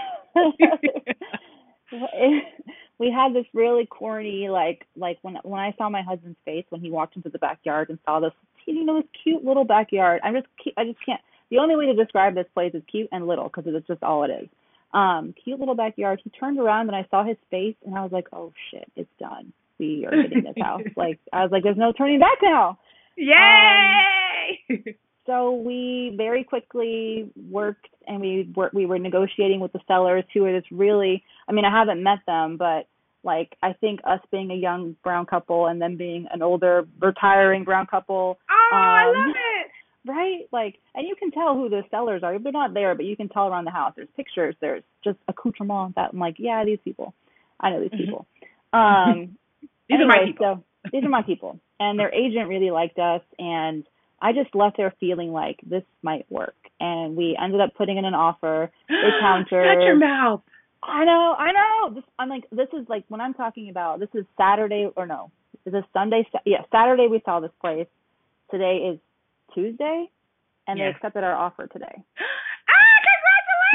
we 2.98 3.10
had 3.10 3.34
this 3.34 3.46
really 3.52 3.86
corny 3.86 4.48
like 4.48 4.86
like 4.96 5.18
when 5.22 5.36
when 5.42 5.60
I 5.60 5.74
saw 5.76 5.90
my 5.90 6.02
husband's 6.02 6.38
face 6.44 6.64
when 6.70 6.80
he 6.80 6.90
walked 6.90 7.16
into 7.16 7.28
the 7.28 7.38
backyard 7.38 7.90
and 7.90 7.98
saw 8.06 8.20
this 8.20 8.32
you 8.66 8.84
know 8.84 9.00
this 9.00 9.10
cute 9.22 9.44
little 9.44 9.64
backyard. 9.64 10.20
I'm 10.24 10.34
just 10.34 10.46
I 10.76 10.84
just 10.84 11.04
can't. 11.04 11.20
The 11.50 11.58
only 11.58 11.76
way 11.76 11.86
to 11.86 11.94
describe 11.94 12.34
this 12.34 12.46
place 12.54 12.72
is 12.74 12.82
cute 12.90 13.08
and 13.12 13.26
little 13.26 13.44
because 13.44 13.64
it's 13.66 13.86
just 13.86 14.02
all 14.02 14.24
it 14.24 14.30
is. 14.30 14.48
Um, 14.94 15.34
cute 15.44 15.58
little 15.60 15.74
backyard. 15.74 16.20
He 16.24 16.30
turned 16.30 16.58
around 16.58 16.88
and 16.88 16.96
I 16.96 17.06
saw 17.10 17.24
his 17.24 17.36
face 17.50 17.76
and 17.84 17.94
I 17.96 18.02
was 18.02 18.12
like, 18.12 18.26
oh 18.32 18.52
shit, 18.70 18.90
it's 18.96 19.10
done. 19.18 19.52
We 19.78 20.06
are 20.06 20.22
getting 20.22 20.44
this 20.44 20.54
house. 20.60 20.82
Like 20.96 21.18
I 21.32 21.42
was 21.42 21.50
like, 21.52 21.62
there's 21.62 21.76
no 21.76 21.92
turning 21.92 22.18
back 22.20 22.38
now. 22.42 22.78
Yay! 23.16 24.84
So 25.26 25.52
we 25.52 26.14
very 26.16 26.42
quickly 26.42 27.30
worked 27.50 27.86
and 28.06 28.20
we 28.20 28.50
were 28.56 28.70
we 28.72 28.86
were 28.86 28.98
negotiating 28.98 29.60
with 29.60 29.72
the 29.72 29.80
sellers 29.86 30.24
who 30.32 30.46
is 30.46 30.64
really 30.70 31.22
I 31.48 31.52
mean 31.52 31.66
I 31.66 31.70
haven't 31.70 32.02
met 32.02 32.20
them 32.26 32.56
but 32.56 32.86
like 33.24 33.54
I 33.62 33.74
think 33.74 34.00
us 34.04 34.20
being 34.30 34.50
a 34.50 34.54
young 34.54 34.96
brown 35.04 35.26
couple 35.26 35.66
and 35.66 35.82
them 35.82 35.96
being 35.98 36.26
an 36.32 36.40
older 36.40 36.86
retiring 36.98 37.64
brown 37.64 37.86
couple 37.86 38.38
oh, 38.50 38.70
I 38.74 39.04
Um, 39.04 39.16
love 39.26 39.36
it. 39.36 39.70
Right 40.06 40.48
like 40.52 40.76
and 40.94 41.06
you 41.06 41.14
can 41.16 41.30
tell 41.30 41.54
who 41.54 41.68
the 41.68 41.82
sellers 41.90 42.22
are 42.22 42.38
they're 42.38 42.52
not 42.52 42.72
there 42.74 42.94
but 42.94 43.04
you 43.04 43.16
can 43.16 43.28
tell 43.28 43.48
around 43.48 43.64
the 43.64 43.70
house 43.70 43.92
there's 43.96 44.08
pictures 44.16 44.54
there's 44.60 44.82
just 45.04 45.18
accoutrement 45.28 45.94
that 45.96 46.10
I'm 46.12 46.18
like 46.18 46.36
yeah 46.38 46.64
these 46.64 46.78
people 46.84 47.14
I 47.60 47.70
know 47.70 47.80
these 47.80 47.90
Mhm. 47.90 47.98
people 47.98 48.26
um 48.72 49.36
These 49.88 50.00
are 50.00 50.06
my 50.06 50.24
people. 50.26 50.46
So 50.84 50.90
these 50.92 51.04
are 51.04 51.08
my 51.08 51.22
people, 51.22 51.58
and 51.80 51.98
their 51.98 52.12
agent 52.12 52.48
really 52.48 52.70
liked 52.70 52.98
us, 52.98 53.22
and 53.38 53.84
I 54.20 54.32
just 54.32 54.54
left 54.54 54.76
there 54.76 54.92
feeling 55.00 55.32
like 55.32 55.58
this 55.66 55.82
might 56.02 56.30
work, 56.30 56.56
and 56.80 57.16
we 57.16 57.36
ended 57.42 57.60
up 57.60 57.74
putting 57.74 57.96
in 57.96 58.04
an 58.04 58.14
offer. 58.14 58.70
They 58.88 59.10
countered. 59.20 59.78
Shut 59.78 59.84
your 59.86 59.96
mouth. 59.96 60.42
I 60.82 61.04
know, 61.04 61.34
I 61.38 61.52
know. 61.52 61.94
This, 61.94 62.04
I'm 62.18 62.28
like, 62.28 62.44
this 62.50 62.68
is 62.78 62.88
like 62.88 63.04
when 63.08 63.20
I'm 63.20 63.34
talking 63.34 63.70
about. 63.70 64.00
This 64.00 64.10
is 64.14 64.24
Saturday 64.36 64.88
or 64.94 65.06
no? 65.06 65.30
Is 65.66 65.72
this 65.72 65.84
Sunday? 65.92 66.26
Yeah, 66.44 66.62
Saturday 66.70 67.08
we 67.08 67.20
saw 67.24 67.40
this 67.40 67.50
place. 67.60 67.86
Today 68.50 68.90
is 68.92 68.98
Tuesday, 69.54 70.10
and 70.66 70.78
Yeah. 70.78 70.84
they 70.90 70.90
accepted 70.96 71.24
our 71.24 71.34
offer 71.34 71.66
today. 71.66 71.94
ah, 72.20 72.98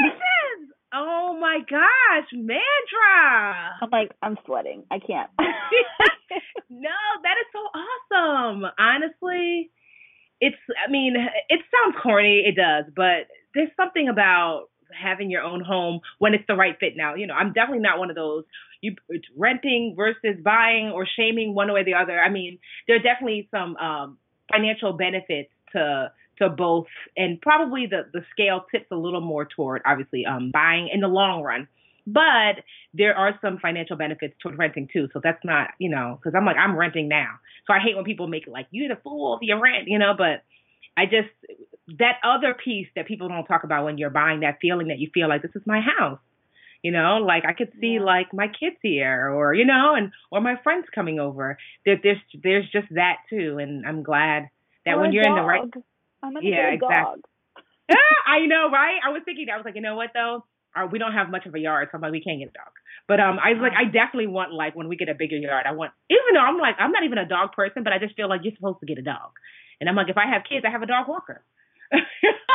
congratulations! 0.00 0.72
oh 0.92 1.36
my 1.40 1.58
gosh, 1.68 2.28
Mandra! 2.34 3.70
I'm 3.82 3.90
like, 3.90 4.12
I'm 4.22 4.38
sweating. 4.46 4.84
I 4.90 4.98
can't. 4.98 5.30
no, 6.70 6.90
that 7.22 7.36
is 7.40 7.46
so 7.52 7.58
awesome. 7.74 8.64
Honestly, 8.78 9.70
it's 10.40 10.56
I 10.86 10.90
mean, 10.90 11.14
it 11.48 11.60
sounds 11.72 11.96
corny, 12.02 12.44
it 12.46 12.56
does, 12.56 12.84
but 12.94 13.28
there's 13.54 13.70
something 13.76 14.08
about 14.08 14.66
having 14.92 15.30
your 15.30 15.42
own 15.42 15.60
home 15.64 16.00
when 16.18 16.34
it's 16.34 16.44
the 16.46 16.54
right 16.54 16.76
fit 16.78 16.92
now. 16.96 17.14
You 17.14 17.26
know, 17.26 17.34
I'm 17.34 17.52
definitely 17.52 17.82
not 17.82 17.98
one 17.98 18.10
of 18.10 18.16
those 18.16 18.44
you 18.80 18.94
it's 19.08 19.24
renting 19.36 19.94
versus 19.96 20.36
buying 20.44 20.90
or 20.94 21.06
shaming 21.16 21.54
one 21.54 21.72
way 21.72 21.80
or 21.80 21.84
the 21.84 21.94
other. 21.94 22.18
I 22.20 22.28
mean, 22.30 22.58
there 22.86 22.96
are 22.96 23.00
definitely 23.02 23.48
some 23.50 23.76
um 23.76 24.18
financial 24.52 24.92
benefits 24.92 25.50
to 25.74 26.10
to 26.38 26.48
both 26.48 26.86
and 27.16 27.40
probably 27.40 27.86
the 27.86 28.06
the 28.12 28.24
scale 28.32 28.64
tips 28.70 28.86
a 28.90 28.96
little 28.96 29.20
more 29.20 29.44
toward 29.44 29.82
obviously 29.84 30.24
um 30.26 30.50
buying 30.50 30.88
in 30.92 31.00
the 31.00 31.08
long 31.08 31.42
run. 31.42 31.68
But 32.06 32.62
there 32.92 33.16
are 33.16 33.38
some 33.40 33.58
financial 33.58 33.96
benefits 33.96 34.34
toward 34.42 34.58
renting 34.58 34.88
too. 34.92 35.08
So 35.12 35.20
that's 35.22 35.42
not 35.44 35.70
you 35.78 35.90
know 35.90 36.18
because 36.18 36.36
i'm 36.36 36.44
like 36.44 36.56
i'm 36.56 36.76
renting 36.76 37.08
now. 37.08 37.38
So 37.66 37.72
i 37.72 37.78
hate 37.78 37.96
when 37.96 38.04
people 38.04 38.26
make 38.26 38.46
it 38.46 38.52
like 38.52 38.66
you're 38.70 38.94
the 38.94 39.00
fool 39.02 39.36
if 39.36 39.46
you 39.46 39.60
rent 39.60 39.86
you 39.86 39.98
know 39.98 40.14
but 40.16 40.42
i 40.96 41.04
just 41.04 41.28
that 41.98 42.14
other 42.24 42.54
piece 42.54 42.88
that 42.96 43.06
people 43.06 43.28
don't 43.28 43.44
talk 43.44 43.64
about 43.64 43.84
when 43.84 43.98
you're 43.98 44.10
buying 44.10 44.40
that 44.40 44.58
feeling 44.60 44.88
that 44.88 44.98
you 44.98 45.10
feel 45.12 45.28
like 45.28 45.42
this 45.42 45.50
is 45.54 45.62
my 45.66 45.80
house 45.80 46.18
you 46.82 46.90
know 46.90 47.18
like 47.18 47.44
i 47.46 47.52
could 47.52 47.72
see 47.80 47.98
like 48.00 48.32
my 48.32 48.46
kids 48.46 48.76
here 48.82 49.30
or 49.30 49.54
you 49.54 49.64
know 49.64 49.94
and 49.94 50.12
or 50.30 50.40
my 50.40 50.56
friends 50.62 50.86
coming 50.94 51.18
over. 51.20 51.58
There, 51.84 51.98
there's 52.02 52.18
there's 52.42 52.70
just 52.70 52.88
that 52.92 53.16
too. 53.30 53.58
And 53.58 53.86
i'm 53.86 54.02
glad 54.02 54.48
that 54.86 54.96
Or 54.96 55.00
when 55.00 55.12
you're 55.12 55.26
in 55.26 55.34
the 55.34 55.42
right. 55.42 55.62
I'm 56.22 56.34
gonna 56.34 56.40
Yeah, 56.46 56.72
exactly. 56.72 57.20
dog. 57.20 57.20
I 58.26 58.46
know, 58.46 58.70
right? 58.72 58.98
I 59.04 59.10
was 59.10 59.22
thinking 59.24 59.46
that. 59.46 59.54
I 59.54 59.56
was 59.56 59.64
like, 59.64 59.76
you 59.76 59.82
know 59.82 59.96
what 59.96 60.10
though? 60.14 60.44
Uh, 60.74 60.86
we 60.90 60.98
don't 60.98 61.12
have 61.12 61.30
much 61.30 61.46
of 61.46 61.54
a 61.54 61.58
yard, 61.60 61.88
so 61.92 61.96
I'm 61.96 62.02
like, 62.02 62.10
we 62.10 62.20
can't 62.20 62.40
get 62.40 62.48
a 62.48 62.58
dog. 62.58 62.72
But 63.06 63.20
um, 63.20 63.38
I 63.38 63.52
was 63.54 63.62
like, 63.62 63.76
I 63.78 63.84
definitely 63.84 64.26
want 64.26 64.52
like 64.52 64.74
when 64.74 64.88
we 64.88 64.96
get 64.96 65.08
a 65.08 65.14
bigger 65.14 65.36
yard, 65.36 65.66
I 65.68 65.72
want. 65.72 65.92
Even 66.10 66.34
though 66.34 66.40
I'm 66.40 66.58
like, 66.58 66.74
I'm 66.80 66.90
not 66.90 67.04
even 67.04 67.18
a 67.18 67.28
dog 67.28 67.52
person, 67.52 67.84
but 67.84 67.92
I 67.92 67.98
just 67.98 68.16
feel 68.16 68.28
like 68.28 68.40
you're 68.42 68.56
supposed 68.56 68.80
to 68.80 68.86
get 68.86 68.98
a 68.98 69.02
dog. 69.06 69.36
And 69.80 69.88
I'm 69.88 69.94
like, 69.94 70.08
if 70.08 70.16
I 70.16 70.26
have 70.32 70.42
kids, 70.48 70.64
I 70.66 70.70
have 70.70 70.82
a 70.82 70.86
dog 70.86 71.06
walker. 71.08 71.44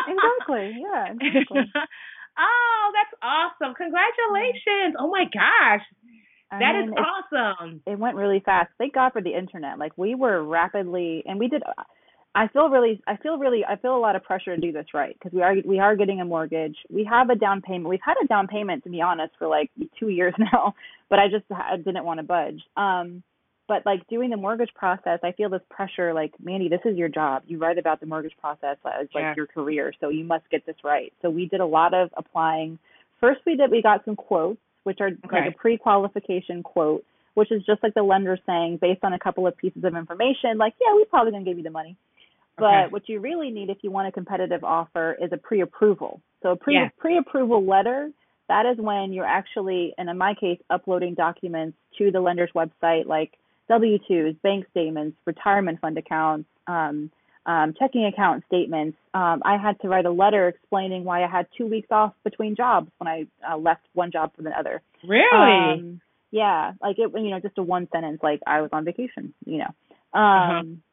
Exactly. 0.09 0.75
Yeah. 0.81 1.13
Exactly. 1.13 1.61
oh, 2.39 2.85
that's 2.95 3.13
awesome! 3.21 3.75
Congratulations! 3.75 4.95
Oh 4.97 5.09
my 5.09 5.25
gosh, 5.25 5.85
I 6.51 6.59
that 6.59 6.75
is 6.75 6.85
mean, 6.89 6.93
it's- 6.97 7.05
awesome. 7.31 7.81
it 7.85 7.99
went 7.99 8.15
really 8.15 8.39
fast. 8.43 8.71
Thank 8.77 8.93
God 8.95 9.13
for 9.13 9.21
the 9.21 9.37
internet. 9.37 9.77
Like 9.77 9.91
we 9.97 10.15
were 10.15 10.43
rapidly, 10.43 11.23
and 11.25 11.37
we 11.39 11.47
did. 11.47 11.63
I 12.35 12.47
feel 12.47 12.69
really, 12.69 13.01
I 13.07 13.17
feel 13.17 13.37
really, 13.37 13.65
I 13.67 13.75
feel 13.75 13.95
a 13.95 13.99
lot 13.99 14.15
of 14.15 14.23
pressure 14.23 14.55
to 14.55 14.61
do 14.61 14.71
this 14.71 14.85
right 14.93 15.15
because 15.17 15.33
we 15.35 15.41
are 15.41 15.55
we 15.65 15.79
are 15.79 15.95
getting 15.95 16.21
a 16.21 16.25
mortgage. 16.25 16.75
We 16.89 17.03
have 17.09 17.29
a 17.29 17.35
down 17.35 17.61
payment. 17.61 17.89
We've 17.89 17.99
had 18.05 18.15
a 18.23 18.27
down 18.27 18.47
payment 18.47 18.83
to 18.83 18.89
be 18.89 19.01
honest 19.01 19.33
for 19.39 19.47
like 19.47 19.71
two 19.99 20.09
years 20.09 20.33
now, 20.39 20.75
but 21.09 21.19
I 21.19 21.27
just 21.27 21.45
I 21.51 21.77
didn't 21.77 22.05
want 22.05 22.19
to 22.19 22.23
budge. 22.23 22.61
Um, 22.77 23.23
but 23.67 23.85
like 23.85 24.07
doing 24.09 24.29
the 24.29 24.37
mortgage 24.37 24.73
process, 24.75 25.19
I 25.23 25.31
feel 25.31 25.49
this 25.49 25.61
pressure. 25.69 26.13
Like 26.13 26.31
Mandi, 26.41 26.69
this 26.69 26.81
is 26.85 26.97
your 26.97 27.09
job. 27.09 27.43
You 27.47 27.57
write 27.57 27.79
about 27.79 27.99
the 27.99 28.05
mortgage 28.05 28.37
process 28.39 28.77
as 28.85 29.07
like 29.13 29.23
Yeah. 29.23 29.33
your 29.35 29.47
career, 29.47 29.91
so 29.99 30.09
you 30.09 30.23
must 30.23 30.47
get 30.51 30.65
this 30.65 30.77
right. 30.83 31.11
So 31.21 31.29
we 31.29 31.47
did 31.47 31.61
a 31.61 31.65
lot 31.65 31.95
of 31.95 32.09
applying. 32.15 32.77
First, 33.19 33.41
we 33.45 33.55
did 33.55 33.71
we 33.71 33.81
got 33.81 34.05
some 34.05 34.15
quotes, 34.15 34.61
which 34.83 34.99
are 35.01 35.09
like 35.31 35.47
a 35.47 35.57
pre-qualification 35.57 36.61
quote 36.63 37.03
which 37.35 37.51
is 37.53 37.63
just 37.65 37.81
like 37.81 37.93
the 37.93 38.03
lender 38.03 38.37
saying 38.45 38.77
based 38.81 39.01
on 39.03 39.13
a 39.13 39.19
couple 39.19 39.47
of 39.47 39.55
pieces 39.55 39.83
of 39.85 39.95
information, 39.95 40.57
like, 40.57 40.73
yeah, 40.81 40.93
we're 40.93 41.05
probably 41.05 41.31
going 41.31 41.45
to 41.45 41.49
give 41.49 41.57
you 41.57 41.63
the 41.63 41.69
money. 41.69 41.95
But 42.59 42.85
Okay. 42.85 42.87
what 42.91 43.09
you 43.09 43.19
really 43.19 43.49
need 43.51 43.69
if 43.69 43.77
you 43.83 43.91
want 43.91 44.07
a 44.07 44.11
competitive 44.11 44.63
offer 44.63 45.17
is 45.21 45.31
a 45.31 45.37
pre-approval. 45.37 46.21
So 46.41 46.51
a 46.51 46.55
pre 46.55 46.75
Yeah. 46.75 46.89
pre-approval 46.97 47.63
letter, 47.63 48.11
that 48.47 48.65
is 48.65 48.77
when 48.77 49.13
you're 49.13 49.25
actually, 49.25 49.93
and 49.97 50.09
in 50.09 50.17
my 50.17 50.33
case, 50.33 50.59
uploading 50.69 51.13
documents 51.13 51.77
to 51.97 52.11
the 52.11 52.19
lender's 52.19 52.51
website 52.51 53.05
like 53.05 53.37
W-2s, 53.67 54.41
bank 54.41 54.65
statements, 54.71 55.17
retirement 55.25 55.79
fund 55.79 55.97
accounts, 55.97 56.49
um, 56.67 57.11
um, 57.45 57.73
checking 57.77 58.05
account 58.05 58.43
statements. 58.45 58.97
Um, 59.13 59.41
I 59.45 59.57
had 59.57 59.79
to 59.81 59.87
write 59.87 60.05
a 60.05 60.11
letter 60.11 60.47
explaining 60.47 61.03
why 61.03 61.23
I 61.23 61.27
had 61.27 61.47
two 61.57 61.67
weeks 61.67 61.87
off 61.91 62.13
between 62.23 62.55
jobs 62.55 62.91
when 62.97 63.07
I 63.07 63.27
uh, 63.47 63.57
left 63.57 63.81
one 63.93 64.11
job 64.11 64.31
for 64.35 64.41
the 64.41 64.51
other. 64.57 64.81
Really? 65.07 65.73
Um, 65.73 66.01
yeah, 66.31 66.73
like 66.81 66.99
it, 66.99 67.11
you 67.13 67.29
know, 67.29 67.39
just 67.39 67.57
a 67.57 67.63
one 67.63 67.87
sentence, 67.91 68.19
like 68.21 68.41
I 68.45 68.61
was 68.61 68.69
on 68.71 68.85
vacation, 68.85 69.33
you 69.45 69.59
know. 69.59 70.19
Um, 70.19 70.83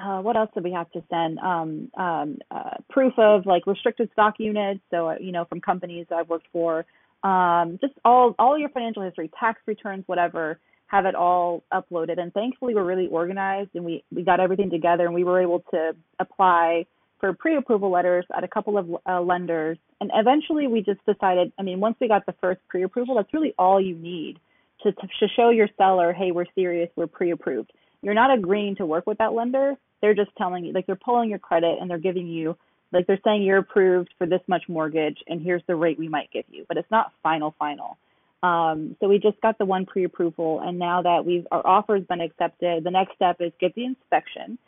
uh, 0.00 0.20
what 0.20 0.36
else 0.36 0.50
did 0.54 0.64
we 0.64 0.72
have 0.72 0.90
to 0.92 1.02
send? 1.10 1.38
Um, 1.38 1.90
um, 1.96 2.38
uh, 2.50 2.76
proof 2.88 3.12
of 3.18 3.46
like 3.46 3.66
restricted 3.66 4.10
stock 4.12 4.34
units, 4.38 4.80
so 4.90 5.10
uh, 5.10 5.14
you 5.20 5.32
know, 5.32 5.44
from 5.44 5.60
companies 5.60 6.06
I've 6.14 6.28
worked 6.28 6.46
for. 6.52 6.86
Um, 7.22 7.78
just 7.80 7.94
all 8.04 8.34
all 8.38 8.58
your 8.58 8.70
financial 8.70 9.02
history, 9.02 9.30
tax 9.38 9.60
returns, 9.66 10.04
whatever. 10.06 10.58
Have 10.86 11.06
it 11.06 11.14
all 11.14 11.62
uploaded, 11.72 12.18
and 12.18 12.32
thankfully 12.32 12.74
we're 12.74 12.84
really 12.84 13.06
organized, 13.06 13.70
and 13.74 13.84
we 13.84 14.02
we 14.10 14.22
got 14.22 14.40
everything 14.40 14.70
together, 14.70 15.04
and 15.04 15.14
we 15.14 15.22
were 15.22 15.40
able 15.40 15.60
to 15.70 15.94
apply 16.18 16.86
for 17.20 17.32
pre-approval 17.34 17.90
letters 17.90 18.24
at 18.34 18.42
a 18.42 18.48
couple 18.48 18.78
of 18.78 18.88
uh, 19.06 19.20
lenders, 19.20 19.78
and 20.00 20.10
eventually 20.14 20.66
we 20.66 20.80
just 20.82 21.04
decided. 21.06 21.52
I 21.58 21.62
mean, 21.62 21.78
once 21.78 21.96
we 22.00 22.08
got 22.08 22.26
the 22.26 22.34
first 22.40 22.60
pre-approval, 22.68 23.16
that's 23.16 23.32
really 23.32 23.54
all 23.58 23.80
you 23.80 23.94
need 23.94 24.40
to 24.82 24.92
to 24.92 25.28
show 25.36 25.50
your 25.50 25.68
seller, 25.76 26.12
hey, 26.12 26.32
we're 26.32 26.46
serious, 26.54 26.90
we're 26.96 27.06
pre-approved. 27.06 27.70
You're 28.02 28.14
not 28.14 28.36
agreeing 28.36 28.76
to 28.76 28.86
work 28.86 29.06
with 29.06 29.18
that 29.18 29.32
lender. 29.32 29.74
They're 30.00 30.14
just 30.14 30.30
telling 30.36 30.64
you, 30.64 30.72
like 30.72 30.86
they're 30.86 30.96
pulling 30.96 31.30
your 31.30 31.38
credit 31.38 31.78
and 31.80 31.90
they're 31.90 31.98
giving 31.98 32.26
you, 32.26 32.56
like 32.92 33.06
they're 33.06 33.20
saying 33.24 33.42
you're 33.42 33.58
approved 33.58 34.10
for 34.18 34.26
this 34.26 34.40
much 34.46 34.62
mortgage 34.68 35.18
and 35.26 35.40
here's 35.40 35.62
the 35.66 35.76
rate 35.76 35.98
we 35.98 36.08
might 36.08 36.30
give 36.32 36.44
you, 36.50 36.64
but 36.68 36.76
it's 36.76 36.90
not 36.90 37.12
final 37.22 37.54
final. 37.58 37.96
Um, 38.42 38.96
so 39.00 39.08
we 39.08 39.18
just 39.18 39.40
got 39.42 39.58
the 39.58 39.66
one 39.66 39.84
pre-approval, 39.84 40.60
and 40.60 40.78
now 40.78 41.02
that 41.02 41.26
we've 41.26 41.46
our 41.52 41.66
offer's 41.66 42.04
been 42.06 42.22
accepted, 42.22 42.84
the 42.84 42.90
next 42.90 43.14
step 43.14 43.36
is 43.40 43.52
get 43.60 43.74
the 43.74 43.84
inspection. 43.84 44.58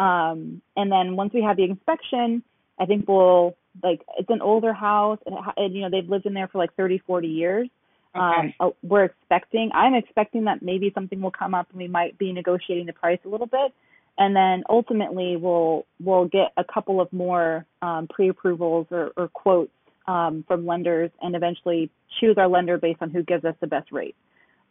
Um, 0.00 0.62
and 0.76 0.90
then 0.90 1.14
once 1.14 1.34
we 1.34 1.42
have 1.42 1.58
the 1.58 1.64
inspection, 1.64 2.42
I 2.78 2.86
think 2.86 3.06
we'll 3.06 3.54
like 3.82 4.00
it's 4.18 4.30
an 4.30 4.40
older 4.40 4.72
house, 4.72 5.18
and, 5.26 5.34
ha- 5.34 5.52
and 5.58 5.74
you 5.74 5.82
know 5.82 5.90
they've 5.90 6.08
lived 6.08 6.24
in 6.24 6.32
there 6.32 6.48
for 6.48 6.56
like 6.56 6.74
30, 6.74 7.02
40 7.06 7.28
years. 7.28 7.68
Um, 8.14 8.22
Okay. 8.22 8.56
uh, 8.60 8.70
we're 8.82 9.04
expecting, 9.04 9.70
I'm 9.74 9.94
expecting 9.94 10.44
that 10.44 10.62
maybe 10.62 10.90
something 10.94 11.20
will 11.20 11.30
come 11.30 11.54
up 11.54 11.68
and 11.70 11.78
we 11.78 11.88
might 11.88 12.18
be 12.18 12.32
negotiating 12.32 12.86
the 12.86 12.92
price 12.92 13.18
a 13.24 13.28
little 13.28 13.46
bit. 13.46 13.72
And 14.18 14.34
then 14.34 14.64
ultimately 14.68 15.36
we'll, 15.36 15.86
we'll 16.00 16.26
get 16.26 16.52
a 16.56 16.64
couple 16.64 17.00
of 17.00 17.12
more, 17.12 17.64
um, 17.82 18.08
pre-approvals 18.08 18.88
or, 18.90 19.12
or 19.16 19.28
quotes, 19.28 19.70
um, 20.06 20.44
from 20.48 20.66
lenders 20.66 21.10
and 21.22 21.36
eventually 21.36 21.90
choose 22.18 22.36
our 22.36 22.48
lender 22.48 22.78
based 22.78 23.00
on 23.00 23.10
who 23.10 23.22
gives 23.22 23.44
us 23.44 23.54
the 23.60 23.66
best 23.66 23.92
rate. 23.92 24.16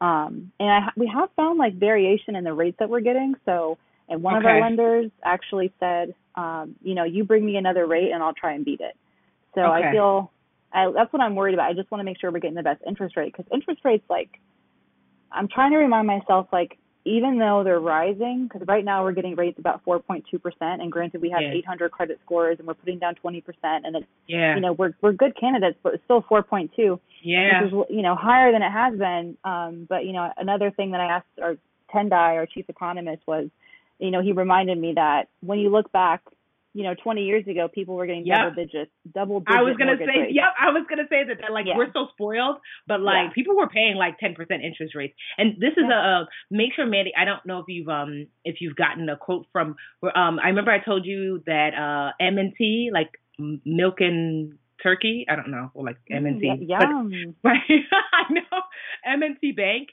Um, 0.02 0.52
and 0.60 0.70
I, 0.70 0.90
we 0.98 1.08
have 1.14 1.30
found 1.36 1.58
like 1.58 1.76
variation 1.76 2.36
in 2.36 2.44
the 2.44 2.54
rates 2.54 2.78
that 2.80 2.90
we're 2.90 3.02
getting. 3.02 3.36
So, 3.46 3.78
and 4.10 4.22
one 4.22 4.36
okay. 4.36 4.42
of 4.42 4.46
our 4.48 4.62
lenders 4.62 5.12
actually 5.24 5.72
said, 5.80 6.14
um, 6.36 6.76
you 6.84 6.94
know, 6.94 7.04
you 7.04 7.24
bring 7.24 7.46
me 7.46 7.56
another 7.56 7.86
rate 7.86 8.12
and 8.12 8.22
I'll 8.22 8.34
try 8.34 8.54
and 8.54 8.66
beat 8.66 8.82
it. 8.82 8.96
So 9.56 9.62
okay. 9.62 9.88
I 9.88 9.92
feel 9.92 10.32
I, 10.72 10.92
that's 10.94 11.12
what 11.14 11.22
I'm 11.22 11.36
worried 11.36 11.54
about. 11.54 11.70
I 11.70 11.74
just 11.74 11.90
want 11.90 12.02
to 12.02 12.06
make 12.06 12.20
sure 12.20 12.32
we're 12.32 12.40
getting 12.40 12.56
the 12.56 12.64
best 12.64 12.82
interest 12.86 13.16
rate 13.16 13.34
because 13.36 13.46
interest 13.54 13.82
rates, 13.84 14.04
like, 14.10 14.30
I'm 15.32 15.48
trying 15.48 15.72
to 15.72 15.78
remind 15.78 16.08
myself, 16.08 16.48
like, 16.52 16.78
even 17.08 17.40
though 17.40 17.64
they're 17.64 17.80
rising, 17.80 18.50
because 18.52 18.68
right 18.68 18.84
now 18.84 19.04
we're 19.04 19.14
getting 19.14 19.36
rates 19.36 19.58
about 19.58 19.84
4.2%, 19.86 20.22
and 20.60 20.92
granted 20.92 21.22
we 21.22 21.30
have 21.30 21.42
yeah. 21.42 21.60
800 21.60 21.92
credit 21.92 22.20
scores 22.26 22.58
and 22.60 22.68
we're 22.68 22.74
putting 22.74 23.00
down 23.00 23.16
20%, 23.24 23.44
and 23.64 23.96
it's, 23.96 24.06
yeah. 24.28 24.56
you 24.56 24.62
know, 24.62 24.74
we're 24.74 24.94
we're 25.02 25.14
good 25.14 25.36
candidates, 25.40 25.78
but 25.82 25.94
it's 25.94 26.04
still 26.04 26.22
4.2, 26.24 27.00
yeah, 27.24 27.64
which 27.64 27.72
is 27.72 27.80
you 27.90 28.02
know 28.02 28.16
higher 28.16 28.52
than 28.52 28.62
it 28.62 28.72
has 28.72 28.98
been. 28.98 29.38
Um, 29.44 29.88
but 29.90 30.06
you 30.06 30.14
know, 30.14 30.30
another 30.38 30.72
thing 30.72 30.92
that 30.92 31.02
I 31.02 31.18
asked 31.18 31.28
our 31.42 31.58
Tendayi, 31.94 32.36
our 32.36 32.46
chief 32.46 32.66
economist, 32.70 33.24
was, 33.26 33.48
you 34.00 34.12
know, 34.12 34.22
he 34.22 34.34
reminded 34.34 34.78
me 34.78 34.94
that 34.96 35.30
when 35.42 35.60
you 35.60 35.70
look 35.70 35.92
back 35.92 36.22
you 36.78 36.84
know, 36.84 36.94
20 36.94 37.24
years 37.24 37.48
ago, 37.48 37.68
people 37.68 37.96
were 37.96 38.06
getting 38.06 38.24
yep. 38.24 38.38
double 38.38 38.56
digits, 38.56 38.92
double 39.12 39.40
digit 39.40 39.58
I 39.58 39.64
was 39.64 39.76
gonna 39.78 39.98
say, 39.98 40.06
rates. 40.06 40.32
yep, 40.36 40.54
I 40.62 40.70
was 40.70 40.86
gonna 40.88 41.10
say 41.10 41.24
that, 41.28 41.42
that 41.42 41.52
like 41.52 41.66
yeah. 41.66 41.76
we're 41.76 41.92
so 41.92 42.06
spoiled, 42.12 42.58
but 42.86 43.02
like 43.02 43.30
yeah. 43.30 43.34
people 43.34 43.58
were 43.58 43.68
paying 43.68 43.96
like 43.96 44.20
10% 44.20 44.38
interest 44.64 44.94
rates, 44.94 45.16
and 45.40 45.56
this 45.58 45.72
is 45.72 45.86
yeah. 45.90 46.20
a, 46.20 46.22
a 46.22 46.28
make 46.52 46.76
sure, 46.76 46.86
Mandi. 46.86 47.14
I 47.18 47.26
don't 47.26 47.44
know 47.48 47.58
if 47.58 47.66
you've 47.68 47.90
um 47.90 48.28
if 48.46 48.58
you've 48.62 48.76
gotten 48.76 49.10
a 49.10 49.18
quote 49.18 49.48
from 49.52 49.76
um 50.04 50.38
I 50.38 50.50
remember 50.50 50.70
I 50.70 50.78
told 50.78 51.08
you 51.08 51.42
that 51.48 51.74
uh 51.74 52.12
M&T 52.24 52.92
like 52.94 53.10
milk 53.66 53.96
and 53.98 54.54
turkey. 54.84 55.26
I 55.28 55.36
don't 55.36 55.50
know, 55.50 55.72
or 55.74 55.84
like 55.84 55.98
M&T. 56.12 56.46
Mm, 56.46 56.70
yum. 56.70 57.36
But, 57.42 57.54
I 58.14 58.32
know 58.32 58.62
M&T 59.04 59.54
Bank 59.54 59.90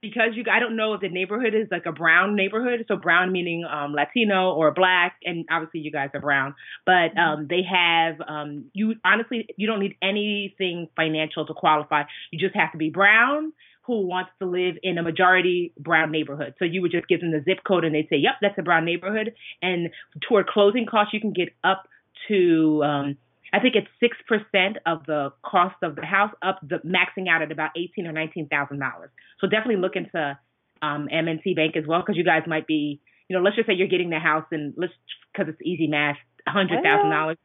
because 0.00 0.30
you 0.34 0.44
I 0.50 0.60
don't 0.60 0.76
know 0.76 0.94
if 0.94 1.00
the 1.00 1.08
neighborhood 1.08 1.54
is 1.54 1.68
like 1.70 1.86
a 1.86 1.92
brown 1.92 2.36
neighborhood, 2.36 2.84
so 2.88 2.96
brown 2.96 3.32
meaning 3.32 3.64
um, 3.64 3.92
Latino 3.92 4.52
or 4.52 4.72
black, 4.72 5.16
and 5.24 5.44
obviously 5.50 5.80
you 5.80 5.90
guys 5.90 6.10
are 6.14 6.20
brown, 6.20 6.54
but 6.84 7.14
mm-hmm. 7.14 7.18
um, 7.18 7.46
they 7.48 7.62
have 7.62 8.20
um, 8.26 8.66
you 8.72 8.94
honestly 9.04 9.48
you 9.56 9.66
don't 9.66 9.80
need 9.80 9.96
anything 10.02 10.88
financial 10.96 11.46
to 11.46 11.54
qualify. 11.54 12.04
You 12.30 12.38
just 12.38 12.56
have 12.56 12.72
to 12.72 12.78
be 12.78 12.90
brown 12.90 13.52
who 13.82 14.06
wants 14.06 14.30
to 14.38 14.46
live 14.46 14.76
in 14.82 14.98
a 14.98 15.02
majority 15.02 15.72
brown 15.78 16.12
neighborhood. 16.12 16.54
So 16.58 16.66
you 16.66 16.82
would 16.82 16.92
just 16.92 17.08
give 17.08 17.20
them 17.20 17.30
the 17.30 17.42
zip 17.42 17.64
code 17.66 17.84
and 17.84 17.94
they'd 17.94 18.08
say, 18.10 18.16
"Yep, 18.16 18.34
that's 18.42 18.58
a 18.58 18.62
brown 18.62 18.84
neighborhood." 18.84 19.34
And 19.62 19.90
toward 20.28 20.46
closing 20.46 20.84
costs, 20.84 21.14
you 21.14 21.20
can 21.20 21.32
get 21.32 21.48
up 21.64 21.88
to 22.28 22.82
um, 22.84 23.16
I 23.52 23.60
think 23.60 23.74
it's 23.74 23.88
six 24.00 24.16
percent 24.26 24.78
of 24.86 25.06
the 25.06 25.32
cost 25.42 25.76
of 25.82 25.96
the 25.96 26.04
house, 26.04 26.32
up 26.42 26.60
the 26.62 26.78
maxing 26.84 27.28
out 27.28 27.42
at 27.42 27.52
about 27.52 27.70
eighteen 27.76 28.06
or 28.06 28.12
nineteen 28.12 28.48
thousand 28.48 28.78
dollars. 28.78 29.10
So 29.40 29.46
definitely 29.46 29.76
look 29.76 29.96
into 29.96 30.38
um, 30.82 31.08
M&T 31.10 31.54
Bank 31.54 31.76
as 31.76 31.84
well, 31.86 32.00
because 32.00 32.16
you 32.16 32.24
guys 32.24 32.42
might 32.46 32.66
be, 32.66 33.00
you 33.28 33.36
know, 33.36 33.42
let's 33.42 33.56
just 33.56 33.66
say 33.66 33.74
you're 33.74 33.88
getting 33.88 34.10
the 34.10 34.18
house 34.18 34.44
and 34.50 34.74
let's 34.76 34.92
because 35.32 35.52
it's 35.52 35.62
easy 35.64 35.86
math, 35.86 36.16
hundred 36.46 36.82
thousand 36.82 37.10
dollars. 37.10 37.38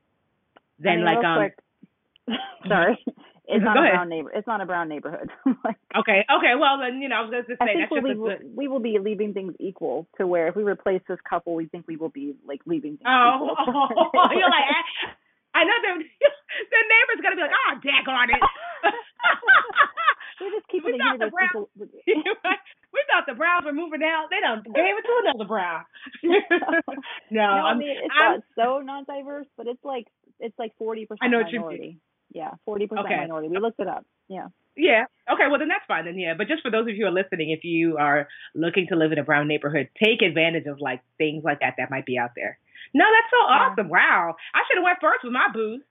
Then 0.79 0.91
I 0.91 0.95
mean, 0.95 1.05
like 1.05 1.25
um, 1.25 2.37
sorry. 2.67 3.05
It's 3.45 3.63
not 3.63 3.77
a 3.77 3.81
brown 3.81 4.07
neighbor. 4.07 4.31
It's 4.33 4.47
not 4.47 4.61
a 4.61 4.65
brown 4.65 4.87
neighborhood. 4.87 5.29
like, 5.45 5.75
okay. 5.99 6.25
Okay. 6.31 6.53
Well, 6.57 6.79
then 6.79 7.01
you 7.01 7.09
know, 7.09 7.17
I 7.17 7.21
was 7.21 7.31
going 7.31 7.43
to 7.43 7.51
say 7.51 7.57
I 7.59 7.87
think 7.89 7.91
we'll 7.91 8.29
leave, 8.29 8.39
we 8.55 8.67
will 8.69 8.79
be 8.79 8.97
leaving 8.99 9.33
things 9.33 9.53
equal 9.59 10.07
to 10.17 10.25
where 10.25 10.47
if 10.47 10.55
we 10.55 10.63
replace 10.63 11.01
this 11.09 11.19
couple, 11.29 11.53
we 11.53 11.65
think 11.65 11.85
we 11.85 11.97
will 11.97 12.09
be 12.09 12.35
like 12.47 12.61
leaving 12.65 12.97
things 12.97 13.05
oh, 13.05 13.51
equal. 13.51 13.89
Oh, 14.15 14.29
you're 14.31 14.49
like 14.49 15.11
I 15.53 15.63
know 15.63 15.77
the 15.81 16.03
the 16.73 16.81
neighbor's 16.81 17.21
gonna 17.21 17.35
be 17.37 17.43
like, 17.45 17.53
ah, 17.53 17.71
oh, 17.71 17.75
dag 17.81 18.07
on 18.09 18.29
it. 18.29 18.41
We're 20.41 20.49
just 20.49 20.67
keeping 20.67 20.93
we 20.93 20.97
thought 20.97 21.19
the 21.21 21.29
Browns. 21.29 21.67
we 21.77 21.85
thought 23.07 23.25
the 23.29 23.35
Browns 23.37 23.65
were 23.65 23.73
moving 23.73 24.01
out. 24.03 24.29
They 24.33 24.41
don't 24.41 24.65
gave 24.65 24.97
it 24.97 25.05
to 25.05 25.21
another 25.23 25.45
Brown. 25.45 25.85
no, 26.23 26.39
no 27.31 27.41
I 27.41 27.75
mean 27.77 27.97
it's 28.01 28.11
I'm, 28.11 28.31
not 28.31 28.41
so 28.57 28.79
non-diverse, 28.81 29.45
but 29.55 29.67
it's 29.67 29.85
like 29.85 30.07
it's 30.39 30.57
like 30.57 30.75
forty 30.77 31.05
percent 31.05 31.23
I 31.23 31.27
know 31.27 31.43
minority. 31.43 31.99
Yeah, 32.33 32.51
forty 32.65 32.87
percent 32.87 33.05
okay. 33.05 33.17
minority. 33.17 33.49
We 33.49 33.59
looked 33.59 33.79
it 33.79 33.87
up. 33.87 34.05
Yeah. 34.27 34.47
Yeah. 34.75 35.05
Okay. 35.31 35.43
Well, 35.49 35.59
then 35.59 35.67
that's 35.67 35.85
fine. 35.87 36.05
Then 36.05 36.17
yeah. 36.17 36.33
But 36.35 36.47
just 36.47 36.63
for 36.63 36.71
those 36.71 36.89
of 36.89 36.89
you 36.89 37.05
who 37.05 37.05
are 37.05 37.13
listening, 37.13 37.51
if 37.51 37.63
you 37.63 37.97
are 37.97 38.27
looking 38.55 38.87
to 38.89 38.95
live 38.95 39.11
in 39.11 39.19
a 39.19 39.23
brown 39.23 39.47
neighborhood, 39.47 39.89
take 40.01 40.21
advantage 40.21 40.65
of 40.65 40.81
like 40.81 41.01
things 41.17 41.43
like 41.43 41.59
that 41.59 41.75
that 41.77 41.91
might 41.91 42.05
be 42.05 42.17
out 42.17 42.31
there. 42.35 42.57
No, 42.93 43.05
that's 43.05 43.31
so 43.31 43.41
awesome. 43.49 43.89
Wow. 43.89 44.35
I 44.53 44.59
should 44.67 44.77
have 44.77 44.83
went 44.83 44.99
first 45.01 45.23
with 45.23 45.33
my 45.33 45.47
boost. 45.53 45.83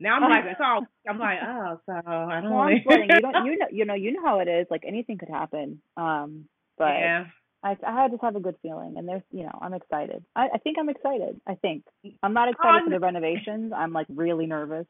Now 0.00 0.16
I'm 0.16 0.22
like, 0.22 0.44
it's 0.46 0.60
all. 0.62 0.86
I'm 1.08 1.18
like, 1.18 1.38
oh, 1.42 1.80
so 1.86 1.92
I 1.92 2.40
don't. 2.40 2.52
Well, 2.52 2.70
you 2.70 2.82
don't. 3.20 3.46
You 3.46 3.58
know. 3.58 3.66
You 3.70 3.84
know. 3.84 3.94
You 3.94 4.12
know 4.12 4.22
how 4.24 4.40
it 4.40 4.48
is. 4.48 4.66
Like 4.70 4.82
anything 4.86 5.18
could 5.18 5.28
happen. 5.28 5.80
Um, 5.96 6.46
but 6.78 6.94
yeah. 6.98 7.24
I 7.62 7.76
I 7.86 8.08
just 8.08 8.22
have 8.22 8.36
a 8.36 8.40
good 8.40 8.56
feeling, 8.62 8.94
and 8.98 9.08
there's, 9.08 9.22
you 9.30 9.44
know, 9.44 9.58
I'm 9.60 9.72
excited. 9.74 10.24
I 10.36 10.48
I 10.54 10.58
think 10.58 10.76
I'm 10.78 10.88
excited. 10.88 11.40
I 11.46 11.54
think 11.54 11.84
I'm 12.22 12.34
not 12.34 12.50
excited 12.50 12.82
um, 12.82 12.84
for 12.84 12.90
the 12.90 13.00
renovations. 13.00 13.72
I'm 13.74 13.92
like 13.92 14.06
really 14.10 14.46
nervous. 14.46 14.86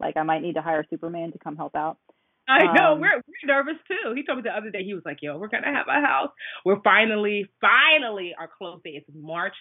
Like 0.00 0.16
I 0.16 0.22
might 0.24 0.42
need 0.42 0.54
to 0.54 0.62
hire 0.62 0.84
Superman 0.90 1.32
to 1.32 1.38
come 1.38 1.56
help 1.56 1.76
out. 1.76 1.98
I 2.48 2.72
know 2.72 2.94
um, 2.94 3.00
we're 3.00 3.16
we're 3.16 3.54
nervous 3.54 3.76
too. 3.86 4.14
He 4.14 4.24
told 4.24 4.38
me 4.38 4.42
the 4.42 4.56
other 4.56 4.70
day 4.70 4.82
he 4.82 4.94
was 4.94 5.02
like, 5.04 5.18
"Yo, 5.20 5.38
we're 5.38 5.48
gonna 5.48 5.72
have 5.72 5.86
a 5.86 6.00
house. 6.04 6.30
We're 6.64 6.80
finally, 6.82 7.46
finally 7.60 8.34
our 8.38 8.48
close 8.48 8.80
date 8.82 9.04
is 9.06 9.14
March 9.14 9.54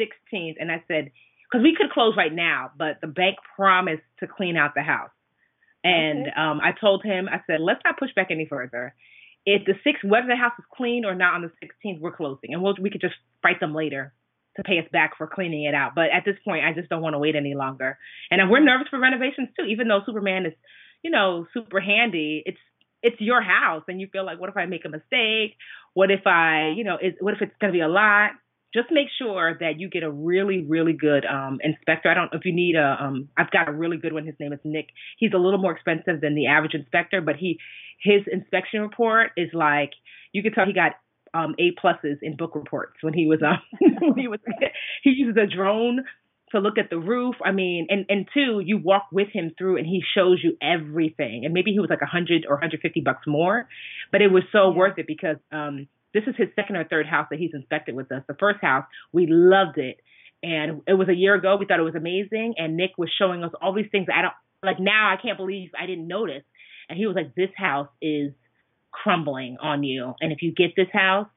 16th, 0.00 0.56
and 0.58 0.70
I 0.70 0.82
said, 0.88 1.10
because 1.50 1.62
we 1.62 1.74
could 1.76 1.90
close 1.90 2.14
right 2.16 2.32
now, 2.32 2.70
but 2.76 3.00
the 3.00 3.06
bank 3.06 3.36
promised 3.54 4.02
to 4.20 4.26
clean 4.26 4.56
out 4.56 4.72
the 4.74 4.82
house. 4.82 5.10
And 5.84 6.26
okay. 6.26 6.32
um, 6.36 6.60
I 6.60 6.72
told 6.78 7.04
him, 7.04 7.28
I 7.28 7.40
said, 7.46 7.60
let's 7.60 7.80
not 7.84 7.98
push 7.98 8.10
back 8.14 8.28
any 8.30 8.46
further. 8.46 8.94
If 9.44 9.64
the 9.64 9.74
six, 9.84 10.00
whether 10.02 10.26
the 10.26 10.36
house 10.36 10.54
is 10.58 10.64
clean 10.76 11.04
or 11.04 11.14
not 11.14 11.34
on 11.34 11.42
the 11.42 11.52
16th, 11.64 12.00
we're 12.00 12.16
closing, 12.16 12.52
and 12.52 12.62
we'll, 12.62 12.74
we 12.80 12.90
could 12.90 13.00
just 13.00 13.14
fight 13.42 13.60
them 13.60 13.74
later 13.74 14.12
to 14.56 14.64
pay 14.64 14.78
us 14.78 14.86
back 14.90 15.16
for 15.16 15.26
cleaning 15.26 15.64
it 15.64 15.74
out. 15.74 15.94
But 15.94 16.06
at 16.12 16.24
this 16.24 16.36
point, 16.44 16.64
I 16.64 16.72
just 16.72 16.88
don't 16.88 17.02
want 17.02 17.14
to 17.14 17.18
wait 17.18 17.36
any 17.36 17.54
longer. 17.54 17.98
And 18.30 18.50
we're 18.50 18.64
nervous 18.64 18.88
for 18.88 18.98
renovations 18.98 19.48
too, 19.56 19.66
even 19.66 19.86
though 19.86 20.00
Superman 20.04 20.46
is, 20.46 20.54
you 21.02 21.10
know, 21.10 21.46
super 21.54 21.80
handy. 21.80 22.42
It's 22.44 22.58
it's 23.02 23.20
your 23.20 23.42
house, 23.42 23.84
and 23.86 24.00
you 24.00 24.08
feel 24.10 24.24
like, 24.24 24.40
what 24.40 24.48
if 24.48 24.56
I 24.56 24.66
make 24.66 24.84
a 24.84 24.88
mistake? 24.88 25.56
What 25.94 26.10
if 26.10 26.26
I, 26.26 26.72
you 26.76 26.82
know, 26.82 26.96
is 27.00 27.14
what 27.20 27.34
if 27.34 27.42
it's 27.42 27.54
going 27.60 27.72
to 27.72 27.76
be 27.76 27.82
a 27.82 27.88
lot? 27.88 28.30
Just 28.74 28.88
make 28.90 29.08
sure 29.18 29.56
that 29.60 29.78
you 29.78 29.88
get 29.88 30.02
a 30.02 30.10
really, 30.10 30.64
really 30.68 30.92
good 30.92 31.24
um, 31.24 31.58
inspector. 31.62 32.10
I 32.10 32.14
don't 32.14 32.32
know 32.32 32.38
if 32.38 32.44
you 32.44 32.54
need 32.54 32.76
a. 32.76 32.96
Um, 33.00 33.28
I've 33.36 33.50
got 33.50 33.68
a 33.68 33.72
really 33.72 33.96
good 33.96 34.12
one. 34.12 34.26
His 34.26 34.34
name 34.38 34.52
is 34.52 34.60
Nick. 34.64 34.88
He's 35.18 35.32
a 35.34 35.38
little 35.38 35.58
more 35.58 35.72
expensive 35.72 36.20
than 36.20 36.34
the 36.34 36.46
average 36.46 36.74
inspector, 36.74 37.20
but 37.20 37.36
he 37.36 37.58
his 38.02 38.22
inspection 38.30 38.80
report 38.80 39.30
is 39.36 39.48
like 39.52 39.92
you 40.32 40.42
can 40.42 40.52
tell 40.52 40.66
he 40.66 40.72
got 40.72 40.92
um, 41.34 41.54
A 41.58 41.74
pluses 41.82 42.18
in 42.22 42.36
book 42.36 42.54
reports 42.54 42.96
when 43.02 43.14
he 43.14 43.26
was 43.26 43.40
um 43.42 43.60
when 44.00 44.18
he 44.18 44.28
was 44.28 44.40
he 45.02 45.10
uses 45.10 45.36
a 45.36 45.46
drone 45.46 46.04
to 46.52 46.60
look 46.60 46.78
at 46.78 46.90
the 46.90 46.98
roof. 46.98 47.34
I 47.44 47.52
mean, 47.52 47.86
and 47.90 48.06
and 48.08 48.28
two, 48.32 48.60
you 48.64 48.78
walk 48.78 49.08
with 49.12 49.28
him 49.32 49.52
through 49.56 49.78
and 49.78 49.86
he 49.86 50.02
shows 50.14 50.40
you 50.42 50.56
everything. 50.62 51.44
And 51.44 51.52
maybe 51.52 51.72
he 51.72 51.80
was 51.80 51.90
like 51.90 52.02
a 52.02 52.06
hundred 52.06 52.46
or 52.48 52.58
hundred 52.58 52.80
fifty 52.80 53.00
bucks 53.00 53.26
more, 53.26 53.68
but 54.12 54.22
it 54.22 54.28
was 54.28 54.42
so 54.52 54.70
yeah. 54.70 54.76
worth 54.76 54.98
it 54.98 55.06
because 55.06 55.36
um 55.52 55.88
this 56.16 56.24
is 56.26 56.34
his 56.36 56.48
second 56.56 56.76
or 56.76 56.84
third 56.84 57.06
house 57.06 57.26
that 57.30 57.38
he's 57.38 57.50
inspected 57.52 57.94
with 57.94 58.10
us. 58.10 58.22
The 58.26 58.36
first 58.40 58.60
house, 58.62 58.84
we 59.12 59.26
loved 59.28 59.76
it. 59.76 60.00
And 60.42 60.80
it 60.86 60.94
was 60.94 61.08
a 61.08 61.14
year 61.14 61.34
ago. 61.34 61.56
We 61.58 61.66
thought 61.66 61.78
it 61.78 61.82
was 61.82 61.94
amazing. 61.94 62.54
And 62.56 62.76
Nick 62.76 62.92
was 62.96 63.10
showing 63.18 63.44
us 63.44 63.52
all 63.60 63.74
these 63.74 63.90
things 63.92 64.06
I 64.12 64.22
don't 64.22 64.34
like 64.62 64.80
now 64.80 65.12
I 65.12 65.20
can't 65.20 65.36
believe 65.36 65.70
I 65.78 65.84
didn't 65.86 66.08
notice. 66.08 66.42
And 66.88 66.98
he 66.98 67.06
was 67.06 67.16
like, 67.16 67.34
This 67.34 67.50
house 67.54 67.88
is 68.00 68.32
crumbling 68.90 69.58
on 69.60 69.82
you. 69.82 70.14
And 70.20 70.32
if 70.32 70.40
you 70.40 70.52
get 70.52 70.74
this 70.74 70.88
house, 70.92 71.28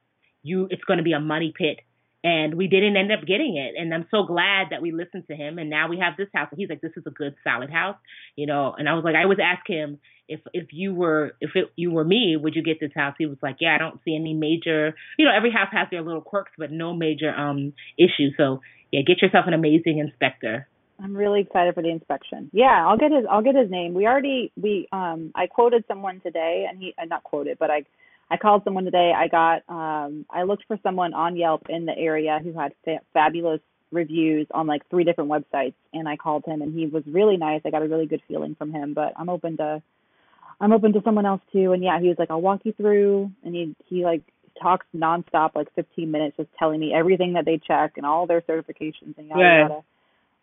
you 0.44 0.68
it's 0.70 0.84
gonna 0.86 1.04
be 1.04 1.14
a 1.14 1.20
money 1.20 1.54
pit 1.56 1.80
and 2.24 2.56
we 2.56 2.68
didn't 2.68 2.98
end 2.98 3.12
up 3.12 3.22
getting 3.26 3.58
it. 3.58 3.80
And 3.80 3.94
i'm 3.94 4.06
so 4.12 4.24
glad 4.24 4.68
that 4.72 4.82
we 4.82 4.92
listened 4.92 5.26
to 5.28 5.36
him 5.36 5.58
and 5.58 5.70
now 5.70 5.88
we 5.88 6.00
have 6.00 6.18
this 6.18 6.28
house. 6.34 6.50
And 6.52 6.60
he's 6.60 6.70
like 6.70 6.82
this 6.82 6.92
is 6.98 7.04
a 7.06 7.12
good 7.12 7.36
solid 7.44 7.70
house 7.70 7.98
you 8.36 8.46
know? 8.46 8.74
And 8.78 8.88
i 8.90 8.94
was 8.94 9.04
like 9.04 9.16
i 9.16 9.24
always 9.24 9.40
ask 9.44 9.68
him 9.68 10.00
if 10.28 10.42
if 10.54 10.68
you 10.72 10.94
were 10.94 11.34
if 11.42 11.52
it, 11.56 11.72
you 11.76 11.92
were 11.92 12.04
me 12.04 12.38
would 12.40 12.56
you 12.56 12.64
get 12.64 12.80
this 12.80 12.92
house? 12.96 13.16
He 13.18 13.26
was 13.26 13.38
like 13.42 13.58
yeah 13.60 13.76
i 13.76 13.78
don't 13.78 14.00
see 14.04 14.16
any 14.16 14.34
major 14.34 14.96
you 15.18 15.26
know 15.26 15.32
every 15.36 15.52
house 15.52 15.70
has 15.72 15.88
their 15.92 16.02
little 16.02 16.22
quirks 16.22 16.52
but 16.58 16.72
no 16.72 16.94
major 16.94 17.34
um 17.34 17.74
issues. 17.98 18.34
So 18.38 18.62
yeah 18.92 19.02
get 19.06 19.22
yourself 19.22 19.46
an 19.48 19.54
amazing 19.54 20.00
inspector. 20.00 20.68
I'm 21.02 21.16
really 21.16 21.42
excited 21.42 21.76
for 21.76 21.82
the 21.82 21.90
inspection. 21.90 22.50
Yeah, 22.52 22.86
I'll 22.86 22.98
get 22.98 23.12
his 23.12 23.26
I'll 23.30 23.42
get 23.42 23.56
his 23.56 23.70
name. 23.72 23.94
We 23.94 24.06
already 24.06 24.52
we 24.62 24.88
um 24.92 25.32
I 25.36 25.48
quoted 25.48 25.86
someone 25.88 26.20
today 26.20 26.68
and 26.70 26.80
he 26.80 26.94
uh, 27.02 27.06
not 27.06 27.24
quoted, 27.24 27.58
but 27.58 27.72
I 27.72 27.86
I 28.32 28.38
called 28.38 28.64
someone 28.64 28.86
today. 28.86 29.12
I 29.16 29.28
got 29.28 29.64
um 29.68 30.26
I 30.30 30.44
looked 30.44 30.66
for 30.68 30.78
someone 30.84 31.14
on 31.14 31.36
Yelp 31.36 31.64
in 31.70 31.86
the 31.86 31.98
area 31.98 32.40
who 32.44 32.54
had 32.54 32.74
fa- 32.86 33.02
fabulous 33.14 33.62
reviews 33.92 34.48
on 34.52 34.68
like 34.68 34.88
three 34.90 35.04
different 35.04 35.32
websites 35.32 35.74
and 35.94 36.08
I 36.08 36.16
called 36.16 36.46
him 36.46 36.62
and 36.62 36.74
he 36.74 36.86
was 36.86 37.04
really 37.08 37.38
nice. 37.38 37.62
I 37.66 37.72
got 37.72 37.82
a 37.82 37.88
really 37.88 38.06
good 38.06 38.22
feeling 38.28 38.56
from 38.56 38.72
him, 38.72 38.94
but 38.94 39.14
I'm 39.18 39.30
open 39.30 39.58
to 39.58 39.82
I'm 40.62 40.74
open 40.74 40.94
to 40.94 41.02
someone 41.04 41.26
else 41.26 41.42
too. 41.52 41.72
And 41.72 41.84
yeah, 41.84 42.00
he 42.00 42.08
was 42.08 42.18
like, 42.20 42.30
I'll 42.30 42.42
walk 42.42 42.62
you 42.66 42.74
through 42.74 43.32
and 43.44 43.56
he 43.56 43.76
he 43.88 44.04
like 44.04 44.22
talks 44.62 44.86
nonstop 44.96 45.56
like 45.56 45.74
15 45.76 46.12
minutes 46.12 46.38
just 46.38 46.50
telling 46.58 46.80
me 46.80 46.94
everything 46.94 47.34
that 47.34 47.46
they 47.46 47.60
check 47.66 47.94
and 47.98 48.06
all 48.06 48.28
their 48.28 48.42
certifications 48.42 49.18
and 49.18 49.28
yada 49.28 49.40
yeah. 49.40 49.62
yada. 49.62 49.84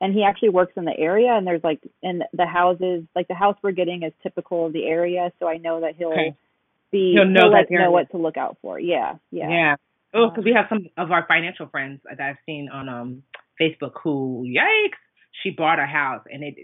and 0.01 0.15
he 0.15 0.25
actually 0.25 0.49
works 0.49 0.73
in 0.77 0.85
the 0.85 0.97
area 0.99 1.33
and 1.33 1.47
there's 1.47 1.63
like 1.63 1.81
in 2.03 2.23
the 2.33 2.47
houses 2.47 3.05
like 3.15 3.29
the 3.29 3.35
house 3.35 3.57
we're 3.63 3.73
getting 3.73 4.03
is 4.03 4.13
typical 4.23 4.67
of 4.67 4.73
the 4.73 4.85
area 4.85 5.31
so 5.39 5.47
i 5.47 5.59
know 5.59 5.81
that 5.81 5.97
he'll 5.97 6.13
okay. 6.13 6.35
Be 6.91 7.13
he'll 7.13 7.25
know, 7.25 7.51
he'll 7.69 7.79
know 7.79 7.91
what 7.91 8.11
to 8.11 8.19
look 8.19 8.37
out 8.37 8.59
for. 8.63 8.79
Yeah 8.79 9.15
yeah. 9.31 9.49
Yeah. 9.49 9.77
Oh 10.15 10.29
because 10.29 10.43
um, 10.43 10.45
we 10.45 10.53
have 10.53 10.67
some 10.69 10.87
of 10.97 11.11
our 11.11 11.25
financial 11.27 11.69
friends 11.69 12.01
that 12.05 12.21
i've 12.21 12.37
seen 12.47 12.69
on 12.73 12.89
um 12.89 13.23
facebook 13.61 13.93
who 14.03 14.45
yikes 14.47 14.99
she 15.43 15.51
bought 15.51 15.79
a 15.79 15.87
house 15.87 16.23
and 16.31 16.43
it 16.43 16.55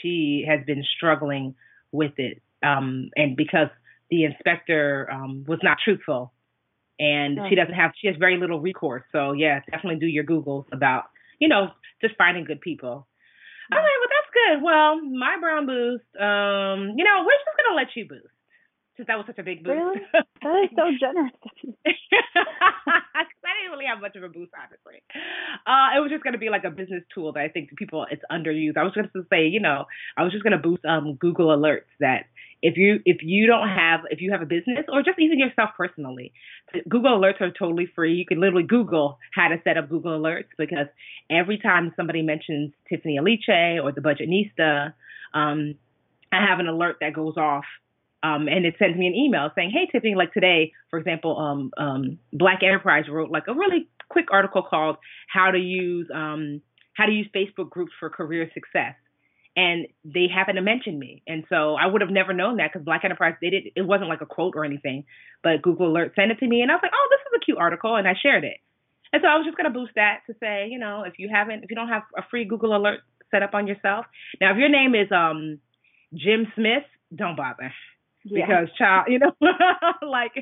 she 0.00 0.44
has 0.46 0.60
been 0.66 0.84
struggling 0.96 1.54
with 1.92 2.12
it 2.18 2.42
um 2.62 3.10
and 3.16 3.36
because 3.36 3.68
the 4.10 4.24
inspector 4.24 5.08
um 5.10 5.44
was 5.48 5.58
not 5.62 5.78
truthful 5.84 6.32
and 7.00 7.40
she 7.48 7.54
doesn't 7.54 7.74
have 7.74 7.92
she 8.00 8.06
has 8.08 8.16
very 8.16 8.36
little 8.36 8.60
recourse. 8.60 9.02
So 9.10 9.32
yeah 9.32 9.60
definitely 9.70 9.98
do 9.98 10.06
your 10.06 10.24
googles 10.24 10.66
about 10.72 11.04
you 11.40 11.48
know, 11.48 11.68
just 12.02 12.14
finding 12.16 12.44
good 12.44 12.60
people. 12.60 13.06
All 13.72 13.78
right, 13.78 13.98
well 14.00 14.10
that's 14.10 14.30
good. 14.34 14.62
Well, 14.62 15.00
my 15.00 15.36
brown 15.40 15.66
boost, 15.66 16.04
um, 16.20 16.94
you 16.96 17.04
know, 17.04 17.24
we're 17.24 17.40
just 17.40 17.56
gonna 17.56 17.76
let 17.76 17.88
you 17.96 18.06
boost 18.06 18.34
since 19.00 19.08
that 19.08 19.16
was 19.16 19.24
such 19.26 19.38
a 19.38 19.42
big 19.42 19.64
boost. 19.64 19.80
Really? 19.80 20.00
That 20.42 20.64
is 20.64 20.70
so 20.76 20.88
generous. 20.98 21.32
I 21.84 23.52
didn't 23.60 23.72
really 23.72 23.84
have 23.84 24.00
much 24.00 24.16
of 24.16 24.22
a 24.22 24.28
boost, 24.28 24.52
honestly. 24.56 25.02
Uh, 25.66 25.96
it 25.96 26.00
was 26.00 26.10
just 26.10 26.24
going 26.24 26.32
to 26.32 26.38
be 26.38 26.48
like 26.48 26.64
a 26.64 26.70
business 26.70 27.02
tool 27.14 27.32
that 27.34 27.40
I 27.40 27.48
think 27.48 27.76
people 27.76 28.06
it's 28.10 28.22
underused. 28.32 28.78
I 28.78 28.84
was 28.84 28.94
just 28.94 29.12
going 29.12 29.24
to 29.24 29.28
say, 29.28 29.48
you 29.48 29.60
know, 29.60 29.84
I 30.16 30.22
was 30.22 30.32
just 30.32 30.42
going 30.42 30.52
to 30.52 30.58
boost 30.58 30.84
um, 30.86 31.16
Google 31.20 31.48
alerts 31.48 31.92
that 32.00 32.24
if 32.62 32.78
you 32.78 33.00
if 33.04 33.18
you 33.22 33.46
don't 33.46 33.68
have 33.68 34.00
if 34.10 34.22
you 34.22 34.32
have 34.32 34.40
a 34.40 34.46
business 34.46 34.84
or 34.88 35.02
just 35.02 35.18
even 35.18 35.38
yourself 35.38 35.70
personally, 35.76 36.32
Google 36.88 37.20
alerts 37.20 37.42
are 37.42 37.50
totally 37.50 37.88
free. 37.94 38.14
You 38.14 38.24
can 38.24 38.40
literally 38.40 38.66
Google 38.66 39.18
how 39.34 39.48
to 39.48 39.56
set 39.62 39.76
up 39.76 39.90
Google 39.90 40.18
alerts 40.18 40.48
because 40.56 40.86
every 41.30 41.58
time 41.58 41.92
somebody 41.96 42.22
mentions 42.22 42.72
Tiffany 42.88 43.18
Aliche 43.20 43.82
or 43.82 43.92
the 43.92 44.00
Budgetnista, 44.00 44.94
um, 45.34 45.74
I 46.32 46.46
have 46.46 46.60
an 46.60 46.66
alert 46.68 46.96
that 47.02 47.12
goes 47.12 47.36
off 47.36 47.64
um, 48.22 48.48
and 48.48 48.66
it 48.66 48.74
sends 48.78 48.98
me 48.98 49.06
an 49.06 49.14
email 49.14 49.50
saying, 49.54 49.70
"Hey 49.70 49.88
Tiffany, 49.90 50.14
like 50.14 50.32
today, 50.32 50.72
for 50.90 50.98
example, 50.98 51.38
um, 51.38 51.70
um, 51.78 52.18
Black 52.32 52.62
Enterprise 52.62 53.04
wrote 53.08 53.30
like 53.30 53.44
a 53.48 53.54
really 53.54 53.88
quick 54.08 54.26
article 54.30 54.62
called 54.62 54.96
How 55.28 55.50
to 55.50 55.58
Use 55.58 56.08
um, 56.14 56.60
How 56.94 57.06
to 57.06 57.12
Use 57.12 57.28
Facebook 57.34 57.70
Groups 57.70 57.92
for 57.98 58.10
Career 58.10 58.50
Success." 58.52 58.94
And 59.56 59.88
they 60.04 60.26
happened 60.32 60.56
to 60.56 60.62
mention 60.62 60.98
me, 60.98 61.22
and 61.26 61.44
so 61.48 61.74
I 61.74 61.86
would 61.86 62.02
have 62.02 62.10
never 62.10 62.32
known 62.32 62.58
that 62.58 62.70
because 62.72 62.84
Black 62.84 63.04
Enterprise 63.04 63.34
did 63.42 63.52
it. 63.52 63.72
It 63.74 63.82
wasn't 63.82 64.08
like 64.08 64.20
a 64.20 64.26
quote 64.26 64.54
or 64.54 64.64
anything, 64.64 65.04
but 65.42 65.60
Google 65.62 65.88
Alert 65.88 66.12
sent 66.14 66.30
it 66.30 66.38
to 66.38 66.46
me, 66.46 66.60
and 66.62 66.70
I 66.70 66.74
was 66.74 66.80
like, 66.82 66.92
"Oh, 66.94 67.08
this 67.10 67.20
is 67.20 67.40
a 67.40 67.44
cute 67.44 67.58
article," 67.58 67.96
and 67.96 68.06
I 68.06 68.14
shared 68.20 68.44
it. 68.44 68.58
And 69.12 69.22
so 69.22 69.28
I 69.28 69.36
was 69.36 69.44
just 69.44 69.56
gonna 69.56 69.70
boost 69.70 69.92
that 69.96 70.20
to 70.26 70.34
say, 70.38 70.68
you 70.70 70.78
know, 70.78 71.02
if 71.04 71.14
you 71.18 71.28
haven't, 71.32 71.64
if 71.64 71.70
you 71.70 71.76
don't 71.76 71.88
have 71.88 72.02
a 72.16 72.22
free 72.30 72.44
Google 72.44 72.76
Alert 72.76 73.00
set 73.30 73.42
up 73.42 73.54
on 73.54 73.66
yourself, 73.66 74.06
now 74.40 74.52
if 74.52 74.58
your 74.58 74.68
name 74.68 74.94
is 74.94 75.10
um, 75.10 75.58
Jim 76.14 76.46
Smith, 76.54 76.84
don't 77.14 77.36
bother 77.36 77.72
yeah. 78.24 78.46
because 78.46 78.68
child, 78.76 79.06
you 79.08 79.18
know, 79.18 79.32
like 80.02 80.32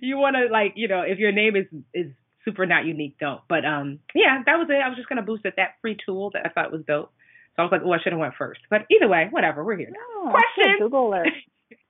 you 0.00 0.16
want 0.16 0.36
to 0.36 0.52
like, 0.52 0.74
you 0.76 0.88
know, 0.88 1.02
if 1.02 1.18
your 1.18 1.32
name 1.32 1.56
is 1.56 1.66
is 1.94 2.12
super 2.44 2.66
not 2.66 2.84
unique, 2.84 3.16
don't. 3.18 3.40
But 3.48 3.64
um, 3.64 4.00
yeah, 4.14 4.42
that 4.44 4.56
was 4.56 4.68
it. 4.70 4.74
I 4.74 4.88
was 4.88 4.96
just 4.96 5.08
gonna 5.08 5.22
boost 5.22 5.44
it 5.44 5.54
that 5.56 5.76
free 5.80 5.96
tool 6.04 6.30
that 6.34 6.42
I 6.44 6.48
thought 6.48 6.72
was 6.72 6.82
dope. 6.86 7.12
So 7.56 7.62
I 7.62 7.62
was 7.62 7.72
like, 7.72 7.82
oh, 7.84 7.92
I 7.92 7.98
should 8.00 8.12
have 8.12 8.20
went 8.20 8.34
first. 8.38 8.60
But 8.70 8.82
either 8.90 9.08
way, 9.08 9.28
whatever, 9.30 9.64
we're 9.64 9.76
here. 9.76 9.90
No, 9.90 10.30
Question. 10.30 10.76
Google 10.78 11.08
alert. 11.08 11.28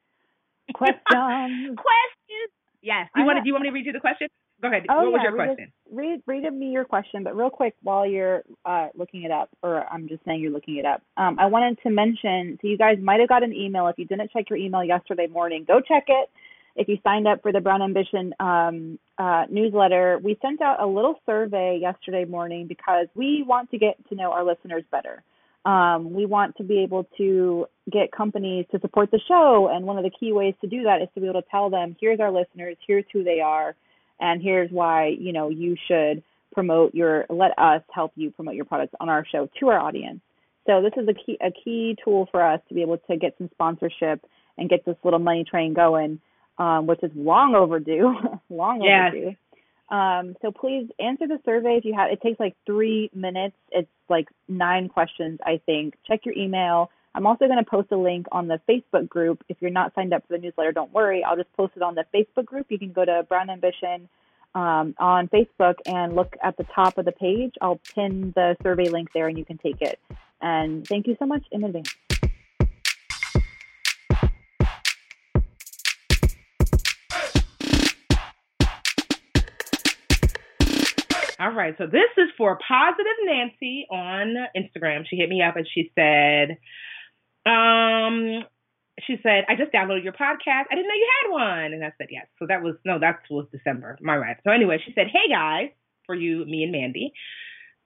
Question. 0.75 1.77
Question. 1.77 2.47
Yes. 2.83 3.09
You 3.15 3.25
want 3.25 3.37
to? 3.37 3.43
Do 3.43 3.49
you 3.49 3.53
want 3.53 3.63
me 3.63 3.69
to 3.69 3.75
read 3.75 3.87
you 3.87 3.93
the 3.93 4.01
question? 4.01 4.29
Go 4.61 4.69
ahead. 4.69 4.87
Oh, 4.91 4.97
what 4.97 5.05
yeah, 5.05 5.11
was 5.11 5.21
your 5.23 5.33
question? 5.35 5.73
read 5.91 6.23
read 6.27 6.53
me 6.53 6.71
your 6.71 6.85
question, 6.85 7.25
but 7.25 7.37
real 7.37 7.51
quick 7.51 7.75
while 7.83 8.07
you're 8.07 8.43
uh, 8.65 8.89
looking 8.95 9.23
it 9.23 9.31
up, 9.31 9.49
or 9.63 9.85
I'm 9.91 10.09
just 10.09 10.25
saying 10.25 10.41
you're 10.41 10.53
looking 10.53 10.77
it 10.77 10.85
up. 10.85 11.03
Um, 11.17 11.39
I 11.39 11.47
wanted 11.47 11.79
to 11.83 11.91
mention, 11.91 12.59
so 12.61 12.69
you 12.69 12.77
guys 12.77 12.99
might 13.03 13.21
have 13.21 13.29
got 13.29 13.43
an 13.43 13.53
email. 13.53 13.87
If 13.89 13.99
you 13.99 14.05
didn't 14.05 14.31
check 14.33 14.51
your 14.51 14.59
email 14.59 14.85
yesterday 14.85 15.27
morning, 15.27 15.65
go 15.67 15.81
check 15.81 16.05
it. 16.09 16.31
If 16.77 16.89
you 16.89 16.99
signed 17.03 17.27
up 17.27 17.43
for 17.43 17.53
the 17.53 17.61
Brown 17.61 17.83
Ambition 17.83 18.33
um, 18.39 18.99
uh, 19.19 19.45
newsletter, 19.51 20.21
we 20.23 20.39
sent 20.41 20.63
out 20.63 20.81
a 20.81 20.87
little 20.87 21.17
survey 21.27 21.79
yesterday 21.81 22.25
morning 22.25 22.67
because 22.69 23.07
we 23.15 23.43
want 23.47 23.71
to 23.73 23.79
get 23.79 23.97
to 24.09 24.15
know 24.15 24.31
our 24.31 24.45
listeners 24.45 24.85
better. 24.91 25.23
Um, 25.65 26.15
we 26.15 26.27
want 26.27 26.57
to 26.57 26.63
be 26.63 26.83
able 26.85 27.07
to 27.19 27.67
get 27.91 28.13
companies 28.13 28.67
to 28.71 28.81
support 28.81 29.11
the 29.11 29.21
show, 29.27 29.69
and 29.71 29.85
one 29.85 29.99
of 29.99 30.05
the 30.05 30.11
key 30.11 30.33
ways 30.33 30.55
to 30.61 30.69
do 30.69 30.85
that 30.85 31.03
is 31.03 31.09
to 31.15 31.21
be 31.21 31.29
able 31.29 31.43
to 31.43 31.49
tell 31.51 31.69
them, 31.69 31.97
here's 32.01 32.21
our 32.21 32.31
listeners, 32.31 32.77
here's 32.87 33.05
who 33.13 33.25
they 33.25 33.41
are 33.41 33.75
and 34.21 34.43
here's 34.43 34.71
why 34.71 35.09
you 35.19 35.33
know 35.33 35.49
you 35.49 35.77
should 35.89 36.23
promote 36.53 36.95
your 36.95 37.27
let 37.29 37.57
us 37.59 37.83
help 37.93 38.13
you 38.17 38.31
promote 38.31 38.55
your 38.55 38.65
products 38.65 38.95
on 39.01 39.09
our 39.09 39.25
show 39.27 39.49
to 39.59 39.69
our 39.69 39.79
audience. 39.79 40.21
So 40.67 40.83
this 40.83 40.93
is 40.97 41.09
a 41.09 41.15
key 41.15 41.39
a 41.41 41.51
key 41.51 41.97
tool 42.05 42.29
for 42.31 42.45
us 42.45 42.61
to 42.69 42.75
be 42.75 42.83
able 42.83 42.99
to 42.99 43.17
get 43.17 43.35
some 43.39 43.49
sponsorship 43.53 44.25
and 44.59 44.69
get 44.69 44.85
this 44.85 44.97
little 45.05 45.19
money 45.19 45.45
train 45.45 45.75
going 45.75 46.21
um, 46.61 46.87
which 46.87 47.03
is 47.03 47.11
long 47.17 47.55
overdue 47.55 48.15
long 48.51 48.83
yes. 48.83 49.09
overdue. 49.09 49.37
Um, 49.89 50.37
so 50.41 50.53
please 50.53 50.89
answer 51.01 51.27
the 51.27 51.41
survey 51.45 51.79
if 51.79 51.85
you 51.85 51.95
have 51.97 52.13
it 52.13 52.21
takes 52.21 52.39
like 52.39 52.55
three 52.67 53.11
minutes. 53.13 53.57
It's 53.73 53.89
like 54.09 54.29
nine 54.47 54.89
questions 54.89 55.41
i 55.45 55.61
think. 55.67 55.95
Check 56.07 56.21
your 56.25 56.37
email 56.37 56.91
I'm 57.15 57.27
also 57.27 57.47
going 57.47 57.59
to 57.63 57.69
post 57.69 57.91
a 57.91 57.97
link 57.97 58.27
on 58.31 58.47
the 58.47 58.61
Facebook 58.69 59.09
group. 59.09 59.43
If 59.49 59.57
you're 59.61 59.71
not 59.71 59.93
signed 59.95 60.13
up 60.13 60.23
for 60.29 60.37
the 60.37 60.43
newsletter, 60.43 60.73
don't 60.73 60.93
worry. 60.93 61.25
I'll 61.25 61.37
just 61.37 61.53
post 61.57 61.73
it 61.75 61.83
on 61.83 61.97
the 61.97 62.05
Facebook 62.15 62.45
group. 62.45 62.67
You 62.69 62.79
can 62.79 62.93
go 62.93 63.05
to 63.05 63.25
Brown 63.29 63.51
Ambition 63.51 64.09
um, 64.55 64.95
on 64.99 65.29
Facebook 65.29 65.75
and 65.87 66.15
look 66.15 66.37
at 66.43 66.57
the 66.57 66.65
top 66.75 66.99
of 66.99 67.05
the 67.05 67.13
page. 67.13 67.55
I'll 67.61 67.81
pin 67.95 68.33
the 68.37 68.57
survey 68.63 68.89
link 68.89 69.09
there 69.13 69.27
and 69.27 69.37
you 69.37 69.45
can 69.45 69.59
take 69.59 69.81
it. 69.81 69.99
And 70.41 70.87
thank 70.87 71.09
you 71.09 71.17
so 71.19 71.27
much 71.27 71.43
in 71.51 71.65
advance. 71.65 71.95
All 81.41 81.53
right, 81.53 81.75
so 81.79 81.87
this 81.87 82.03
is 82.19 82.29
for 82.37 82.59
Positive 82.69 83.07
Nancy 83.25 83.87
on 83.91 84.35
Instagram. 84.55 85.05
She 85.09 85.17
hit 85.17 85.31
me 85.31 85.43
up 85.43 85.57
and 85.57 85.67
she 85.67 85.91
said, 85.95 86.59
um, 87.47 88.45
she 89.07 89.17
said, 89.23 89.45
I 89.49 89.55
just 89.57 89.73
downloaded 89.73 90.05
your 90.05 90.13
podcast. 90.13 90.65
I 90.71 90.75
didn't 90.75 90.89
know 90.89 90.95
you 90.95 91.09
had 91.23 91.31
one. 91.33 91.73
And 91.73 91.85
I 91.85 91.93
said, 91.99 92.09
yes. 92.11 92.27
So 92.39 92.47
that 92.47 92.63
was, 92.63 92.77
no, 92.85 92.99
that 92.99 93.21
was 93.31 93.47
December. 93.53 93.99
My 94.01 94.17
right. 94.17 94.37
So 94.45 94.51
anyway, 94.51 94.79
she 94.85 94.93
said, 94.95 95.07
hey 95.13 95.33
guys, 95.33 95.71
for 96.07 96.15
you, 96.15 96.45
me 96.45 96.63
and 96.63 96.73
Mandi, 96.73 97.13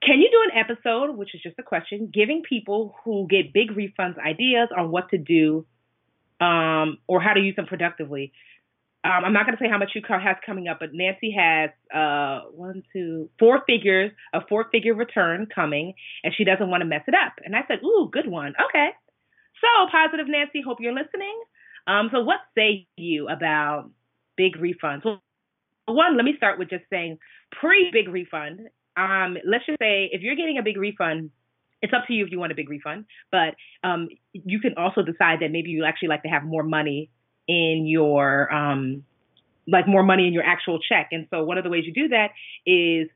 can 0.02 0.20
you 0.20 0.28
do 0.30 0.50
an 0.50 0.58
episode, 0.58 1.16
which 1.16 1.34
is 1.34 1.42
just 1.42 1.58
a 1.58 1.62
question, 1.62 2.10
giving 2.12 2.42
people 2.48 2.94
who 3.04 3.26
get 3.28 3.52
big 3.52 3.70
refunds 3.70 4.18
ideas 4.18 4.68
on 4.76 4.90
what 4.90 5.10
to 5.10 5.18
do 5.18 5.66
um, 6.40 6.98
or 7.06 7.20
how 7.20 7.32
to 7.32 7.40
use 7.40 7.56
them 7.56 7.66
productively? 7.66 8.32
Um, 9.04 9.24
I'm 9.26 9.32
not 9.34 9.44
going 9.44 9.56
to 9.56 9.62
say 9.62 9.68
how 9.70 9.76
much 9.76 9.90
you 9.94 10.00
has 10.08 10.36
coming 10.46 10.66
up, 10.66 10.78
but 10.80 10.94
Nancy 10.94 11.36
has 11.38 11.70
uh, 11.94 12.48
one, 12.52 12.82
two, 12.92 13.28
four 13.38 13.62
figures, 13.66 14.10
a 14.32 14.40
four 14.48 14.66
figure 14.72 14.94
return 14.94 15.46
coming, 15.54 15.92
and 16.22 16.32
she 16.34 16.44
doesn't 16.44 16.70
want 16.70 16.80
to 16.80 16.86
mess 16.86 17.02
it 17.06 17.14
up. 17.14 17.34
And 17.44 17.54
I 17.54 17.60
said, 17.68 17.80
ooh, 17.84 18.08
good 18.10 18.26
one. 18.26 18.54
Okay. 18.68 18.88
So, 19.60 19.90
Positive 19.90 20.26
Nancy, 20.28 20.62
hope 20.62 20.78
you're 20.80 20.94
listening. 20.94 21.42
Um, 21.86 22.08
so, 22.12 22.22
what 22.22 22.40
say 22.56 22.86
you 22.96 23.28
about 23.28 23.90
big 24.36 24.56
refunds? 24.56 25.04
Well, 25.04 25.20
one, 25.86 26.16
let 26.16 26.24
me 26.24 26.34
start 26.36 26.58
with 26.58 26.70
just 26.70 26.84
saying 26.90 27.18
pre 27.52 27.90
big 27.92 28.08
refund. 28.08 28.60
Um, 28.96 29.36
let's 29.46 29.66
just 29.66 29.78
say 29.78 30.08
if 30.12 30.22
you're 30.22 30.36
getting 30.36 30.58
a 30.58 30.62
big 30.62 30.76
refund, 30.76 31.30
it's 31.82 31.92
up 31.92 32.06
to 32.06 32.14
you 32.14 32.24
if 32.24 32.32
you 32.32 32.38
want 32.38 32.52
a 32.52 32.54
big 32.54 32.70
refund, 32.70 33.04
but 33.30 33.54
um, 33.82 34.08
you 34.32 34.60
can 34.60 34.74
also 34.78 35.02
decide 35.02 35.40
that 35.40 35.50
maybe 35.50 35.70
you 35.70 35.84
actually 35.84 36.08
like 36.08 36.22
to 36.22 36.28
have 36.28 36.42
more 36.42 36.62
money 36.62 37.10
in 37.46 37.84
your 37.86 38.52
um, 38.52 39.04
like 39.66 39.86
more 39.86 40.02
money 40.02 40.26
in 40.26 40.32
your 40.32 40.42
actual 40.42 40.78
check. 40.78 41.08
And 41.12 41.26
so 41.30 41.44
one 41.44 41.58
of 41.58 41.64
the 41.64 41.70
ways 41.70 41.84
you 41.86 41.92
do 41.92 42.08
that 42.08 42.28
is 42.66 43.08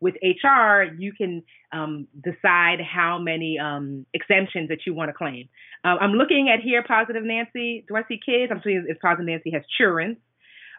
with 0.00 0.14
HR, 0.22 0.84
you 0.98 1.12
can 1.12 1.42
um, 1.72 2.06
decide 2.22 2.78
how 2.80 3.18
many 3.18 3.58
um, 3.58 4.06
exemptions 4.12 4.68
that 4.68 4.80
you 4.86 4.94
want 4.94 5.08
to 5.08 5.12
claim. 5.14 5.48
Uh, 5.84 5.96
I'm 6.00 6.12
looking 6.12 6.48
at 6.52 6.62
here, 6.62 6.84
Positive 6.86 7.22
Nancy. 7.24 7.84
Do 7.88 7.96
I 7.96 8.02
see 8.08 8.20
kids? 8.24 8.50
I'm 8.50 8.60
seeing 8.62 8.86
if 8.88 9.00
Positive 9.00 9.26
Nancy 9.26 9.50
has 9.52 9.62
children, 9.78 10.18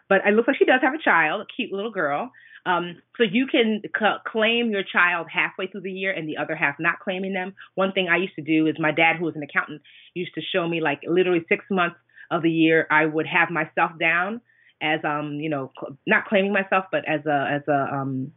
but 0.08 0.18
it 0.26 0.34
looks 0.34 0.48
like 0.48 0.58
she 0.58 0.64
does 0.64 0.80
have 0.82 0.94
a 0.94 1.02
child, 1.02 1.42
a 1.42 1.46
cute 1.54 1.72
little 1.72 1.90
girl. 1.90 2.30
Um, 2.66 3.00
so 3.16 3.24
you 3.24 3.46
can 3.46 3.80
c- 3.84 4.22
claim 4.26 4.70
your 4.70 4.82
child 4.82 5.26
halfway 5.32 5.68
through 5.68 5.82
the 5.82 5.92
year 5.92 6.12
and 6.12 6.28
the 6.28 6.36
other 6.36 6.54
half 6.54 6.76
not 6.78 7.00
claiming 7.00 7.32
them. 7.32 7.54
One 7.76 7.92
thing 7.92 8.08
I 8.08 8.16
used 8.18 8.34
to 8.36 8.42
do 8.42 8.66
is 8.66 8.76
my 8.78 8.92
dad, 8.92 9.16
who 9.16 9.24
was 9.24 9.36
an 9.36 9.42
accountant, 9.42 9.80
used 10.14 10.34
to 10.34 10.42
show 10.42 10.68
me 10.68 10.80
like 10.80 11.00
literally 11.06 11.44
six 11.48 11.64
months 11.70 11.96
of 12.30 12.42
the 12.42 12.50
year 12.50 12.86
I 12.90 13.06
would 13.06 13.26
have 13.26 13.50
myself 13.50 13.92
down 13.98 14.40
as 14.80 15.00
um 15.04 15.34
you 15.40 15.48
know 15.48 15.72
not 16.06 16.26
claiming 16.26 16.52
myself 16.52 16.84
but 16.92 17.00
as 17.08 17.26
a 17.26 17.48
as 17.50 17.62
a 17.68 17.94
um 17.94 18.32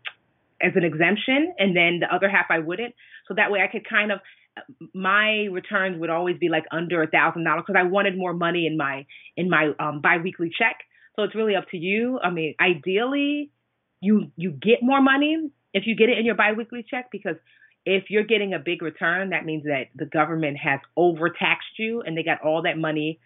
as 0.61 0.73
an 0.75 0.83
exemption, 0.83 1.53
and 1.57 1.75
then 1.75 1.99
the 1.99 2.13
other 2.13 2.29
half 2.29 2.45
I 2.49 2.59
wouldn't. 2.59 2.93
So 3.27 3.35
that 3.35 3.51
way 3.51 3.59
I 3.61 3.71
could 3.71 3.87
kind 3.87 4.11
of 4.11 4.19
my 4.93 5.47
returns 5.51 5.99
would 5.99 6.09
always 6.09 6.37
be 6.37 6.49
like 6.49 6.65
under 6.71 7.01
a 7.01 7.07
thousand 7.07 7.45
dollars 7.45 7.63
because 7.65 7.79
I 7.79 7.87
wanted 7.89 8.17
more 8.17 8.33
money 8.33 8.67
in 8.67 8.75
my 8.77 9.05
in 9.37 9.49
my 9.49 9.71
um, 9.79 10.01
biweekly 10.01 10.51
check. 10.57 10.77
So 11.15 11.23
it's 11.23 11.35
really 11.35 11.55
up 11.55 11.69
to 11.71 11.77
you. 11.77 12.19
I 12.21 12.29
mean, 12.31 12.55
ideally, 12.59 13.51
you 14.01 14.31
you 14.35 14.51
get 14.51 14.79
more 14.81 15.01
money 15.01 15.51
if 15.73 15.83
you 15.85 15.95
get 15.95 16.09
it 16.09 16.17
in 16.17 16.25
your 16.25 16.35
biweekly 16.35 16.85
check 16.89 17.09
because 17.11 17.35
if 17.85 18.05
you're 18.09 18.23
getting 18.23 18.53
a 18.53 18.59
big 18.59 18.81
return, 18.81 19.29
that 19.29 19.45
means 19.45 19.63
that 19.63 19.87
the 19.95 20.05
government 20.05 20.57
has 20.57 20.79
overtaxed 20.95 21.79
you 21.79 22.01
and 22.01 22.17
they 22.17 22.23
got 22.23 22.41
all 22.41 22.63
that 22.63 22.77
money 22.77 23.19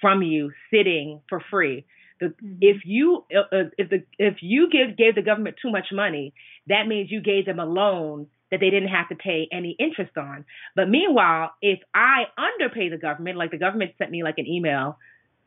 from 0.00 0.22
you 0.22 0.52
sitting 0.72 1.20
for 1.28 1.42
free. 1.50 1.86
The, 2.20 2.26
mm-hmm. 2.26 2.56
If 2.60 2.82
you 2.84 3.24
uh, 3.34 3.54
uh, 3.54 3.62
if 3.78 3.90
the 3.90 4.04
if 4.18 4.36
you 4.40 4.68
give 4.70 4.96
gave 4.96 5.14
the 5.14 5.22
government 5.22 5.56
too 5.60 5.70
much 5.70 5.86
money, 5.92 6.34
that 6.66 6.86
means 6.86 7.10
you 7.10 7.20
gave 7.20 7.46
them 7.46 7.58
a 7.58 7.66
loan 7.66 8.28
that 8.50 8.60
they 8.60 8.70
didn't 8.70 8.88
have 8.88 9.08
to 9.08 9.16
pay 9.16 9.48
any 9.52 9.76
interest 9.78 10.16
on. 10.16 10.44
But 10.74 10.88
meanwhile, 10.88 11.52
if 11.60 11.80
I 11.94 12.24
underpay 12.38 12.90
the 12.90 12.96
government, 12.96 13.36
like 13.36 13.50
the 13.50 13.58
government 13.58 13.92
sent 13.98 14.10
me 14.10 14.22
like 14.22 14.38
an 14.38 14.46
email, 14.46 14.98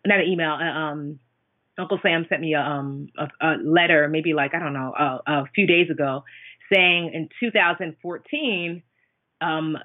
not 0.05 0.20
an 0.20 0.28
email, 0.28 0.51
uh, 0.51 0.80
um, 0.80 1.20
Uncle 1.78 1.99
Sam 2.03 2.26
sent 2.30 2.41
me 2.41 2.53
a 2.53 2.61
um 2.61 3.07
a, 3.17 3.28
a 3.41 3.49
letter, 3.63 4.07
maybe 4.09 4.34
like 4.34 4.53
I 4.53 4.59
don't 4.59 4.74
know, 4.74 4.93
a, 4.97 5.20
a 5.26 5.43
few 5.55 5.65
days 5.65 5.89
ago, 5.89 6.24
saying 6.72 7.11
in 7.13 7.30
2014, 7.39 8.84
um, 9.41 9.78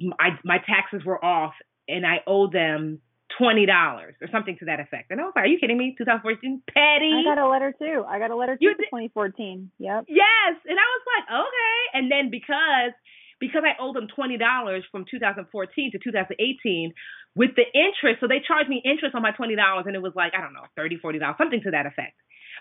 my 0.00 0.30
my 0.44 0.58
taxes 0.58 1.04
were 1.04 1.22
off 1.22 1.54
and 1.88 2.06
I 2.06 2.22
owe 2.26 2.50
them 2.50 3.00
twenty 3.38 3.66
dollars 3.66 4.14
or 4.20 4.28
something 4.32 4.56
to 4.58 4.66
that 4.66 4.80
effect. 4.80 5.10
And 5.10 5.20
I 5.20 5.24
was 5.24 5.32
like, 5.36 5.44
"Are 5.44 5.48
you 5.48 5.58
kidding 5.58 5.78
me? 5.78 5.94
2014, 5.96 6.62
petty." 6.66 7.12
I 7.12 7.22
got 7.24 7.38
a 7.38 7.48
letter 7.48 7.74
too. 7.76 8.04
I 8.08 8.18
got 8.18 8.30
a 8.30 8.36
letter 8.36 8.56
too. 8.56 8.72
You 8.72 8.74
2014. 8.74 9.70
Yep. 9.78 10.04
Yes, 10.08 10.54
and 10.64 10.78
I 10.78 10.86
was 10.86 11.04
like, 11.06 11.26
okay. 11.46 11.78
And 11.94 12.10
then 12.10 12.30
because 12.30 12.92
because 13.40 13.62
I 13.64 13.80
owed 13.80 13.96
them 13.96 14.08
twenty 14.08 14.38
dollars 14.38 14.84
from 14.90 15.04
2014 15.10 15.92
to 15.92 15.98
2018 15.98 16.94
with 17.34 17.52
the 17.56 17.68
interest, 17.76 18.20
so 18.20 18.26
they 18.28 18.40
charged 18.40 18.68
me 18.68 18.80
interest 18.84 19.14
on 19.14 19.22
my 19.22 19.32
twenty 19.32 19.56
dollars, 19.56 19.84
and 19.86 19.94
it 19.94 20.02
was 20.02 20.16
like 20.16 20.32
I 20.36 20.40
don't 20.40 20.54
know, 20.54 20.66
30 20.76 20.98
40 20.98 21.18
dollars, 21.18 21.36
something 21.38 21.60
to 21.64 21.70
that 21.72 21.86
effect. 21.86 22.16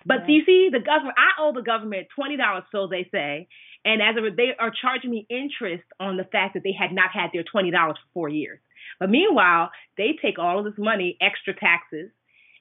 But 0.05 0.27
yeah. 0.27 0.35
you 0.35 0.45
see, 0.45 0.69
the 0.71 0.83
government, 0.83 1.15
I 1.15 1.41
owe 1.41 1.53
the 1.53 1.63
government 1.63 2.07
twenty 2.15 2.35
dollars, 2.35 2.63
so 2.71 2.87
they 2.87 3.07
say, 3.11 3.47
and 3.85 4.01
as 4.01 4.15
a 4.17 4.35
they 4.35 4.51
are 4.59 4.71
charging 4.71 5.11
me 5.11 5.25
interest 5.29 5.85
on 5.99 6.17
the 6.17 6.25
fact 6.25 6.55
that 6.55 6.63
they 6.63 6.75
had 6.77 6.91
not 6.91 7.11
had 7.13 7.31
their 7.31 7.43
twenty 7.43 7.71
dollars 7.71 7.97
for 8.03 8.25
four 8.25 8.29
years. 8.29 8.59
But 8.99 9.09
meanwhile, 9.09 9.71
they 9.97 10.17
take 10.21 10.39
all 10.39 10.59
of 10.59 10.65
this 10.65 10.73
money, 10.77 11.17
extra 11.21 11.53
taxes, 11.53 12.11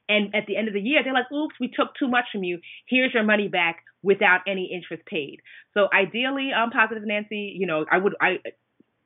and 0.09 0.35
at 0.35 0.47
the 0.47 0.57
end 0.57 0.69
of 0.69 0.75
the 0.75 0.81
year, 0.81 1.03
they're 1.03 1.15
like, 1.15 1.33
oops, 1.33 1.55
we 1.59 1.69
took 1.69 1.95
too 1.99 2.09
much 2.09 2.25
from 2.31 2.45
you. 2.45 2.59
Here's 2.89 3.15
your 3.15 3.25
money 3.25 3.49
back 3.49 3.83
without 4.03 4.41
any 4.47 4.71
interest 4.73 5.07
paid. 5.07 5.39
So 5.73 5.89
ideally, 5.93 6.51
um, 6.53 6.71
positive 6.71 7.05
Nancy, 7.07 7.55
you 7.59 7.67
know, 7.67 7.87
I 7.91 7.99
would 7.99 8.15
I 8.21 8.39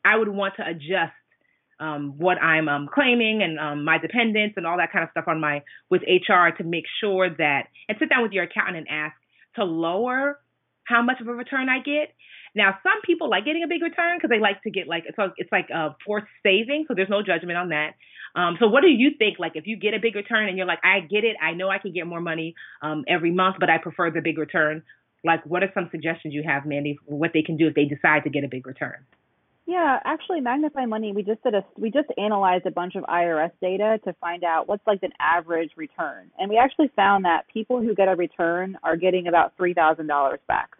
I 0.04 0.16
would 0.16 0.28
want 0.28 0.54
to 0.56 0.66
adjust 0.66 1.12
um, 1.80 2.14
what 2.18 2.42
I'm 2.42 2.68
um, 2.68 2.88
claiming 2.92 3.42
and 3.42 3.58
um, 3.58 3.84
my 3.84 3.98
dependents 3.98 4.54
and 4.56 4.66
all 4.66 4.78
that 4.78 4.92
kind 4.92 5.04
of 5.04 5.10
stuff 5.12 5.28
on 5.28 5.40
my 5.40 5.62
with 5.90 6.02
HR 6.02 6.50
to 6.58 6.64
make 6.64 6.84
sure 7.00 7.30
that 7.30 7.68
and 7.88 7.96
sit 8.00 8.10
down 8.10 8.22
with 8.22 8.32
your 8.32 8.44
accountant 8.44 8.78
and 8.78 8.88
ask 8.90 9.14
to 9.54 9.64
lower 9.64 10.40
how 10.84 11.02
much 11.02 11.20
of 11.20 11.28
a 11.28 11.32
return 11.32 11.68
I 11.68 11.78
get 11.78 12.12
now, 12.58 12.76
some 12.82 13.00
people 13.04 13.30
like 13.30 13.44
getting 13.44 13.62
a 13.62 13.68
big 13.68 13.82
return 13.82 14.18
because 14.18 14.30
they 14.30 14.40
like 14.40 14.62
to 14.64 14.70
get 14.70 14.88
like 14.88 15.04
it's 15.06 15.16
like, 15.16 15.32
it's 15.36 15.52
like 15.52 15.70
a 15.70 15.96
forced 16.04 16.26
saving, 16.42 16.84
so 16.88 16.94
there's 16.94 17.08
no 17.08 17.22
judgment 17.22 17.56
on 17.56 17.70
that. 17.70 17.94
Um, 18.34 18.56
so, 18.60 18.68
what 18.68 18.82
do 18.82 18.88
you 18.88 19.10
think? 19.18 19.38
Like, 19.38 19.52
if 19.54 19.66
you 19.66 19.76
get 19.76 19.94
a 19.94 19.98
big 20.00 20.14
return 20.14 20.48
and 20.48 20.58
you're 20.58 20.66
like, 20.66 20.80
I 20.84 21.00
get 21.00 21.24
it, 21.24 21.36
I 21.40 21.54
know 21.54 21.68
I 21.68 21.78
can 21.78 21.92
get 21.92 22.06
more 22.06 22.20
money 22.20 22.54
um, 22.82 23.04
every 23.08 23.30
month, 23.30 23.56
but 23.60 23.70
I 23.70 23.78
prefer 23.78 24.10
the 24.10 24.20
big 24.20 24.38
return. 24.38 24.82
Like, 25.24 25.44
what 25.46 25.62
are 25.62 25.70
some 25.74 25.88
suggestions 25.90 26.34
you 26.34 26.42
have, 26.46 26.66
Mandi, 26.66 26.98
for 27.06 27.16
what 27.16 27.30
they 27.32 27.42
can 27.42 27.56
do 27.56 27.66
if 27.66 27.74
they 27.74 27.84
decide 27.84 28.24
to 28.24 28.30
get 28.30 28.44
a 28.44 28.48
big 28.48 28.66
return? 28.66 29.06
Yeah, 29.66 29.98
actually, 30.04 30.40
MagnifyMoney, 30.40 31.14
we 31.14 31.22
just 31.22 31.42
did 31.42 31.54
a 31.54 31.62
we 31.76 31.90
just 31.90 32.08
analyzed 32.16 32.64
a 32.64 32.70
bunch 32.70 32.94
of 32.96 33.04
IRS 33.04 33.50
data 33.60 34.00
to 34.04 34.14
find 34.14 34.42
out 34.42 34.66
what's 34.66 34.86
like 34.86 35.02
an 35.02 35.12
average 35.20 35.72
return, 35.76 36.30
and 36.38 36.48
we 36.48 36.56
actually 36.56 36.90
found 36.96 37.26
that 37.26 37.46
people 37.52 37.82
who 37.82 37.94
get 37.94 38.08
a 38.08 38.16
return 38.16 38.78
are 38.82 38.96
getting 38.96 39.28
about 39.28 39.52
three 39.58 39.74
thousand 39.74 40.06
dollars 40.06 40.40
back. 40.48 40.70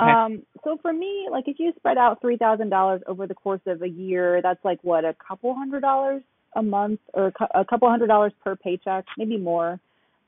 Okay. 0.00 0.10
Um, 0.10 0.42
so 0.64 0.78
for 0.80 0.92
me, 0.92 1.28
like 1.30 1.48
if 1.48 1.58
you 1.58 1.72
spread 1.76 1.98
out 1.98 2.20
three 2.20 2.36
thousand 2.36 2.70
dollars 2.70 3.02
over 3.06 3.26
the 3.26 3.34
course 3.34 3.60
of 3.66 3.82
a 3.82 3.88
year, 3.88 4.40
that's 4.42 4.64
like 4.64 4.78
what 4.82 5.04
a 5.04 5.14
couple 5.26 5.54
hundred 5.54 5.80
dollars 5.80 6.22
a 6.56 6.62
month, 6.62 7.00
or 7.14 7.32
a 7.54 7.64
couple 7.64 7.88
hundred 7.88 8.06
dollars 8.08 8.32
per 8.42 8.56
paycheck, 8.56 9.04
maybe 9.18 9.36
more. 9.36 9.80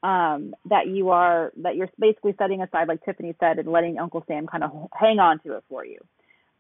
Um, 0.03 0.55
that 0.69 0.89
you 0.89 1.11
are 1.11 1.53
that 1.59 1.77
you're 1.77 1.89
basically 1.99 2.35
setting 2.37 2.61
aside, 2.61 2.89
like 2.89 3.05
Tiffany 3.05 3.35
said, 3.39 3.59
and 3.59 3.69
letting 3.71 3.99
Uncle 3.99 4.25
Sam 4.27 4.47
kind 4.49 4.65
of 4.65 4.89
hang 4.93 5.21
on 5.21 5.39
to 5.41 5.57
it 5.57 5.65
for 5.69 5.85
you. 5.85 5.99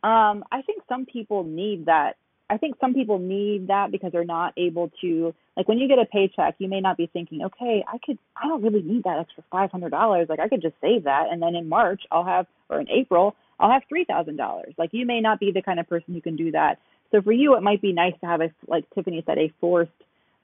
Um, 0.08 0.44
I 0.50 0.62
think 0.64 0.82
some 0.88 1.06
people 1.06 1.44
need 1.44 1.86
that 1.86 2.16
I 2.50 2.58
think 2.58 2.76
some 2.80 2.94
people 2.94 3.18
need 3.18 3.68
that 3.68 3.90
because 3.90 4.12
they're 4.12 4.24
not 4.24 4.52
able 4.56 4.90
to 5.00 5.34
like 5.56 5.68
when 5.68 5.78
you 5.78 5.88
get 5.88 5.98
a 5.98 6.06
paycheck, 6.06 6.54
you 6.58 6.68
may 6.68 6.80
not 6.80 6.96
be 6.96 7.08
thinking, 7.12 7.42
okay, 7.42 7.84
I 7.86 7.98
could 8.04 8.18
I 8.36 8.46
don't 8.48 8.62
really 8.62 8.82
need 8.82 9.04
that 9.04 9.18
extra 9.18 9.42
five 9.50 9.70
hundred 9.70 9.90
dollars. 9.90 10.26
Like 10.28 10.40
I 10.40 10.48
could 10.48 10.62
just 10.62 10.74
save 10.80 11.04
that 11.04 11.26
and 11.30 11.40
then 11.40 11.54
in 11.54 11.68
March 11.68 12.02
I'll 12.10 12.24
have 12.24 12.46
or 12.68 12.80
in 12.80 12.88
April 12.90 13.34
I'll 13.58 13.70
have 13.70 13.82
three 13.88 14.04
thousand 14.04 14.36
dollars. 14.36 14.74
Like 14.76 14.90
you 14.92 15.06
may 15.06 15.20
not 15.20 15.40
be 15.40 15.50
the 15.52 15.62
kind 15.62 15.80
of 15.80 15.88
person 15.88 16.14
who 16.14 16.20
can 16.20 16.36
do 16.36 16.50
that. 16.52 16.78
So 17.10 17.22
for 17.22 17.32
you 17.32 17.56
it 17.56 17.62
might 17.62 17.80
be 17.80 17.92
nice 17.92 18.14
to 18.20 18.26
have 18.26 18.40
a 18.40 18.50
like 18.66 18.84
Tiffany 18.94 19.22
said, 19.24 19.38
a 19.38 19.52
forced 19.60 19.90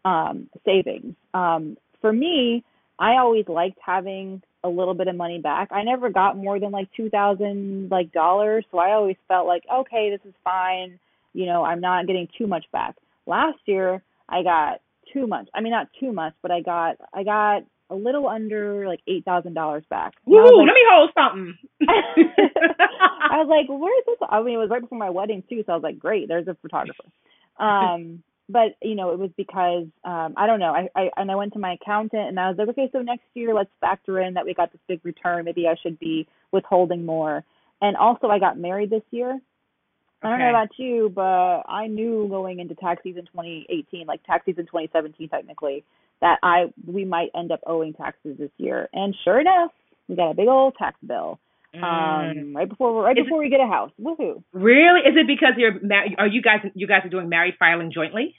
um 0.04 0.48
savings. 0.64 1.14
Um 1.34 1.76
for 2.00 2.12
me, 2.12 2.64
I 2.98 3.16
always 3.18 3.48
liked 3.48 3.78
having 3.84 4.42
a 4.64 4.68
little 4.68 4.94
bit 4.94 5.08
of 5.08 5.14
money 5.14 5.40
back. 5.40 5.68
I 5.72 5.82
never 5.82 6.10
got 6.10 6.36
more 6.36 6.58
than 6.58 6.70
like 6.70 6.88
two 6.96 7.10
thousand 7.10 7.90
like 7.90 8.12
dollars, 8.12 8.64
so 8.70 8.78
I 8.78 8.92
always 8.92 9.16
felt 9.26 9.46
like, 9.46 9.64
okay, 9.72 10.10
this 10.10 10.26
is 10.26 10.34
fine 10.42 10.98
you 11.38 11.46
know, 11.46 11.62
I'm 11.62 11.80
not 11.80 12.08
getting 12.08 12.26
too 12.36 12.48
much 12.48 12.64
back. 12.72 12.96
Last 13.24 13.60
year, 13.66 14.02
I 14.28 14.42
got 14.42 14.80
too 15.12 15.28
much. 15.28 15.48
I 15.54 15.60
mean, 15.60 15.70
not 15.70 15.86
too 16.00 16.12
much, 16.12 16.32
but 16.42 16.50
I 16.50 16.62
got 16.62 16.96
I 17.14 17.22
got 17.22 17.62
a 17.88 17.94
little 17.94 18.26
under 18.26 18.88
like 18.88 18.98
eight 19.06 19.24
thousand 19.24 19.54
dollars 19.54 19.84
back. 19.88 20.14
Woo! 20.26 20.36
Like, 20.36 20.66
let 20.66 20.74
me 20.74 20.84
hold 20.90 21.10
something. 21.14 21.58
I 21.88 23.36
was 23.36 23.46
like, 23.48 23.68
where 23.68 23.98
is 24.00 24.04
this? 24.06 24.28
I 24.28 24.42
mean, 24.42 24.54
it 24.54 24.58
was 24.58 24.68
right 24.68 24.80
before 24.80 24.98
my 24.98 25.10
wedding 25.10 25.44
too, 25.48 25.62
so 25.64 25.74
I 25.74 25.76
was 25.76 25.84
like, 25.84 26.00
great, 26.00 26.26
there's 26.26 26.48
a 26.48 26.56
photographer. 26.60 27.04
Um, 27.58 28.22
but 28.48 28.76
you 28.80 28.94
know, 28.94 29.10
it 29.10 29.18
was 29.18 29.30
because 29.36 29.86
um, 30.04 30.34
I 30.36 30.46
don't 30.46 30.60
know. 30.60 30.72
I, 30.72 30.88
I 30.94 31.10
and 31.16 31.28
I 31.28 31.34
went 31.34 31.54
to 31.54 31.58
my 31.58 31.72
accountant 31.72 32.28
and 32.28 32.38
I 32.38 32.48
was 32.48 32.56
like, 32.56 32.68
okay, 32.68 32.88
so 32.92 33.00
next 33.00 33.24
year 33.34 33.52
let's 33.52 33.68
factor 33.80 34.20
in 34.20 34.34
that 34.34 34.44
we 34.44 34.54
got 34.54 34.70
this 34.70 34.80
big 34.86 35.00
return. 35.04 35.44
Maybe 35.44 35.66
I 35.66 35.74
should 35.82 35.98
be 35.98 36.28
withholding 36.52 37.04
more. 37.04 37.42
And 37.80 37.96
also, 37.96 38.28
I 38.28 38.38
got 38.38 38.56
married 38.56 38.90
this 38.90 39.02
year, 39.10 39.40
I 40.22 40.30
don't 40.30 40.38
know 40.40 40.48
about 40.48 40.70
you, 40.78 41.12
but 41.14 41.62
I 41.68 41.86
knew 41.86 42.26
going 42.28 42.58
into 42.58 42.74
tax 42.74 43.02
season 43.04 43.26
2018, 43.26 44.06
like 44.06 44.24
tax 44.24 44.44
season 44.46 44.64
2017 44.66 45.28
technically, 45.28 45.84
that 46.20 46.38
I 46.42 46.72
we 46.86 47.04
might 47.04 47.30
end 47.36 47.52
up 47.52 47.60
owing 47.66 47.92
taxes 47.92 48.36
this 48.38 48.50
year. 48.58 48.88
And 48.92 49.14
sure 49.24 49.40
enough, 49.40 49.70
we 50.08 50.16
got 50.16 50.32
a 50.32 50.34
big 50.34 50.48
old 50.48 50.74
tax 50.76 50.96
bill. 51.06 51.38
Um, 51.74 51.82
mm. 51.82 52.54
right 52.56 52.68
before 52.68 53.02
right 53.02 53.16
Is 53.16 53.24
before 53.24 53.42
it, 53.42 53.46
we 53.46 53.50
get 53.50 53.60
a 53.60 53.66
house. 53.66 53.92
Woohoo! 54.00 54.42
Really? 54.52 55.00
Is 55.00 55.14
it 55.16 55.26
because 55.26 55.52
you're 55.56 55.78
married? 55.80 56.16
Are 56.18 56.26
you 56.26 56.42
guys 56.42 56.60
you 56.74 56.86
guys 56.86 57.04
are 57.04 57.10
doing 57.10 57.28
married 57.28 57.54
filing 57.58 57.92
jointly? 57.92 58.34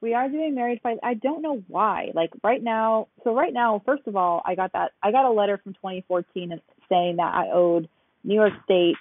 We 0.00 0.14
are 0.14 0.28
doing 0.28 0.54
married 0.54 0.80
filing. 0.82 1.00
I 1.02 1.14
don't 1.14 1.42
know 1.42 1.62
why. 1.66 2.12
Like 2.14 2.30
right 2.42 2.62
now, 2.62 3.08
so 3.24 3.34
right 3.34 3.52
now, 3.52 3.82
first 3.84 4.06
of 4.06 4.14
all, 4.14 4.42
I 4.46 4.54
got 4.54 4.72
that 4.72 4.92
I 5.02 5.10
got 5.10 5.26
a 5.26 5.32
letter 5.32 5.60
from 5.62 5.74
2014 5.74 6.60
saying 6.88 7.16
that 7.16 7.34
I 7.34 7.50
owed 7.52 7.88
New 8.22 8.34
York 8.34 8.52
State 8.64 8.96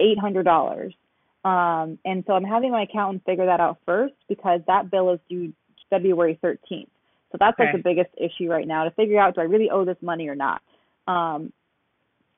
eight 0.00 0.18
hundred 0.18 0.44
dollars 0.44 0.94
um, 1.48 1.98
and 2.04 2.24
so 2.26 2.34
I'm 2.34 2.44
having 2.44 2.72
my 2.72 2.82
accountant 2.82 3.24
figure 3.24 3.46
that 3.46 3.58
out 3.58 3.78
first 3.86 4.14
because 4.28 4.60
that 4.66 4.90
bill 4.90 5.14
is 5.14 5.20
due 5.30 5.54
February 5.88 6.38
13th. 6.44 6.88
So 7.32 7.38
that's 7.40 7.58
okay. 7.58 7.64
like 7.64 7.76
the 7.76 7.82
biggest 7.82 8.10
issue 8.18 8.50
right 8.50 8.66
now 8.66 8.84
to 8.84 8.90
figure 8.90 9.18
out 9.18 9.34
do 9.34 9.40
I 9.40 9.44
really 9.44 9.70
owe 9.70 9.84
this 9.86 9.96
money 10.02 10.28
or 10.28 10.34
not. 10.34 10.60
Um, 11.06 11.52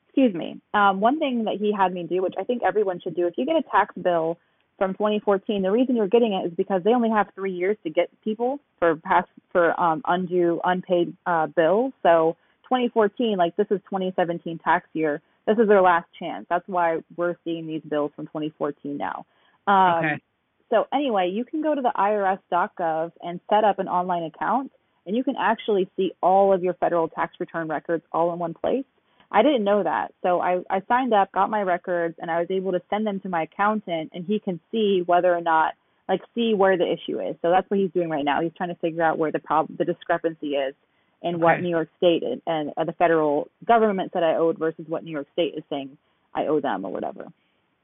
excuse 0.06 0.32
me. 0.32 0.60
Um, 0.74 1.00
one 1.00 1.18
thing 1.18 1.44
that 1.44 1.56
he 1.58 1.72
had 1.76 1.92
me 1.92 2.04
do, 2.04 2.22
which 2.22 2.34
I 2.38 2.44
think 2.44 2.62
everyone 2.62 3.00
should 3.00 3.16
do, 3.16 3.26
if 3.26 3.34
you 3.36 3.46
get 3.46 3.56
a 3.56 3.62
tax 3.62 3.94
bill 4.00 4.38
from 4.78 4.92
2014, 4.94 5.62
the 5.62 5.70
reason 5.70 5.96
you're 5.96 6.06
getting 6.06 6.32
it 6.32 6.46
is 6.46 6.52
because 6.56 6.82
they 6.84 6.90
only 6.90 7.10
have 7.10 7.26
three 7.34 7.52
years 7.52 7.76
to 7.82 7.90
get 7.90 8.10
people 8.22 8.60
for 8.78 8.94
past 8.96 9.28
for 9.50 9.78
um, 9.80 10.02
undue 10.06 10.60
unpaid 10.62 11.16
uh, 11.26 11.48
bills. 11.48 11.92
So 12.04 12.36
2014, 12.64 13.36
like 13.36 13.56
this 13.56 13.66
is 13.70 13.80
2017 13.90 14.58
tax 14.58 14.86
year 14.92 15.20
this 15.50 15.62
is 15.62 15.68
their 15.68 15.82
last 15.82 16.06
chance. 16.18 16.46
That's 16.48 16.66
why 16.68 16.98
we're 17.16 17.34
seeing 17.44 17.66
these 17.66 17.82
bills 17.88 18.12
from 18.14 18.26
2014 18.26 18.96
now. 18.96 19.26
Um, 19.66 20.04
okay. 20.04 20.22
So 20.70 20.86
anyway, 20.94 21.30
you 21.32 21.44
can 21.44 21.62
go 21.62 21.74
to 21.74 21.82
the 21.82 21.92
IRS.gov 21.96 23.12
and 23.22 23.40
set 23.50 23.64
up 23.64 23.80
an 23.80 23.88
online 23.88 24.22
account, 24.22 24.70
and 25.04 25.16
you 25.16 25.24
can 25.24 25.34
actually 25.38 25.90
see 25.96 26.12
all 26.22 26.52
of 26.52 26.62
your 26.62 26.74
federal 26.74 27.08
tax 27.08 27.34
return 27.40 27.66
records 27.66 28.04
all 28.12 28.32
in 28.32 28.38
one 28.38 28.54
place. 28.54 28.84
I 29.32 29.42
didn't 29.42 29.64
know 29.64 29.82
that, 29.82 30.12
so 30.22 30.40
I, 30.40 30.60
I 30.68 30.82
signed 30.88 31.12
up, 31.12 31.30
got 31.32 31.50
my 31.50 31.62
records, 31.62 32.16
and 32.20 32.30
I 32.30 32.40
was 32.40 32.48
able 32.50 32.72
to 32.72 32.82
send 32.90 33.06
them 33.06 33.20
to 33.20 33.28
my 33.28 33.42
accountant, 33.42 34.10
and 34.12 34.24
he 34.24 34.40
can 34.40 34.58
see 34.72 35.02
whether 35.06 35.34
or 35.34 35.40
not, 35.40 35.74
like, 36.08 36.20
see 36.34 36.54
where 36.54 36.76
the 36.76 36.92
issue 36.92 37.20
is. 37.20 37.36
So 37.42 37.50
that's 37.50 37.68
what 37.70 37.78
he's 37.78 37.92
doing 37.92 38.08
right 38.08 38.24
now. 38.24 38.40
He's 38.40 38.52
trying 38.56 38.70
to 38.70 38.74
figure 38.76 39.02
out 39.02 39.18
where 39.18 39.30
the 39.30 39.38
problem, 39.38 39.76
the 39.78 39.84
discrepancy 39.84 40.54
is 40.54 40.74
and 41.22 41.36
okay. 41.36 41.44
what 41.44 41.60
New 41.60 41.68
York 41.68 41.88
State 41.98 42.22
and, 42.22 42.40
and 42.46 42.72
uh, 42.76 42.84
the 42.84 42.92
federal 42.92 43.48
government 43.66 44.10
said 44.12 44.22
I 44.22 44.36
owed 44.36 44.58
versus 44.58 44.84
what 44.88 45.04
New 45.04 45.10
York 45.10 45.26
State 45.32 45.54
is 45.56 45.64
saying 45.70 45.96
I 46.34 46.46
owe 46.46 46.60
them 46.60 46.84
or 46.84 46.92
whatever. 46.92 47.26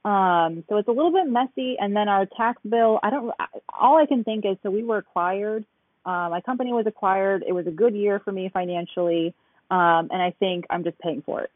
Um, 0.05 0.63
so 0.69 0.77
it's 0.77 0.89
a 0.89 0.93
little 0.93 1.13
bit 1.13 1.27
messy. 1.27 1.77
And 1.81 1.95
then 1.95 2.09
our 2.09 2.27
tax 2.37 2.63
bill, 2.69 3.01
I 3.03 3.11
don't. 3.11 3.33
All 3.69 3.99
I 3.99 4.07
can 4.07 4.23
think 4.23 4.45
is 4.45 4.57
so 4.63 4.71
we 4.71 4.85
were 4.85 4.99
acquired. 4.99 5.65
Uh, 6.05 6.29
my 6.31 6.41
company 6.41 6.73
was 6.73 6.87
acquired. 6.87 7.45
It 7.47 7.53
was 7.53 7.67
a 7.67 7.73
good 7.73 7.95
year 7.95 8.21
for 8.25 8.31
me 8.31 8.49
financially, 8.53 9.35
um, 9.71 10.09
and 10.13 10.23
I 10.23 10.33
think 10.39 10.65
I'm 10.71 10.85
just 10.85 10.99
paying 11.01 11.23
for 11.23 11.43
it. 11.43 11.51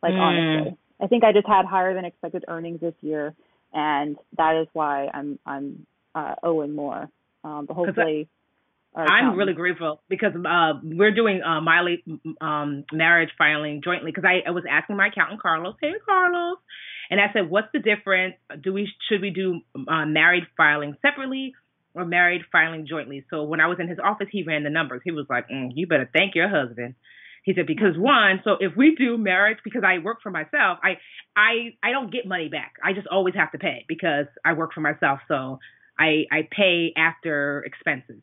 Like 0.00 0.12
mm. 0.12 0.20
honestly, 0.20 0.76
I 1.00 1.08
think 1.08 1.24
I 1.24 1.32
just 1.32 1.48
had 1.48 1.66
higher 1.66 1.92
than 1.92 2.04
expected 2.04 2.44
earnings 2.46 2.80
this 2.80 2.94
year, 3.00 3.34
and 3.72 4.16
that 4.36 4.60
is 4.62 4.68
why 4.72 5.08
I'm 5.12 5.40
I'm 5.44 5.84
uh, 6.14 6.36
owing 6.44 6.76
more. 6.76 7.08
Um, 7.42 7.66
but 7.66 7.74
hopefully. 7.74 8.28
I'm 8.94 9.36
really 9.36 9.54
grateful 9.54 10.02
because 10.08 10.32
uh, 10.34 10.72
we're 10.82 11.14
doing 11.14 11.40
uh, 11.42 11.60
Miley 11.60 12.04
um, 12.40 12.84
marriage 12.92 13.30
filing 13.38 13.80
jointly 13.82 14.10
because 14.10 14.24
I, 14.24 14.46
I 14.46 14.50
was 14.50 14.64
asking 14.68 14.96
my 14.96 15.08
accountant 15.08 15.40
Carlos, 15.40 15.74
hey 15.80 15.92
Carlos, 16.04 16.58
and 17.10 17.20
I 17.20 17.32
said, 17.32 17.48
what's 17.48 17.68
the 17.72 17.78
difference? 17.78 18.34
Do 18.60 18.72
we 18.72 18.90
should 19.08 19.22
we 19.22 19.30
do 19.30 19.60
uh, 19.88 20.04
married 20.04 20.44
filing 20.56 20.94
separately 21.00 21.54
or 21.94 22.04
married 22.04 22.42
filing 22.52 22.86
jointly? 22.86 23.24
So 23.30 23.44
when 23.44 23.60
I 23.60 23.66
was 23.66 23.78
in 23.80 23.88
his 23.88 23.98
office, 24.02 24.28
he 24.30 24.42
ran 24.42 24.62
the 24.62 24.70
numbers. 24.70 25.00
He 25.04 25.10
was 25.10 25.26
like, 25.28 25.48
mm, 25.48 25.70
you 25.74 25.86
better 25.86 26.08
thank 26.12 26.34
your 26.34 26.48
husband. 26.48 26.94
He 27.44 27.54
said 27.54 27.66
because 27.66 27.96
one, 27.96 28.40
so 28.44 28.56
if 28.60 28.76
we 28.76 28.94
do 28.94 29.18
marriage 29.18 29.58
because 29.64 29.82
I 29.84 29.98
work 29.98 30.18
for 30.22 30.30
myself, 30.30 30.78
I 30.82 30.98
I 31.34 31.74
I 31.82 31.90
don't 31.92 32.12
get 32.12 32.26
money 32.26 32.48
back. 32.48 32.74
I 32.84 32.92
just 32.92 33.06
always 33.06 33.34
have 33.34 33.52
to 33.52 33.58
pay 33.58 33.84
because 33.88 34.26
I 34.44 34.52
work 34.52 34.74
for 34.74 34.80
myself. 34.80 35.20
So 35.28 35.58
I 35.98 36.24
I 36.30 36.48
pay 36.50 36.92
after 36.96 37.64
expenses. 37.66 38.22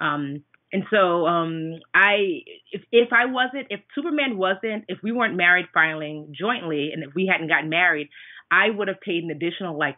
Um 0.00 0.44
and 0.72 0.84
so 0.90 1.26
um 1.26 1.80
I 1.94 2.42
if 2.72 2.82
if 2.92 3.12
I 3.12 3.26
wasn't 3.26 3.68
if 3.70 3.80
Superman 3.94 4.36
wasn't 4.36 4.84
if 4.88 4.98
we 5.02 5.12
weren't 5.12 5.36
married 5.36 5.66
filing 5.72 6.34
jointly 6.38 6.90
and 6.92 7.02
if 7.02 7.14
we 7.14 7.26
hadn't 7.30 7.48
gotten 7.48 7.68
married, 7.68 8.08
I 8.50 8.70
would 8.70 8.88
have 8.88 9.00
paid 9.00 9.24
an 9.24 9.30
additional 9.30 9.78
like 9.78 9.96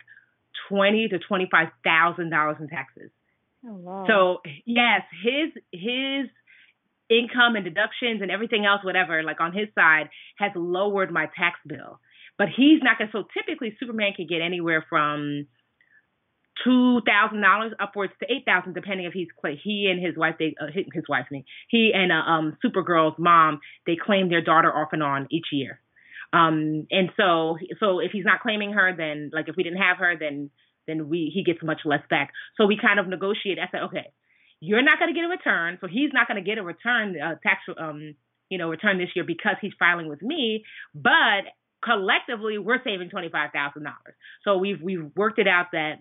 twenty 0.68 1.08
to 1.08 1.18
twenty 1.18 1.48
five 1.50 1.68
thousand 1.84 2.30
dollars 2.30 2.56
in 2.60 2.68
taxes. 2.68 3.10
Oh, 3.66 3.74
wow. 3.74 4.04
So 4.06 4.38
yes, 4.66 5.02
his 5.22 5.62
his 5.72 6.28
income 7.10 7.56
and 7.56 7.64
deductions 7.64 8.20
and 8.22 8.30
everything 8.30 8.66
else, 8.66 8.84
whatever, 8.84 9.22
like 9.22 9.40
on 9.40 9.52
his 9.52 9.68
side, 9.74 10.10
has 10.38 10.52
lowered 10.54 11.10
my 11.10 11.26
tax 11.36 11.58
bill. 11.66 12.00
But 12.36 12.48
he's 12.54 12.80
not 12.82 12.98
gonna. 12.98 13.10
So 13.12 13.24
typically, 13.36 13.76
Superman 13.80 14.12
can 14.14 14.26
get 14.26 14.40
anywhere 14.42 14.84
from 14.88 15.46
two 16.64 17.00
thousand 17.06 17.40
dollars 17.40 17.72
upwards 17.80 18.12
to 18.20 18.26
eight 18.32 18.44
thousand, 18.44 18.74
depending 18.74 19.06
if 19.06 19.12
he's 19.12 19.28
he 19.62 19.88
and 19.90 20.04
his 20.04 20.16
wife. 20.16 20.36
They 20.38 20.54
uh, 20.60 20.66
his, 20.72 21.04
wife, 21.08 21.26
me. 21.30 21.44
He 21.68 21.92
and 21.94 22.12
uh, 22.12 22.16
um 22.16 22.56
Supergirl's 22.64 23.18
mom. 23.18 23.60
They 23.86 23.96
claim 23.96 24.28
their 24.28 24.42
daughter 24.42 24.72
off 24.74 24.88
and 24.92 25.02
on 25.02 25.28
each 25.30 25.46
year. 25.52 25.80
Um, 26.32 26.86
and 26.90 27.10
so 27.16 27.58
so 27.80 28.00
if 28.00 28.10
he's 28.12 28.24
not 28.24 28.40
claiming 28.40 28.72
her, 28.72 28.94
then 28.96 29.30
like 29.32 29.48
if 29.48 29.56
we 29.56 29.62
didn't 29.62 29.80
have 29.80 29.98
her, 29.98 30.14
then 30.18 30.50
then 30.86 31.08
we 31.08 31.30
he 31.32 31.44
gets 31.44 31.62
much 31.62 31.80
less 31.84 32.02
back. 32.10 32.32
So 32.56 32.66
we 32.66 32.78
kind 32.80 32.98
of 32.98 33.08
negotiate. 33.08 33.58
I 33.58 33.70
said, 33.70 33.82
okay, 33.84 34.12
you're 34.60 34.82
not 34.82 34.98
going 34.98 35.12
to 35.12 35.18
get 35.18 35.26
a 35.26 35.28
return, 35.28 35.78
so 35.80 35.86
he's 35.86 36.10
not 36.12 36.26
going 36.28 36.42
to 36.42 36.48
get 36.48 36.58
a 36.58 36.62
return 36.62 37.16
uh, 37.20 37.36
tax 37.42 37.60
um 37.78 38.14
you 38.48 38.58
know 38.58 38.68
return 38.68 38.98
this 38.98 39.10
year 39.14 39.24
because 39.24 39.56
he's 39.60 39.72
filing 39.78 40.08
with 40.08 40.22
me, 40.22 40.64
but 40.94 41.44
collectively 41.84 42.58
we're 42.58 42.82
saving 42.84 43.10
twenty 43.10 43.28
five 43.28 43.50
thousand 43.52 43.84
dollars. 43.84 44.14
So 44.44 44.58
we've 44.58 44.80
we've 44.82 45.10
worked 45.16 45.38
it 45.38 45.48
out 45.48 45.66
that 45.72 45.98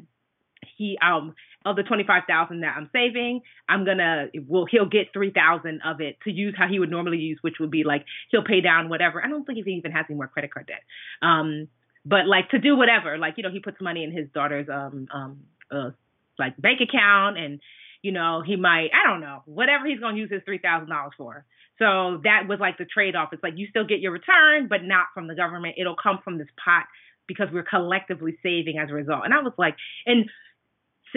he 0.78 0.98
um 1.02 1.36
of 1.66 1.76
the 1.76 1.84
twenty 1.84 2.04
five 2.06 2.24
thousand 2.28 2.62
that 2.62 2.76
I'm 2.78 2.90
saving, 2.94 3.42
I'm 3.68 3.86
gonna 3.86 4.28
well 4.48 4.66
he'll 4.70 4.90
get 4.90 5.14
three 5.14 5.32
thousand 5.32 5.82
of 5.86 6.02
it 6.02 6.18
to 6.24 6.32
use 6.32 6.56
how 6.58 6.68
he 6.68 6.80
would 6.80 6.92
normally 6.92 7.18
use, 7.18 7.40
which 7.42 7.56
would 7.60 7.72
be 7.72 7.84
like 7.84 8.06
he'll 8.32 8.44
pay 8.44 8.62
down 8.62 8.90
whatever. 8.90 9.24
I 9.24 9.28
don't 9.28 9.46
think 9.46 9.64
he 9.64 9.72
even 9.72 9.92
has 9.92 10.06
any 10.10 10.18
more 10.18 10.28
credit 10.28 10.54
card 10.54 10.68
debt. 10.68 10.84
Um, 11.22 11.68
but 12.06 12.26
like 12.26 12.50
to 12.52 12.60
do 12.60 12.78
whatever, 12.78 13.18
like 13.18 13.34
you 13.38 13.44
know 13.44 13.52
he 13.52 13.60
puts 13.60 13.82
money 13.82 14.04
in 14.04 14.12
his 14.12 14.28
daughter's 14.34 14.68
um 14.70 15.08
um 15.14 15.40
uh, 15.72 15.92
like 16.40 16.56
bank 16.62 16.80
account 16.82 17.38
and 17.38 17.60
you 18.02 18.12
know, 18.12 18.42
he 18.46 18.56
might, 18.56 18.90
I 18.94 19.10
don't 19.10 19.22
know, 19.22 19.42
whatever 19.46 19.86
he's 19.86 20.00
going 20.00 20.16
to 20.16 20.22
use 20.22 20.32
his 20.32 20.42
$3,000 20.44 20.88
for. 21.18 21.46
So 21.80 22.22
that 22.24 22.48
was 22.48 22.60
like 22.60 22.78
the 22.78 22.86
trade 22.86 23.16
off. 23.16 23.30
It's 23.34 23.44
like 23.44 23.54
you 23.58 23.68
still 23.70 23.86
get 23.86 24.00
your 24.00 24.12
return, 24.12 24.68
but 24.70 24.84
not 24.84 25.08
from 25.14 25.28
the 25.28 25.36
government. 25.36 25.76
It'll 25.78 25.96
come 26.02 26.20
from 26.24 26.38
this 26.38 26.48
pot 26.64 26.86
because 27.28 27.48
we're 27.52 27.64
collectively 27.64 28.38
saving 28.42 28.80
as 28.80 28.90
a 28.90 28.94
result. 28.94 29.22
And 29.26 29.34
I 29.34 29.42
was 29.42 29.54
like, 29.58 29.76
and 30.06 30.30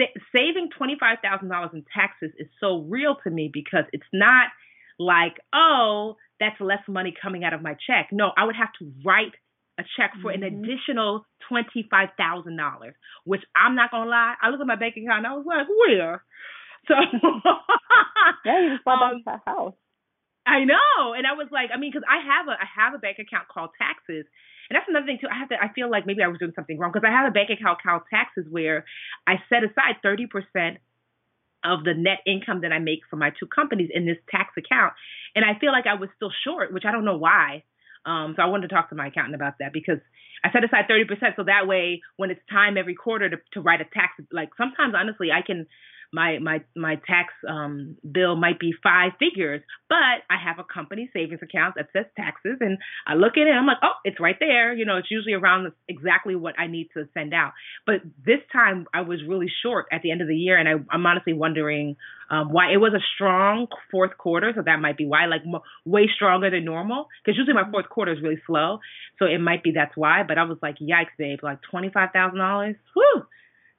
sa- 0.01 0.21
saving 0.35 0.69
$25,000 0.79 1.73
in 1.73 1.85
taxes 1.93 2.31
is 2.37 2.47
so 2.59 2.79
real 2.87 3.15
to 3.23 3.29
me 3.29 3.49
because 3.51 3.85
it's 3.93 4.03
not 4.11 4.47
like, 4.99 5.37
oh, 5.53 6.15
that's 6.39 6.59
less 6.59 6.81
money 6.87 7.13
coming 7.21 7.43
out 7.43 7.53
of 7.53 7.61
my 7.61 7.75
check. 7.87 8.09
No, 8.11 8.31
I 8.35 8.45
would 8.45 8.55
have 8.55 8.73
to 8.79 8.91
write 9.05 9.33
a 9.79 9.83
check 9.97 10.11
for 10.21 10.31
mm-hmm. 10.31 10.43
an 10.43 10.63
additional 10.63 11.25
$25,000, 11.51 12.91
which 13.25 13.41
I'm 13.55 13.75
not 13.75 13.91
going 13.91 14.03
to 14.03 14.09
lie. 14.09 14.35
I 14.41 14.49
looked 14.49 14.61
at 14.61 14.67
my 14.67 14.75
bank 14.75 14.95
account 14.97 15.25
and 15.25 15.27
I 15.27 15.33
was 15.33 15.45
like, 15.45 15.67
where? 15.67 16.23
So 16.87 16.95
yeah, 18.45 18.61
you 18.61 18.73
just 18.73 18.83
bought 18.83 19.13
um, 19.13 19.21
that 19.25 19.41
house. 19.45 19.73
I 20.45 20.65
know, 20.65 21.13
and 21.13 21.27
I 21.27 21.37
was 21.37 21.47
like, 21.51 21.69
I 21.69 21.77
mean, 21.77 21.91
because 21.93 22.07
I 22.09 22.17
have 22.17 22.49
a 22.49 22.57
I 22.57 22.65
have 22.65 22.95
a 22.95 22.97
bank 22.97 23.21
account 23.21 23.47
called 23.47 23.69
Taxes, 23.77 24.25
and 24.71 24.75
that's 24.79 24.87
another 24.87 25.05
thing 25.05 25.19
too. 25.19 25.27
I 25.27 25.37
have 25.37 25.49
to. 25.49 25.59
I 25.59 25.67
feel 25.75 25.91
like 25.91 26.07
maybe 26.07 26.23
I 26.23 26.31
was 26.31 26.39
doing 26.39 26.55
something 26.55 26.79
wrong 26.79 26.91
because 26.95 27.03
I 27.05 27.11
have 27.11 27.27
a 27.27 27.35
bank 27.35 27.49
account 27.51 27.83
called 27.83 28.07
Taxes 28.07 28.47
where 28.49 28.85
I 29.27 29.43
set 29.51 29.67
aside 29.67 29.99
thirty 29.99 30.31
percent 30.31 30.79
of 31.59 31.83
the 31.83 31.93
net 31.93 32.23
income 32.25 32.61
that 32.63 32.71
I 32.71 32.79
make 32.79 33.03
for 33.09 33.17
my 33.17 33.35
two 33.35 33.51
companies 33.51 33.91
in 33.93 34.07
this 34.07 34.15
tax 34.31 34.55
account, 34.55 34.93
and 35.35 35.43
I 35.43 35.59
feel 35.59 35.75
like 35.75 35.91
I 35.91 35.99
was 35.99 36.07
still 36.15 36.31
short, 36.47 36.71
which 36.71 36.87
I 36.87 36.91
don't 36.95 37.03
know 37.03 37.17
why. 37.19 37.67
Um, 38.05 38.33
so 38.35 38.41
I 38.41 38.47
wanted 38.47 38.69
to 38.69 38.73
talk 38.73 38.89
to 38.89 38.95
my 38.95 39.07
accountant 39.07 39.35
about 39.35 39.59
that 39.59 39.73
because 39.73 39.99
I 40.43 40.51
set 40.51 40.63
aside 40.63 40.89
30%. 40.89 41.35
So 41.35 41.43
that 41.43 41.67
way, 41.67 42.01
when 42.17 42.31
it's 42.31 42.41
time 42.49 42.77
every 42.77 42.95
quarter 42.95 43.29
to, 43.29 43.37
to 43.53 43.61
write 43.61 43.81
a 43.81 43.85
tax, 43.85 44.13
like 44.31 44.49
sometimes 44.57 44.95
honestly, 44.97 45.29
I 45.31 45.45
can, 45.45 45.67
my 46.13 46.39
my 46.39 46.61
my 46.75 46.95
tax 46.95 47.33
um, 47.47 47.97
bill 48.09 48.35
might 48.35 48.59
be 48.59 48.73
five 48.83 49.11
figures, 49.19 49.61
but 49.87 49.97
I 50.29 50.37
have 50.43 50.59
a 50.59 50.63
company 50.63 51.09
savings 51.13 51.41
account 51.41 51.75
that 51.75 51.87
says 51.93 52.05
taxes, 52.15 52.57
and 52.59 52.77
I 53.07 53.15
look 53.15 53.33
at 53.37 53.47
it, 53.47 53.49
and 53.49 53.59
I'm 53.59 53.65
like, 53.65 53.77
oh, 53.81 53.95
it's 54.03 54.19
right 54.19 54.35
there. 54.39 54.73
You 54.73 54.85
know, 54.85 54.97
it's 54.97 55.09
usually 55.09 55.33
around 55.33 55.71
exactly 55.87 56.35
what 56.35 56.59
I 56.59 56.67
need 56.67 56.89
to 56.95 57.07
send 57.13 57.33
out. 57.33 57.53
But 57.85 58.01
this 58.25 58.39
time, 58.51 58.87
I 58.93 59.01
was 59.01 59.19
really 59.27 59.51
short 59.63 59.87
at 59.91 60.01
the 60.01 60.11
end 60.11 60.21
of 60.21 60.27
the 60.27 60.35
year, 60.35 60.57
and 60.57 60.67
I, 60.67 60.73
I'm 60.93 61.05
honestly 61.05 61.33
wondering 61.33 61.95
um, 62.29 62.51
why 62.51 62.71
it 62.73 62.77
was 62.77 62.93
a 62.93 63.03
strong 63.15 63.67
fourth 63.89 64.17
quarter, 64.17 64.51
so 64.55 64.61
that 64.65 64.79
might 64.79 64.97
be 64.97 65.05
why, 65.05 65.25
like 65.25 65.41
m- 65.45 65.61
way 65.85 66.09
stronger 66.13 66.49
than 66.49 66.65
normal. 66.65 67.07
Because 67.23 67.37
usually 67.37 67.53
my 67.55 67.69
fourth 67.71 67.89
quarter 67.89 68.13
is 68.13 68.21
really 68.21 68.41
slow, 68.45 68.79
so 69.19 69.25
it 69.25 69.39
might 69.39 69.63
be 69.63 69.71
that's 69.71 69.95
why. 69.95 70.23
But 70.27 70.37
I 70.37 70.43
was 70.43 70.57
like, 70.61 70.79
yikes, 70.79 71.15
babe, 71.17 71.39
like 71.41 71.59
twenty 71.69 71.89
five 71.89 72.09
thousand 72.13 72.39
dollars, 72.39 72.75
whoo. 72.95 73.23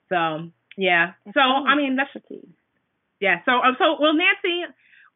So 0.09 0.51
yeah. 0.77 1.13
so 1.33 1.39
I 1.39 1.75
mean 1.75 1.95
that's 1.95 2.09
the 2.13 2.21
key. 2.21 2.47
yeah. 3.19 3.37
So 3.45 3.51
um, 3.51 3.75
so 3.77 3.97
well 3.99 4.13
Nancy, 4.13 4.63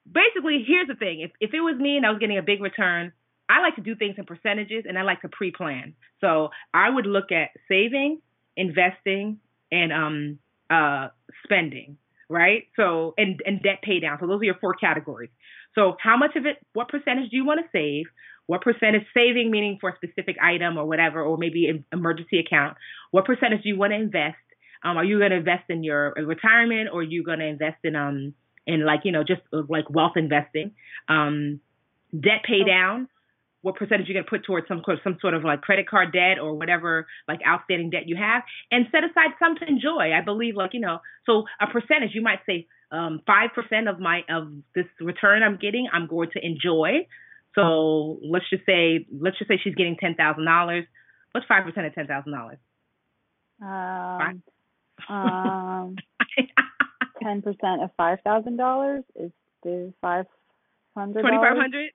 basically 0.10 0.64
here's 0.68 0.88
the 0.88 0.96
thing. 0.96 1.22
If 1.22 1.32
if 1.40 1.54
it 1.54 1.62
was 1.62 1.78
me 1.80 1.98
and 1.98 2.06
I 2.06 2.10
was 2.10 2.20
getting 2.20 2.38
a 2.38 2.44
big 2.44 2.62
return, 2.62 3.12
I 3.50 3.62
like 3.62 3.76
to 3.76 3.82
do 3.82 3.96
things 3.96 4.16
in 4.18 4.26
percentages 4.26 4.86
and 4.88 4.98
I 4.98 5.04
like 5.04 5.22
to 5.22 5.30
pre-plan. 5.30 5.94
So 6.22 6.50
I 6.74 6.90
would 6.90 7.06
look 7.06 7.32
at 7.32 7.50
saving, 7.68 8.22
investing, 8.56 9.40
and 9.72 9.92
um 9.94 10.40
uh 10.70 11.10
spending, 11.44 11.98
right? 12.30 12.68
So 12.76 13.14
and 13.18 13.42
and 13.46 13.62
debt 13.62 13.80
pay 13.84 14.00
down. 14.00 14.18
So 14.20 14.28
those 14.28 14.42
are 14.42 14.46
your 14.46 14.60
four 14.60 14.74
categories. 14.74 15.30
So 15.76 15.96
how 16.02 16.18
much 16.18 16.36
of 16.36 16.46
it, 16.48 16.58
what 16.74 16.90
percentage 16.90 17.30
do 17.30 17.38
you 17.38 17.46
want 17.46 17.60
to 17.60 17.68
save? 17.72 18.06
What 18.48 18.62
percentage 18.62 19.04
saving, 19.14 19.52
meaning 19.52 19.78
for 19.80 19.92
a 19.92 19.96
specific 19.96 20.38
item 20.42 20.78
or 20.78 20.86
whatever, 20.86 21.22
or 21.22 21.38
maybe 21.38 21.68
an 21.68 21.86
emergency 21.94 22.40
account? 22.40 22.78
What 23.12 23.26
percentage 23.26 23.62
do 23.62 23.70
you 23.70 23.78
want 23.78 23.92
to 23.92 23.98
invest? 23.98 24.38
Um, 24.84 24.98
are 24.98 25.04
you 25.04 25.20
going 25.20 25.32
to 25.32 25.38
invest 25.38 25.70
in 25.70 25.84
your 25.84 26.14
retirement 26.16 26.90
or 26.92 27.00
are 27.00 27.04
you 27.04 27.24
going 27.24 27.40
to 27.40 27.46
invest 27.46 27.78
in 27.84 27.96
um 27.96 28.34
in 28.66 28.86
like 28.86 29.02
you 29.06 29.12
know 29.12 29.24
just 29.24 29.42
uh, 29.54 29.62
like 29.68 29.90
wealth 29.90 30.18
investing, 30.18 30.72
um, 31.08 31.60
debt 32.14 32.44
pay 32.46 32.64
down? 32.64 33.08
What 33.62 33.76
percentage 33.76 34.08
you're 34.08 34.14
going 34.14 34.26
to 34.26 34.30
put 34.30 34.46
towards 34.46 34.68
some 34.68 34.82
some 35.04 35.18
sort 35.20 35.34
of 35.34 35.44
like 35.44 35.62
credit 35.62 35.90
card 35.90 36.14
debt 36.14 36.40
or 36.40 36.56
whatever 36.56 37.08
like 37.28 37.40
outstanding 37.46 37.90
debt 37.90 38.04
you 38.06 38.16
have, 38.16 38.44
and 38.72 38.86
set 38.92 39.04
aside 39.04 39.32
some 39.40 39.56
to 39.58 39.68
enjoy. 39.68 40.14
I 40.14 40.22
believe 40.24 40.56
like 40.56 40.74
you 40.74 40.80
know 40.80 41.00
so 41.26 41.44
a 41.60 41.68
percentage 41.68 42.12
you 42.14 42.22
might 42.22 42.40
say 42.46 42.68
um 42.92 43.22
five 43.26 43.50
percent 43.56 43.88
of 43.90 44.00
my 44.00 44.22
of 44.30 44.54
this 44.76 44.86
return 45.02 45.44
I'm 45.44 45.58
getting 45.58 45.88
I'm 45.92 46.08
going 46.08 46.30
to 46.34 46.46
enjoy. 46.46 47.08
So 47.56 48.20
let's 48.24 48.46
just 48.50 48.66
say 48.66 49.08
let's 49.12 49.38
just 49.40 49.50
say 49.50 49.60
she's 49.62 49.76
getting 49.76 49.98
ten 49.98 50.14
thousand 50.14 50.46
dollars. 50.46 50.86
What's 51.32 51.48
five 51.48 51.66
percent 51.66 51.88
of 51.88 51.96
ten 51.96 52.06
thousand 52.06 52.32
dollars? 52.32 52.60
Um, 53.62 54.44
um, 55.10 55.96
ten 57.22 57.42
percent 57.42 57.84
of 57.84 57.92
five 57.98 58.20
thousand 58.24 58.58
dollars 58.58 59.04
is 59.16 59.32
the 59.64 59.94
five 60.02 60.26
hundred. 60.96 61.22
Twenty 61.22 61.38
five 61.38 61.58
hundred, 61.58 61.92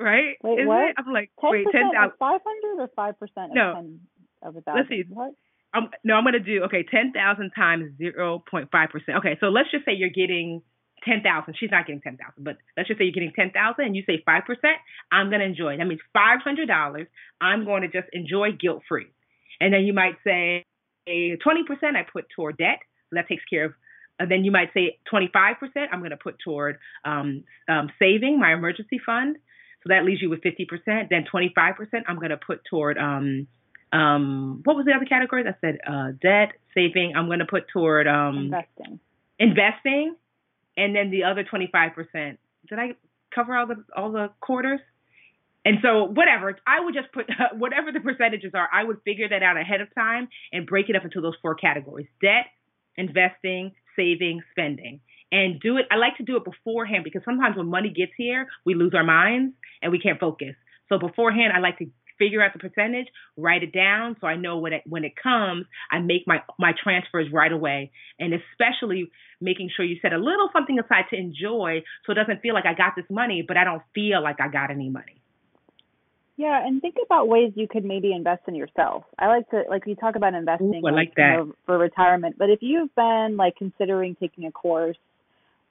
right? 0.00 0.36
Wait, 0.42 0.58
Isn't 0.58 0.66
what? 0.66 0.88
It? 0.90 0.96
I'm 0.98 1.12
like, 1.12 1.30
10% 1.42 1.50
wait, 1.50 1.66
ten 1.72 1.90
thousand. 1.92 2.16
Five 2.18 2.40
hundred 2.44 2.82
or 2.82 2.88
five 2.94 3.18
percent 3.18 3.50
of 3.50 3.54
no. 3.54 3.74
ten 3.74 4.00
of 4.42 4.56
a 4.56 4.60
thousand. 4.60 4.78
Let's 4.78 4.88
see. 4.88 5.04
What? 5.08 5.32
Um, 5.74 5.90
no, 6.04 6.14
I'm 6.14 6.24
gonna 6.24 6.38
do 6.38 6.62
okay. 6.64 6.84
Ten 6.88 7.12
thousand 7.12 7.50
times 7.56 7.96
zero 7.98 8.42
point 8.50 8.68
five 8.70 8.90
percent. 8.90 9.18
Okay, 9.18 9.36
so 9.40 9.46
let's 9.46 9.70
just 9.70 9.84
say 9.84 9.92
you're 9.96 10.08
getting 10.08 10.62
ten 11.04 11.22
thousand. 11.22 11.56
She's 11.58 11.70
not 11.70 11.86
getting 11.86 12.00
ten 12.00 12.16
thousand, 12.16 12.44
but 12.44 12.56
let's 12.76 12.88
just 12.88 12.98
say 12.98 13.04
you're 13.04 13.12
getting 13.14 13.32
ten 13.34 13.50
thousand, 13.50 13.86
and 13.86 13.96
you 13.96 14.04
say 14.06 14.22
five 14.24 14.44
percent. 14.46 14.78
I'm 15.10 15.30
gonna 15.30 15.44
enjoy. 15.44 15.76
That 15.76 15.86
means 15.86 16.00
five 16.12 16.40
hundred 16.44 16.68
dollars. 16.68 17.08
I'm 17.40 17.64
going 17.64 17.82
to 17.82 17.88
just 17.88 18.08
enjoy 18.12 18.52
guilt 18.52 18.82
free. 18.88 19.06
And 19.60 19.72
then 19.72 19.82
you 19.82 19.92
might 19.92 20.16
say, 20.24 20.64
a 21.06 21.36
20% 21.36 21.96
I 21.96 22.02
put 22.10 22.26
toward 22.34 22.56
debt. 22.56 22.78
So 23.10 23.16
that 23.16 23.28
takes 23.28 23.44
care 23.44 23.66
of. 23.66 23.74
And 24.18 24.30
then 24.30 24.44
you 24.44 24.52
might 24.52 24.72
say 24.72 24.98
25% 25.12 25.54
I'm 25.92 25.98
going 25.98 26.10
to 26.10 26.16
put 26.16 26.38
toward 26.38 26.78
um, 27.04 27.44
um, 27.68 27.90
saving 27.98 28.38
my 28.38 28.52
emergency 28.52 29.00
fund. 29.04 29.36
So 29.82 29.88
that 29.88 30.04
leaves 30.04 30.22
you 30.22 30.30
with 30.30 30.40
50%. 30.40 31.10
Then 31.10 31.24
25% 31.32 31.74
I'm 32.06 32.16
going 32.16 32.30
to 32.30 32.36
put 32.36 32.60
toward 32.64 32.96
um, 32.96 33.48
um, 33.94 34.60
what 34.64 34.76
was 34.76 34.86
the 34.86 34.92
other 34.92 35.04
category? 35.04 35.44
I 35.46 35.54
said 35.60 35.78
uh, 35.86 36.12
debt, 36.20 36.52
saving. 36.74 37.12
I'm 37.16 37.26
going 37.26 37.38
to 37.38 37.46
put 37.46 37.68
toward 37.68 38.08
um, 38.08 38.46
investing. 38.46 39.00
Investing, 39.38 40.16
and 40.76 40.96
then 40.96 41.10
the 41.10 41.24
other 41.24 41.44
25 41.44 41.92
percent. 41.94 42.40
Did 42.68 42.78
I 42.80 42.94
cover 43.32 43.56
all 43.56 43.66
the 43.66 43.84
all 43.96 44.10
the 44.10 44.30
quarters? 44.40 44.80
And 45.64 45.78
so, 45.82 46.04
whatever, 46.04 46.58
I 46.66 46.80
would 46.80 46.94
just 46.94 47.12
put 47.12 47.26
whatever 47.56 47.90
the 47.90 48.00
percentages 48.00 48.52
are, 48.54 48.68
I 48.72 48.84
would 48.84 48.98
figure 49.04 49.28
that 49.28 49.42
out 49.42 49.56
ahead 49.56 49.80
of 49.80 49.94
time 49.94 50.28
and 50.52 50.66
break 50.66 50.88
it 50.88 50.96
up 50.96 51.04
into 51.04 51.20
those 51.20 51.34
four 51.40 51.54
categories 51.54 52.08
debt, 52.20 52.46
investing, 52.96 53.72
saving, 53.96 54.42
spending. 54.50 55.00
And 55.32 55.58
do 55.60 55.78
it, 55.78 55.86
I 55.90 55.96
like 55.96 56.16
to 56.18 56.22
do 56.22 56.36
it 56.36 56.44
beforehand 56.44 57.02
because 57.02 57.22
sometimes 57.24 57.56
when 57.56 57.66
money 57.66 57.88
gets 57.88 58.12
here, 58.16 58.46
we 58.64 58.74
lose 58.74 58.92
our 58.94 59.02
minds 59.02 59.54
and 59.82 59.90
we 59.90 59.98
can't 59.98 60.20
focus. 60.20 60.54
So, 60.88 60.98
beforehand, 60.98 61.52
I 61.56 61.60
like 61.60 61.78
to 61.78 61.86
figure 62.18 62.42
out 62.42 62.52
the 62.52 62.58
percentage, 62.58 63.06
write 63.36 63.62
it 63.62 63.72
down 63.72 64.16
so 64.20 64.26
I 64.26 64.36
know 64.36 64.58
when 64.58 64.72
it 64.72 64.82
when 64.86 65.02
it 65.04 65.14
comes, 65.20 65.66
I 65.90 65.98
make 65.98 66.26
my 66.26 66.42
my 66.58 66.72
transfers 66.82 67.28
right 67.32 67.50
away. 67.50 67.90
And 68.18 68.34
especially 68.34 69.10
making 69.40 69.70
sure 69.74 69.84
you 69.84 69.96
set 70.00 70.12
a 70.12 70.18
little 70.18 70.48
something 70.52 70.78
aside 70.78 71.04
to 71.10 71.16
enjoy 71.16 71.82
so 72.04 72.12
it 72.12 72.16
doesn't 72.16 72.40
feel 72.42 72.54
like 72.54 72.66
I 72.66 72.74
got 72.74 72.92
this 72.96 73.06
money, 73.10 73.44
but 73.46 73.56
I 73.56 73.64
don't 73.64 73.82
feel 73.94 74.22
like 74.22 74.40
I 74.40 74.48
got 74.48 74.70
any 74.70 74.90
money. 74.90 75.23
Yeah, 76.36 76.66
and 76.66 76.80
think 76.80 76.96
about 77.04 77.28
ways 77.28 77.52
you 77.54 77.68
could 77.68 77.84
maybe 77.84 78.12
invest 78.12 78.42
in 78.48 78.56
yourself. 78.56 79.04
I 79.18 79.28
like 79.28 79.48
to 79.50 79.62
like 79.68 79.86
you 79.86 79.94
talk 79.94 80.16
about 80.16 80.34
investing 80.34 80.82
Ooh, 80.84 80.90
like 80.90 81.14
that. 81.14 81.36
You 81.38 81.46
know, 81.46 81.52
for 81.64 81.78
retirement, 81.78 82.36
but 82.38 82.50
if 82.50 82.58
you've 82.60 82.92
been 82.96 83.36
like 83.36 83.56
considering 83.56 84.16
taking 84.18 84.44
a 84.46 84.50
course 84.50 84.96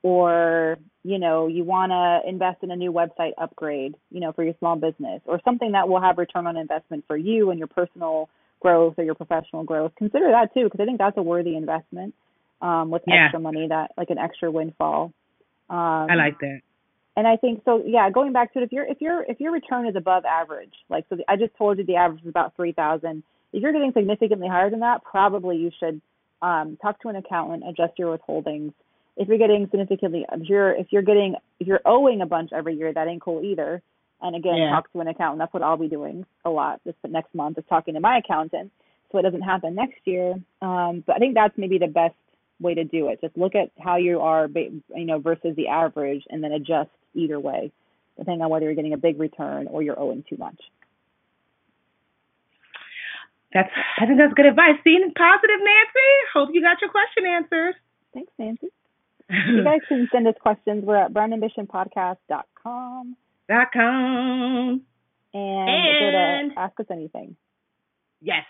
or 0.04 0.78
you 1.04 1.18
know 1.20 1.48
you 1.48 1.66
want 1.66 1.92
to 1.92 2.30
invest 2.30 2.64
in 2.64 2.72
a 2.72 2.78
new 2.78 2.94
website 2.94 3.34
upgrade, 3.38 3.96
you 4.10 4.22
know, 4.22 4.32
for 4.32 4.44
your 4.44 4.54
small 4.60 4.78
business 4.78 5.22
or 5.26 5.42
something 5.44 5.74
that 5.74 5.90
will 5.90 6.02
have 6.02 6.18
return 6.18 6.48
on 6.48 6.56
investment 6.56 7.04
for 7.08 7.18
you 7.18 7.50
and 7.50 7.60
your 7.60 7.68
personal 7.68 8.30
growth 8.62 8.94
or 8.98 9.04
your 9.04 9.16
professional 9.16 9.66
growth, 9.66 9.92
consider 9.98 10.32
that 10.32 10.54
too 10.54 10.64
because 10.64 10.80
I 10.80 10.86
think 10.86 10.98
that's 10.98 11.18
a 11.18 11.22
worthy 11.22 11.58
investment 11.58 12.14
um, 12.62 12.90
with 12.90 13.02
yeah. 13.06 13.26
extra 13.26 13.42
money 13.42 13.68
that 13.68 13.92
like 13.98 14.12
an 14.12 14.18
extra 14.18 14.50
windfall. 14.50 15.12
Um, 15.70 16.08
I 16.10 16.16
like 16.16 16.40
that 16.40 16.62
and 17.16 17.28
I 17.28 17.36
think 17.36 17.62
so. 17.66 17.84
Yeah, 17.86 18.10
going 18.10 18.34
back 18.34 18.54
to 18.54 18.60
it, 18.60 18.64
if 18.64 18.72
your 18.72 18.86
if 18.86 19.02
your 19.02 19.24
if 19.24 19.40
your 19.40 19.52
return 19.52 19.88
is 19.88 19.96
above 19.96 20.26
average, 20.26 20.74
like 20.90 21.06
so, 21.10 21.16
the, 21.16 21.24
I 21.28 21.36
just 21.36 21.56
told 21.58 21.78
you 21.78 21.86
the 21.86 21.96
average 21.96 22.22
is 22.24 22.30
about 22.30 22.56
three 22.56 22.72
thousand. 22.72 23.24
If 23.52 23.62
you're 23.62 23.72
getting 23.72 23.94
significantly 23.94 24.48
higher 24.48 24.70
than 24.70 24.80
that, 24.80 25.04
probably 25.04 25.58
you 25.58 25.70
should 25.80 26.02
um, 26.42 26.78
talk 26.82 27.00
to 27.02 27.10
an 27.10 27.16
accountant, 27.16 27.64
adjust 27.68 28.00
your 28.00 28.18
withholdings. 28.18 28.74
If 29.16 29.28
you're 29.28 29.38
getting 29.38 29.68
significantly, 29.70 30.26
if 30.32 30.50
you're 30.50 30.74
if 30.74 30.88
you're 30.90 31.04
getting 31.04 31.36
if 31.60 31.68
you're 31.68 31.82
owing 31.86 32.22
a 32.22 32.26
bunch 32.26 32.50
every 32.52 32.76
year, 32.76 32.92
that 32.92 33.08
ain't 33.08 33.22
cool 33.22 33.44
either. 33.44 33.82
And 34.22 34.36
again, 34.36 34.56
yeah. 34.56 34.72
talk 34.72 34.92
to 34.94 35.02
an 35.02 35.08
accountant. 35.08 35.40
That's 35.40 35.54
what 35.54 35.64
I'll 35.64 35.78
be 35.78 35.90
doing 35.90 36.26
a 36.46 36.50
lot 36.50 36.80
this 36.86 36.96
next 37.08 37.36
month 37.36 37.58
is 37.58 37.66
talking 37.70 37.94
to 37.94 38.00
my 38.00 38.20
accountant, 38.20 38.72
so 39.12 39.20
it 39.20 39.24
doesn't 39.24 39.42
happen 39.42 39.76
next 39.76 40.00
year. 40.06 40.34
Um, 40.62 41.04
but 41.06 41.16
I 41.16 41.20
think 41.20 41.36
that's 41.36 41.58
maybe 41.58 41.78
the 41.78 41.88
best 41.88 42.16
way 42.60 42.76
to 42.76 42.84
do 42.84 43.10
it. 43.10 43.22
Just 43.22 43.38
look 43.38 43.56
at 43.56 43.72
how 43.80 43.98
you 43.98 44.22
are, 44.22 44.48
you 44.48 45.06
know, 45.06 45.20
versus 45.20 45.56
the 45.56 45.68
average, 45.68 46.24
and 46.30 46.44
then 46.44 46.52
adjust 46.52 46.90
either 47.14 47.40
way, 47.40 47.72
depending 48.18 48.42
on 48.42 48.50
whether 48.50 48.66
you're 48.66 48.76
getting 48.76 48.94
a 48.94 48.98
big 48.98 49.20
return 49.20 49.68
or 49.68 49.82
you're 49.82 50.00
owing 50.00 50.24
too 50.30 50.38
much. 50.38 50.60
That's 53.54 53.70
I 54.00 54.06
think 54.08 54.18
that's 54.18 54.34
good 54.34 54.48
advice. 54.48 54.76
Seeing 54.84 55.14
positive, 55.16 55.60
Nancy. 55.60 56.10
Hope 56.34 56.50
you 56.54 56.62
got 56.62 56.82
your 56.82 56.90
question 56.90 57.26
answered. 57.28 57.76
Thanks, 58.14 58.32
Nancy. 58.40 58.70
you 59.30 59.64
guys 59.64 59.82
can 59.88 60.10
send 60.14 60.28
us 60.28 60.34
questions. 60.42 60.84
We're 60.84 60.98
at 60.98 61.14
brownambitionpodcast.com. 61.14 63.16
Dot 63.48 63.68
com. 63.74 64.82
And, 65.34 65.70
and 65.70 66.52
to 66.52 66.60
ask 66.60 66.80
us 66.80 66.86
anything. 66.90 67.36
Yes. 68.22 68.46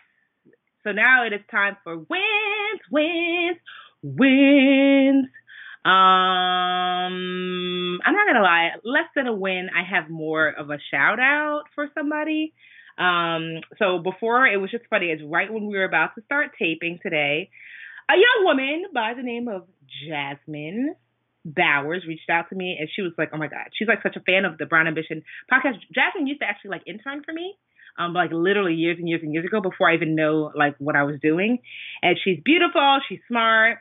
So 0.83 0.91
now 0.91 1.25
it 1.25 1.33
is 1.33 1.41
time 1.49 1.77
for 1.83 1.97
wins, 1.97 2.81
wins, 2.91 3.57
wins. 4.03 5.27
Um, 5.85 5.91
I'm 8.05 8.13
not 8.13 8.27
gonna 8.27 8.43
lie, 8.43 8.69
less 8.83 9.07
than 9.15 9.27
a 9.27 9.33
win. 9.33 9.69
I 9.75 9.83
have 9.83 10.09
more 10.09 10.47
of 10.49 10.69
a 10.69 10.77
shout 10.91 11.19
out 11.19 11.63
for 11.75 11.89
somebody. 11.93 12.53
Um, 12.97 13.61
so 13.79 13.99
before 13.99 14.45
it 14.45 14.57
was 14.57 14.71
just 14.71 14.85
funny. 14.89 15.07
It's 15.07 15.23
right 15.25 15.51
when 15.51 15.65
we 15.65 15.77
were 15.77 15.83
about 15.83 16.15
to 16.15 16.21
start 16.23 16.51
taping 16.59 16.99
today. 17.01 17.49
A 18.09 18.13
young 18.15 18.45
woman 18.45 18.85
by 18.93 19.13
the 19.15 19.23
name 19.23 19.47
of 19.47 19.63
Jasmine 20.07 20.95
Bowers 21.45 22.03
reached 22.07 22.29
out 22.29 22.49
to 22.49 22.55
me 22.55 22.77
and 22.79 22.89
she 22.93 23.01
was 23.01 23.13
like, 23.17 23.29
"Oh 23.33 23.37
my 23.37 23.47
god, 23.47 23.67
she's 23.73 23.87
like 23.87 24.03
such 24.03 24.15
a 24.15 24.21
fan 24.21 24.45
of 24.45 24.57
the 24.57 24.65
Brown 24.65 24.87
Ambition 24.87 25.23
podcast." 25.51 25.79
Jasmine 25.93 26.27
used 26.27 26.41
to 26.41 26.45
actually 26.45 26.71
like 26.71 26.83
intern 26.85 27.23
for 27.23 27.33
me, 27.33 27.55
um, 27.97 28.13
like 28.13 28.31
literally 28.31 28.75
years 28.75 28.97
and 28.99 29.09
years 29.09 29.21
and 29.23 29.33
years 29.33 29.45
ago 29.45 29.59
before 29.59 29.89
I 29.89 29.95
even 29.95 30.15
know 30.15 30.51
like 30.55 30.75
what 30.77 30.95
I 30.95 31.03
was 31.03 31.19
doing. 31.21 31.59
And 32.01 32.17
she's 32.23 32.39
beautiful, 32.43 32.99
she's 33.09 33.19
smart, 33.27 33.79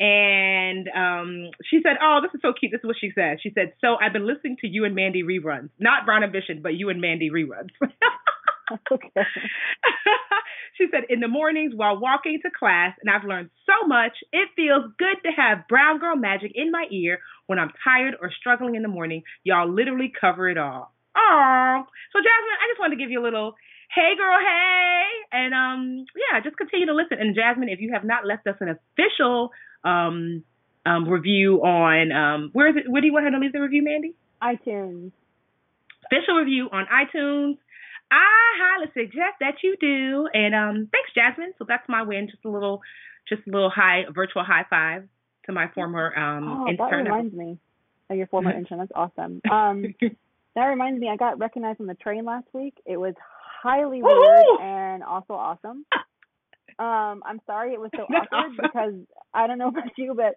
and 0.00 0.88
um, 0.88 1.50
she 1.70 1.80
said, 1.82 1.96
"Oh, 2.02 2.20
this 2.22 2.34
is 2.34 2.40
so 2.42 2.52
cute." 2.52 2.72
This 2.72 2.80
is 2.80 2.86
what 2.86 2.96
she 3.00 3.12
said. 3.14 3.38
She 3.42 3.52
said, 3.54 3.74
"So 3.80 3.96
I've 4.00 4.12
been 4.12 4.26
listening 4.26 4.56
to 4.60 4.68
you 4.68 4.84
and 4.84 4.94
Mandi 4.94 5.22
reruns, 5.22 5.70
not 5.78 6.04
Brown 6.04 6.24
Ambition, 6.24 6.60
but 6.62 6.74
you 6.74 6.88
and 6.88 7.00
Mandi 7.00 7.30
reruns." 7.30 7.70
okay. 8.92 9.08
she 10.76 10.86
said, 10.90 11.04
"In 11.08 11.20
the 11.20 11.28
mornings 11.28 11.74
while 11.76 11.98
walking 11.98 12.40
to 12.42 12.50
class, 12.58 12.96
and 13.00 13.10
I've 13.10 13.26
learned 13.26 13.50
so 13.66 13.86
much. 13.86 14.12
It 14.32 14.48
feels 14.56 14.90
good 14.98 15.16
to 15.24 15.30
have 15.30 15.68
Brown 15.68 16.00
Girl 16.00 16.16
Magic 16.16 16.52
in 16.54 16.72
my 16.72 16.86
ear 16.90 17.20
when 17.46 17.58
I'm 17.58 17.70
tired 17.84 18.14
or 18.20 18.32
struggling 18.32 18.74
in 18.74 18.82
the 18.82 18.88
morning. 18.88 19.22
Y'all 19.44 19.72
literally 19.72 20.12
cover 20.20 20.48
it 20.48 20.58
all." 20.58 20.92
Oh, 21.16 21.82
so 22.12 22.18
Jasmine, 22.18 22.58
I 22.58 22.66
just 22.68 22.80
wanted 22.80 22.96
to 22.96 23.00
give 23.00 23.10
you 23.10 23.20
a 23.20 23.22
little 23.22 23.54
hey 23.94 24.16
girl, 24.18 24.38
hey, 24.42 25.02
and 25.30 25.54
um, 25.54 26.04
yeah, 26.18 26.40
just 26.42 26.56
continue 26.56 26.86
to 26.86 26.94
listen. 26.94 27.18
And 27.20 27.34
Jasmine, 27.34 27.68
if 27.68 27.80
you 27.80 27.92
have 27.92 28.02
not 28.02 28.26
left 28.26 28.46
us 28.48 28.56
an 28.60 28.74
official 28.74 29.50
um, 29.84 30.44
um, 30.86 31.08
review 31.08 31.62
on 31.62 32.12
um, 32.12 32.50
where 32.52 32.68
is 32.68 32.76
it? 32.76 32.90
Where 32.90 33.00
do 33.00 33.06
you 33.06 33.12
want 33.12 33.24
her 33.24 33.30
to 33.30 33.38
leave 33.38 33.52
the 33.52 33.60
review, 33.60 33.82
Mandi? 33.82 34.14
iTunes. 34.42 35.12
Official 36.06 36.34
review 36.36 36.68
on 36.70 36.86
iTunes. 36.86 37.56
I 38.10 38.26
highly 38.60 38.86
suggest 38.92 39.40
that 39.40 39.54
you 39.62 39.76
do. 39.80 40.28
And 40.32 40.54
um, 40.54 40.88
thanks, 40.92 41.10
Jasmine. 41.14 41.54
So 41.58 41.64
that's 41.66 41.88
my 41.88 42.02
win. 42.02 42.28
Just 42.30 42.44
a 42.44 42.50
little, 42.50 42.82
just 43.28 43.42
a 43.46 43.50
little 43.50 43.70
high 43.70 44.02
virtual 44.14 44.44
high 44.44 44.66
five 44.68 45.08
to 45.46 45.52
my 45.52 45.68
former 45.74 46.16
um, 46.16 46.64
oh, 46.64 46.68
intern. 46.68 47.04
That 47.04 47.10
reminds 47.10 47.34
me 47.34 47.58
of 48.10 48.16
your 48.16 48.26
former 48.26 48.50
intern. 48.56 48.78
That's 48.78 48.92
awesome. 48.94 49.40
Um, 49.50 49.94
that 50.54 50.66
reminds 50.66 51.00
me, 51.00 51.08
I 51.08 51.16
got 51.16 51.38
recognized 51.38 51.80
on 51.80 51.86
the 51.86 51.94
train 51.94 52.24
last 52.24 52.46
week. 52.52 52.74
It 52.86 52.96
was 52.96 53.14
highly 53.62 54.02
weird 54.02 54.60
and 54.60 55.02
also 55.02 55.32
awesome. 55.32 55.86
Um, 56.78 57.22
I'm 57.24 57.40
sorry 57.46 57.72
it 57.72 57.80
was 57.80 57.90
so 57.96 58.02
awkward 58.14 58.56
because 58.60 58.94
I 59.32 59.46
don't 59.46 59.58
know 59.58 59.68
about 59.68 59.96
you, 59.96 60.14
but 60.14 60.34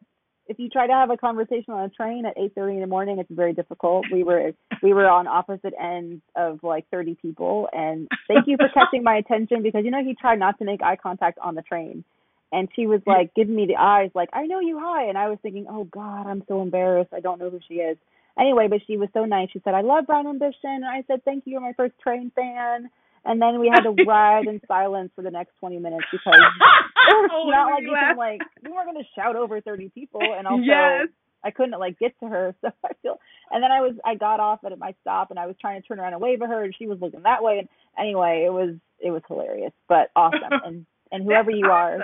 if 0.48 0.60
you 0.60 0.70
try 0.70 0.88
to 0.88 0.94
have 0.94 1.10
a 1.10 1.18
conversation 1.18 1.74
on 1.74 1.84
a 1.84 1.90
train 1.90 2.26
at 2.26 2.38
8:30 2.38 2.76
in 2.76 2.82
the 2.82 2.88
morning, 2.88 3.20
it's 3.20 3.30
very 3.32 3.54
difficult. 3.54 4.06
We 4.12 4.24
were 4.24 4.54
we 4.82 4.94
were 4.94 5.08
on 5.08 5.28
opposite 5.28 5.74
ends 5.80 6.22
of 6.36 6.60
like 6.64 6.86
30 6.90 7.16
people, 7.22 7.68
and 7.74 8.08
thank 8.28 8.48
you 8.48 8.58
for 8.58 8.70
catching 8.70 9.04
my 9.04 9.18
attention 9.18 9.64
because 9.64 9.84
you 9.84 9.92
know 9.92 10.04
he 10.04 10.16
tried 10.16 10.40
not 10.40 10.58
to 10.60 10.66
make 10.66 10.82
eye 10.82 10.96
contact 10.96 11.38
on 11.40 11.56
the 11.56 11.62
train, 11.62 12.04
and 12.52 12.70
she 12.76 12.88
was 12.88 13.02
like 13.06 13.34
giving 13.36 13.56
me 13.56 13.66
the 13.66 13.76
eyes 13.76 14.12
like 14.16 14.30
I 14.34 14.46
know 14.46 14.60
you 14.60 14.80
hi, 14.82 15.06
and 15.06 15.18
I 15.18 15.30
was 15.30 15.40
thinking 15.42 15.68
oh 15.70 15.84
God 15.86 16.28
I'm 16.28 16.44
so 16.48 16.62
embarrassed 16.62 17.14
I 17.14 17.20
don't 17.20 17.40
know 17.40 17.50
who 17.50 17.60
she 17.68 17.76
is. 17.76 17.98
Anyway, 18.40 18.68
but 18.70 18.82
she 18.86 18.98
was 18.98 19.10
so 19.14 19.26
nice. 19.26 19.50
She 19.52 19.62
said 19.64 19.74
I 19.74 19.82
love 19.82 20.06
Brown 20.06 20.28
Ambition, 20.28 20.70
and 20.70 20.86
I 20.86 21.04
said 21.08 21.26
thank 21.26 21.46
you, 21.46 21.54
you're 21.54 21.62
my 21.62 21.74
first 21.74 21.98
train 22.00 22.32
fan 22.36 22.90
and 23.26 23.42
then 23.42 23.60
we 23.60 23.68
had 23.68 23.82
to 23.82 24.04
ride 24.06 24.48
in 24.48 24.62
silence 24.68 25.12
for 25.16 25.22
the 25.22 25.32
next 25.32 25.52
20 25.60 25.80
minutes 25.80 26.06
because 26.12 26.34
was 27.08 27.52
not 27.52 27.72
like 27.72 27.84
you 27.84 27.94
can 27.94 28.18
like 28.18 28.42
we 28.64 28.72
weren't 28.72 28.88
going 28.88 28.98
to 28.98 29.10
shout 29.16 29.36
over 29.36 29.62
30 29.62 29.90
people 29.90 30.22
and 30.22 30.48
also 30.48 30.64
yes. 30.64 31.08
I 31.44 31.52
couldn't 31.52 31.80
like 31.80 32.00
get 32.00 32.18
to 32.20 32.28
her 32.28 32.56
so 32.62 32.70
I 32.84 32.90
feel 33.02 33.20
and 33.52 33.64
then 33.64 33.72
I 33.72 33.82
was 33.82 33.96
I 34.06 34.16
got 34.16 34.40
off 34.40 34.60
at 34.66 34.78
my 34.78 34.94
stop 35.02 35.30
and 35.30 35.40
I 35.40 35.48
was 35.48 35.56
trying 35.60 35.82
to 35.82 35.88
turn 35.88 36.00
around 36.00 36.14
and 36.14 36.22
wave 36.22 36.42
at 36.42 36.50
her 36.50 36.64
and 36.64 36.74
she 36.78 36.88
was 36.88 37.00
looking 37.02 37.24
that 37.24 37.44
way 37.44 37.60
and 37.60 37.70
anyway 37.98 38.44
it 38.46 38.52
was 38.52 38.76
it 39.00 39.12
was 39.12 39.22
hilarious 39.28 39.74
but 39.88 40.10
awesome. 40.16 40.40
And 40.66 40.86
and 41.10 41.24
whoever 41.24 41.52
you 41.52 41.68
are 41.68 42.00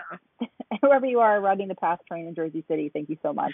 whoever 0.82 1.06
you 1.06 1.20
are 1.20 1.42
riding 1.42 1.68
the 1.68 1.76
PATH 1.76 2.00
train 2.08 2.28
in 2.28 2.36
Jersey 2.36 2.64
City 2.68 2.90
thank 2.94 3.10
you 3.10 3.18
so 3.22 3.34
much. 3.34 3.54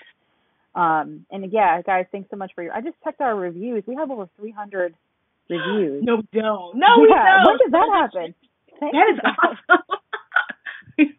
Um 0.76 1.26
and 1.32 1.52
yeah 1.52 1.82
guys 1.82 2.06
thanks 2.12 2.30
so 2.30 2.38
much 2.38 2.52
for 2.54 2.64
your 2.64 2.74
I 2.74 2.82
just 2.82 2.98
checked 3.04 3.22
our 3.22 3.36
reviews. 3.36 3.84
We 3.88 3.96
have 3.96 4.12
over 4.12 4.30
300 4.38 4.96
reviews. 5.50 6.04
No, 6.04 6.18
we 6.18 6.40
don't. 6.40 6.76
No, 6.78 6.88
we 7.00 7.08
don't. 7.08 7.46
When 7.46 7.58
does 7.58 7.72
that 7.72 7.90
happen? 7.92 8.36
Thank 8.80 8.94
that 8.94 9.14
is 9.14 9.20
awesome. 9.26 9.84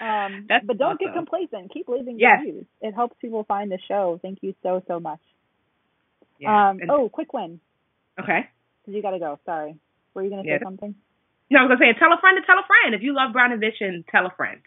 um, 0.00 0.46
That's 0.48 0.64
but 0.66 0.78
don't 0.78 0.94
awesome. 0.94 1.06
get 1.06 1.14
complacent. 1.14 1.72
Keep 1.72 1.88
leaving 1.88 2.18
yes. 2.18 2.40
reviews. 2.44 2.66
It 2.80 2.94
helps 2.94 3.16
people 3.20 3.44
find 3.44 3.70
the 3.70 3.78
show. 3.88 4.18
Thank 4.22 4.38
you 4.42 4.54
so 4.62 4.82
so 4.86 5.00
much. 5.00 5.20
Yeah. 6.38 6.70
Um, 6.70 6.78
oh, 6.88 7.08
quick 7.08 7.32
win. 7.32 7.60
Okay. 8.18 8.48
Because 8.82 8.94
you 8.94 9.02
got 9.02 9.10
to 9.10 9.18
go. 9.18 9.38
Sorry. 9.44 9.76
Were 10.14 10.22
you 10.22 10.30
going 10.30 10.42
to 10.42 10.48
yeah. 10.48 10.58
say 10.58 10.64
something? 10.64 10.94
No, 11.50 11.60
I 11.60 11.62
was 11.62 11.68
going 11.68 11.78
to 11.78 11.94
say, 11.94 11.98
tell 11.98 12.12
a 12.12 12.20
friend 12.20 12.38
to 12.40 12.46
tell 12.46 12.58
a 12.58 12.66
friend. 12.66 12.94
If 12.94 13.02
you 13.02 13.14
love 13.14 13.32
Brown 13.32 13.52
Ambition, 13.52 14.04
tell 14.10 14.24
a 14.24 14.30
friend. 14.36 14.60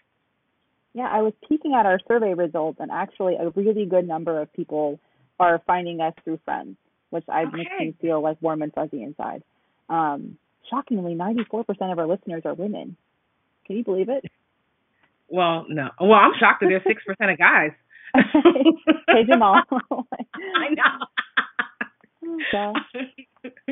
Yeah, 0.92 1.08
I 1.10 1.22
was 1.22 1.32
peeking 1.48 1.74
at 1.74 1.86
our 1.86 1.98
survey 2.06 2.34
results, 2.34 2.78
and 2.78 2.90
actually, 2.90 3.34
a 3.34 3.48
really 3.50 3.86
good 3.86 4.06
number 4.06 4.40
of 4.40 4.52
people 4.52 5.00
are 5.40 5.60
finding 5.66 6.00
us 6.00 6.12
through 6.22 6.38
friends 6.44 6.76
which 7.14 7.24
I 7.28 7.44
okay. 7.44 7.56
makes 7.56 7.70
me 7.78 7.94
feel 8.00 8.20
like 8.20 8.42
warm 8.42 8.60
and 8.60 8.74
fuzzy 8.74 9.04
inside. 9.04 9.44
Um, 9.88 10.36
shockingly, 10.68 11.14
94% 11.14 11.64
of 11.92 11.98
our 12.00 12.08
listeners 12.08 12.42
are 12.44 12.54
women. 12.54 12.96
Can 13.66 13.76
you 13.76 13.84
believe 13.84 14.08
it? 14.08 14.24
Well, 15.28 15.64
no. 15.68 15.90
Well, 16.00 16.18
I'm 16.18 16.32
shocked 16.40 16.60
that 16.62 16.66
there's 16.68 16.82
six 16.84 17.04
percent 17.04 17.30
of 17.30 17.38
guys. 17.38 17.70
Hey 19.06 19.24
Jamal. 19.30 19.62
I 19.70 20.74
know. 20.74 21.06
Gosh. 22.50 23.04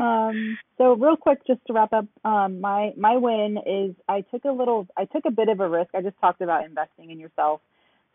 Um, 0.01 0.59
so 0.79 0.93
real 0.95 1.17
quick, 1.17 1.45
just 1.47 1.61
to 1.67 1.73
wrap 1.73 1.93
up, 1.93 2.07
um, 2.25 2.61
my 2.61 2.93
my 2.97 3.17
win 3.17 3.59
is 3.67 3.97
I 4.09 4.21
took 4.21 4.45
a 4.45 4.53
little, 4.53 4.87
I 4.97 5.07
took 5.07 5.25
a 5.27 5.31
bit 5.31 5.49
of 5.49 5.59
a 5.61 5.69
risk. 5.69 5.91
I 5.95 6.03
just 6.03 6.19
talked 6.21 6.43
about 6.43 6.65
investing 6.65 7.11
in 7.11 7.19
yourself. 7.19 7.61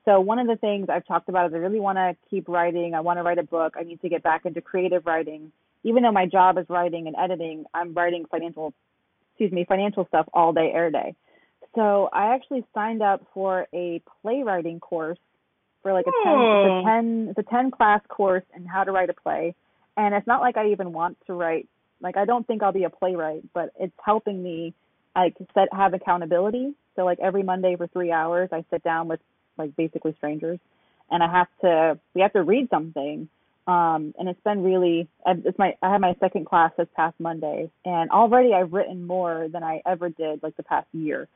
So 0.07 0.21
one 0.21 0.39
of 0.39 0.47
the 0.47 0.55
things 0.55 0.87
I've 0.89 1.05
talked 1.05 1.27
about 1.27 1.47
is 1.47 1.53
I 1.53 1.57
really 1.57 1.81
want 1.81 1.97
to 1.97 2.15
keep 2.29 2.47
writing. 2.47 2.95
I 2.95 3.01
want 3.01 3.19
to 3.19 3.23
write 3.23 3.39
a 3.39 3.43
book. 3.43 3.73
I 3.77 3.83
need 3.83 3.99
to 4.01 4.09
get 4.09 4.23
back 4.23 4.45
into 4.45 4.61
creative 4.61 5.05
writing. 5.05 5.51
Even 5.83 6.01
though 6.01 6.13
my 6.13 6.25
job 6.25 6.57
is 6.57 6.65
writing 6.69 7.07
and 7.07 7.15
editing, 7.17 7.65
I'm 7.73 7.93
writing 7.93 8.23
financial, 8.31 8.73
excuse 9.31 9.51
me, 9.51 9.65
financial 9.67 10.05
stuff 10.07 10.25
all 10.33 10.53
day, 10.53 10.71
air 10.73 10.89
day. 10.91 11.13
So 11.75 12.07
I 12.13 12.33
actually 12.35 12.65
signed 12.73 13.01
up 13.01 13.27
for 13.33 13.67
a 13.73 14.01
playwriting 14.21 14.79
course 14.79 15.19
for 15.83 15.91
like 15.91 16.05
a 16.07 16.11
10, 16.23 16.33
it's 16.39 16.87
a 16.87 16.89
10, 16.89 17.27
it's 17.31 17.39
a 17.39 17.51
10 17.51 17.71
class 17.71 17.99
course 18.07 18.43
in 18.55 18.65
how 18.65 18.85
to 18.85 18.93
write 18.93 19.09
a 19.09 19.13
play. 19.13 19.55
And 19.97 20.15
it's 20.15 20.25
not 20.25 20.39
like 20.39 20.55
I 20.55 20.71
even 20.71 20.93
want 20.93 21.17
to 21.27 21.33
write, 21.33 21.67
like 21.99 22.15
I 22.15 22.23
don't 22.23 22.47
think 22.47 22.63
I'll 22.63 22.71
be 22.71 22.85
a 22.85 22.89
playwright, 22.89 23.43
but 23.53 23.71
it's 23.77 23.93
helping 24.05 24.41
me 24.41 24.73
like 25.17 25.35
set, 25.53 25.67
have 25.73 25.93
accountability. 25.93 26.75
So 26.95 27.03
like 27.03 27.19
every 27.19 27.43
Monday 27.43 27.75
for 27.75 27.87
three 27.87 28.13
hours, 28.13 28.49
I 28.53 28.63
sit 28.71 28.83
down 28.83 29.09
with 29.09 29.19
like 29.57 29.75
basically 29.75 30.13
strangers 30.17 30.59
and 31.09 31.23
I 31.23 31.31
have 31.31 31.47
to, 31.61 31.99
we 32.13 32.21
have 32.21 32.33
to 32.33 32.43
read 32.43 32.69
something. 32.69 33.29
Um, 33.67 34.13
and 34.17 34.29
it's 34.29 34.39
been 34.43 34.63
really, 34.63 35.09
it's 35.25 35.59
my, 35.59 35.75
I 35.81 35.91
had 35.91 35.99
my 35.99 36.15
second 36.19 36.45
class 36.45 36.71
this 36.77 36.87
past 36.95 37.19
Monday 37.19 37.69
and 37.83 38.09
already 38.11 38.53
I've 38.53 38.71
written 38.71 39.05
more 39.05 39.47
than 39.51 39.63
I 39.63 39.81
ever 39.85 40.09
did 40.09 40.41
like 40.41 40.55
the 40.55 40.63
past 40.63 40.87
year. 40.93 41.27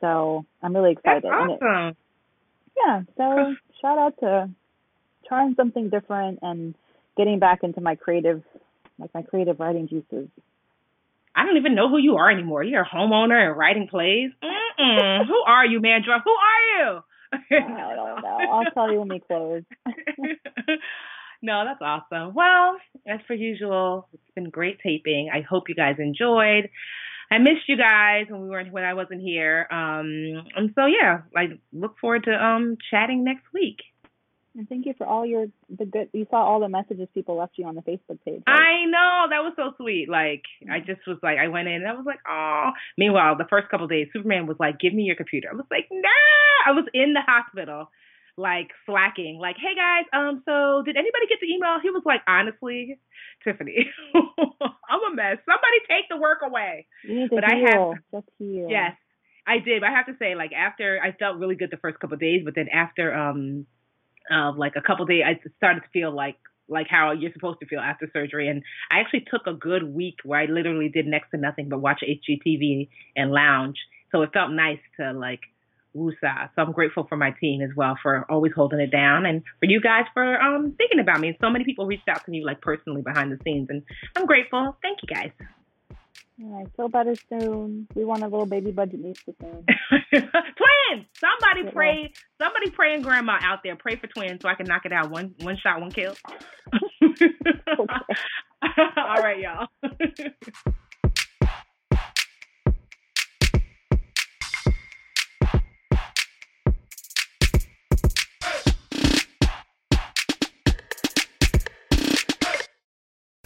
So 0.00 0.44
I'm 0.62 0.74
really 0.74 0.92
excited. 0.92 1.24
That's 1.24 1.34
awesome. 1.34 1.88
It, 1.88 1.96
yeah. 2.76 3.02
So 3.16 3.54
shout 3.80 3.98
out 3.98 4.18
to 4.20 4.50
trying 5.26 5.54
something 5.54 5.88
different 5.90 6.40
and 6.42 6.74
getting 7.16 7.38
back 7.38 7.62
into 7.62 7.80
my 7.80 7.94
creative, 7.94 8.42
like 8.98 9.12
my 9.14 9.22
creative 9.22 9.58
writing 9.60 9.88
juices. 9.88 10.28
I 11.34 11.46
don't 11.46 11.56
even 11.56 11.74
know 11.74 11.88
who 11.88 11.98
you 11.98 12.16
are 12.16 12.30
anymore. 12.30 12.62
You're 12.62 12.82
a 12.82 12.88
homeowner 12.88 13.48
and 13.48 13.56
writing 13.56 13.88
plays. 13.88 14.30
Who 14.42 15.42
are 15.46 15.64
you, 15.64 15.80
Mandra? 15.80 16.20
Who 16.24 16.30
are 16.30 16.62
you? 16.76 17.00
I 17.32 17.94
don't 17.94 18.22
know. 18.22 18.38
I'll 18.50 18.70
tell 18.72 18.90
you 18.92 19.00
when 19.00 19.08
we 19.08 19.20
close. 19.20 19.62
no, 21.42 21.64
that's 21.64 21.80
awesome. 21.80 22.34
Well, 22.34 22.76
as 23.06 23.20
per 23.26 23.34
usual, 23.34 24.08
it's 24.12 24.34
been 24.34 24.50
great 24.50 24.78
taping. 24.84 25.30
I 25.32 25.40
hope 25.42 25.68
you 25.68 25.74
guys 25.74 25.96
enjoyed. 25.98 26.68
I 27.32 27.38
missed 27.38 27.68
you 27.68 27.76
guys 27.76 28.26
when 28.28 28.42
we 28.42 28.48
weren't 28.48 28.72
when 28.72 28.84
I 28.84 28.94
wasn't 28.94 29.20
here. 29.22 29.68
Um, 29.70 30.44
and 30.56 30.72
so 30.74 30.86
yeah, 30.86 31.22
I 31.36 31.58
look 31.72 31.96
forward 32.00 32.24
to 32.24 32.32
um 32.32 32.76
chatting 32.90 33.22
next 33.24 33.44
week. 33.54 33.76
And 34.56 34.68
thank 34.68 34.84
you 34.86 34.94
for 34.98 35.06
all 35.06 35.24
your 35.24 35.46
the 35.68 35.84
good. 35.84 36.08
You 36.12 36.26
saw 36.30 36.38
all 36.38 36.58
the 36.58 36.68
messages 36.68 37.06
people 37.14 37.38
left 37.38 37.52
you 37.56 37.66
on 37.66 37.76
the 37.76 37.82
Facebook 37.82 38.18
page. 38.24 38.42
Right? 38.46 38.58
I 38.58 38.84
know 38.84 39.26
that 39.30 39.44
was 39.44 39.52
so 39.56 39.74
sweet. 39.76 40.08
Like 40.10 40.42
I 40.70 40.80
just 40.80 41.06
was 41.06 41.18
like, 41.22 41.38
I 41.38 41.48
went 41.48 41.68
in 41.68 41.74
and 41.74 41.88
I 41.88 41.92
was 41.92 42.06
like, 42.06 42.18
oh. 42.28 42.70
Meanwhile, 42.98 43.36
the 43.38 43.46
first 43.48 43.68
couple 43.68 43.86
days, 43.86 44.08
Superman 44.12 44.46
was 44.46 44.56
like, 44.58 44.80
"Give 44.80 44.92
me 44.92 45.04
your 45.04 45.16
computer." 45.16 45.48
I 45.52 45.54
was 45.54 45.66
like, 45.70 45.86
"Nah." 45.90 46.08
I 46.66 46.72
was 46.72 46.84
in 46.92 47.14
the 47.14 47.22
hospital, 47.26 47.90
like 48.36 48.70
slacking. 48.86 49.38
Like, 49.40 49.56
hey 49.56 49.74
guys, 49.74 50.06
um, 50.12 50.42
so 50.44 50.82
did 50.84 50.96
anybody 50.96 51.26
get 51.28 51.38
the 51.40 51.48
email? 51.48 51.78
He 51.82 51.90
was 51.90 52.02
like, 52.04 52.20
honestly, 52.26 52.98
Tiffany, 53.44 53.88
I'm 54.14 55.12
a 55.12 55.14
mess. 55.14 55.38
Somebody 55.46 55.78
take 55.88 56.08
the 56.10 56.16
work 56.16 56.40
away. 56.44 56.86
You 57.04 57.20
need 57.20 57.30
to 57.30 57.36
but 57.36 57.44
heal. 57.44 57.94
I 58.12 58.16
have, 58.16 58.24
heal. 58.38 58.66
Yes, 58.68 58.92
I 59.46 59.58
did. 59.58 59.80
But 59.80 59.90
I 59.90 59.92
have 59.92 60.06
to 60.06 60.16
say, 60.18 60.34
like 60.34 60.52
after 60.52 61.00
I 61.02 61.12
felt 61.12 61.38
really 61.38 61.56
good 61.56 61.70
the 61.70 61.80
first 61.80 61.98
couple 61.98 62.14
of 62.14 62.20
days, 62.20 62.42
but 62.44 62.54
then 62.54 62.68
after 62.68 63.14
um, 63.14 63.66
uh, 64.30 64.52
like 64.56 64.74
a 64.76 64.80
couple 64.80 65.06
days, 65.06 65.22
I 65.26 65.40
started 65.58 65.80
to 65.80 65.88
feel 65.92 66.14
like 66.14 66.36
like 66.68 66.86
how 66.88 67.10
you're 67.10 67.32
supposed 67.32 67.58
to 67.60 67.66
feel 67.66 67.80
after 67.80 68.08
surgery. 68.12 68.48
And 68.48 68.62
I 68.90 69.00
actually 69.00 69.26
took 69.30 69.46
a 69.46 69.52
good 69.52 69.92
week 69.92 70.18
where 70.24 70.40
I 70.40 70.46
literally 70.46 70.88
did 70.88 71.06
next 71.06 71.32
to 71.32 71.36
nothing 71.36 71.68
but 71.68 71.80
watch 71.80 72.02
HGTV 72.08 72.88
and 73.16 73.32
lounge. 73.32 73.76
So 74.12 74.22
it 74.22 74.30
felt 74.32 74.52
nice 74.52 74.78
to 74.98 75.12
like 75.12 75.40
woosah. 75.96 76.50
So 76.54 76.62
I'm 76.62 76.72
grateful 76.72 77.06
for 77.08 77.16
my 77.16 77.32
team 77.40 77.60
as 77.62 77.70
well 77.76 77.98
for 78.00 78.24
always 78.30 78.52
holding 78.54 78.78
it 78.80 78.92
down 78.92 79.26
and 79.26 79.42
for 79.58 79.66
you 79.66 79.80
guys 79.80 80.04
for 80.14 80.40
um 80.40 80.74
thinking 80.78 81.00
about 81.00 81.20
me. 81.20 81.28
And 81.28 81.36
so 81.40 81.50
many 81.50 81.64
people 81.64 81.86
reached 81.86 82.08
out 82.08 82.24
to 82.24 82.30
me 82.30 82.44
like 82.44 82.60
personally 82.60 83.02
behind 83.02 83.32
the 83.32 83.38
scenes 83.44 83.68
and 83.70 83.82
I'm 84.16 84.26
grateful. 84.26 84.76
Thank 84.82 85.00
you 85.02 85.12
guys. 85.12 85.32
All 86.42 86.56
right, 86.56 86.66
feel 86.74 86.88
better 86.88 87.14
soon. 87.28 87.86
We 87.94 88.04
want 88.04 88.22
a 88.22 88.26
little 88.26 88.46
baby 88.46 88.72
Budgetnista 88.72 89.34
soon. 89.40 89.66
twins! 90.10 91.06
Somebody 91.18 91.70
pray. 91.70 92.12
Somebody 92.40 92.70
praying 92.70 93.02
grandma 93.02 93.38
out 93.42 93.58
there. 93.62 93.76
Pray 93.76 93.96
for 93.96 94.06
twins 94.06 94.40
so 94.40 94.48
I 94.48 94.54
can 94.54 94.66
knock 94.66 94.86
it 94.86 94.92
out. 94.92 95.10
One 95.10 95.34
one 95.40 95.58
shot, 95.62 95.80
one 95.80 95.90
kill. 95.90 96.14
All 98.62 99.16
right, 99.22 99.38
y'all. 99.40 99.66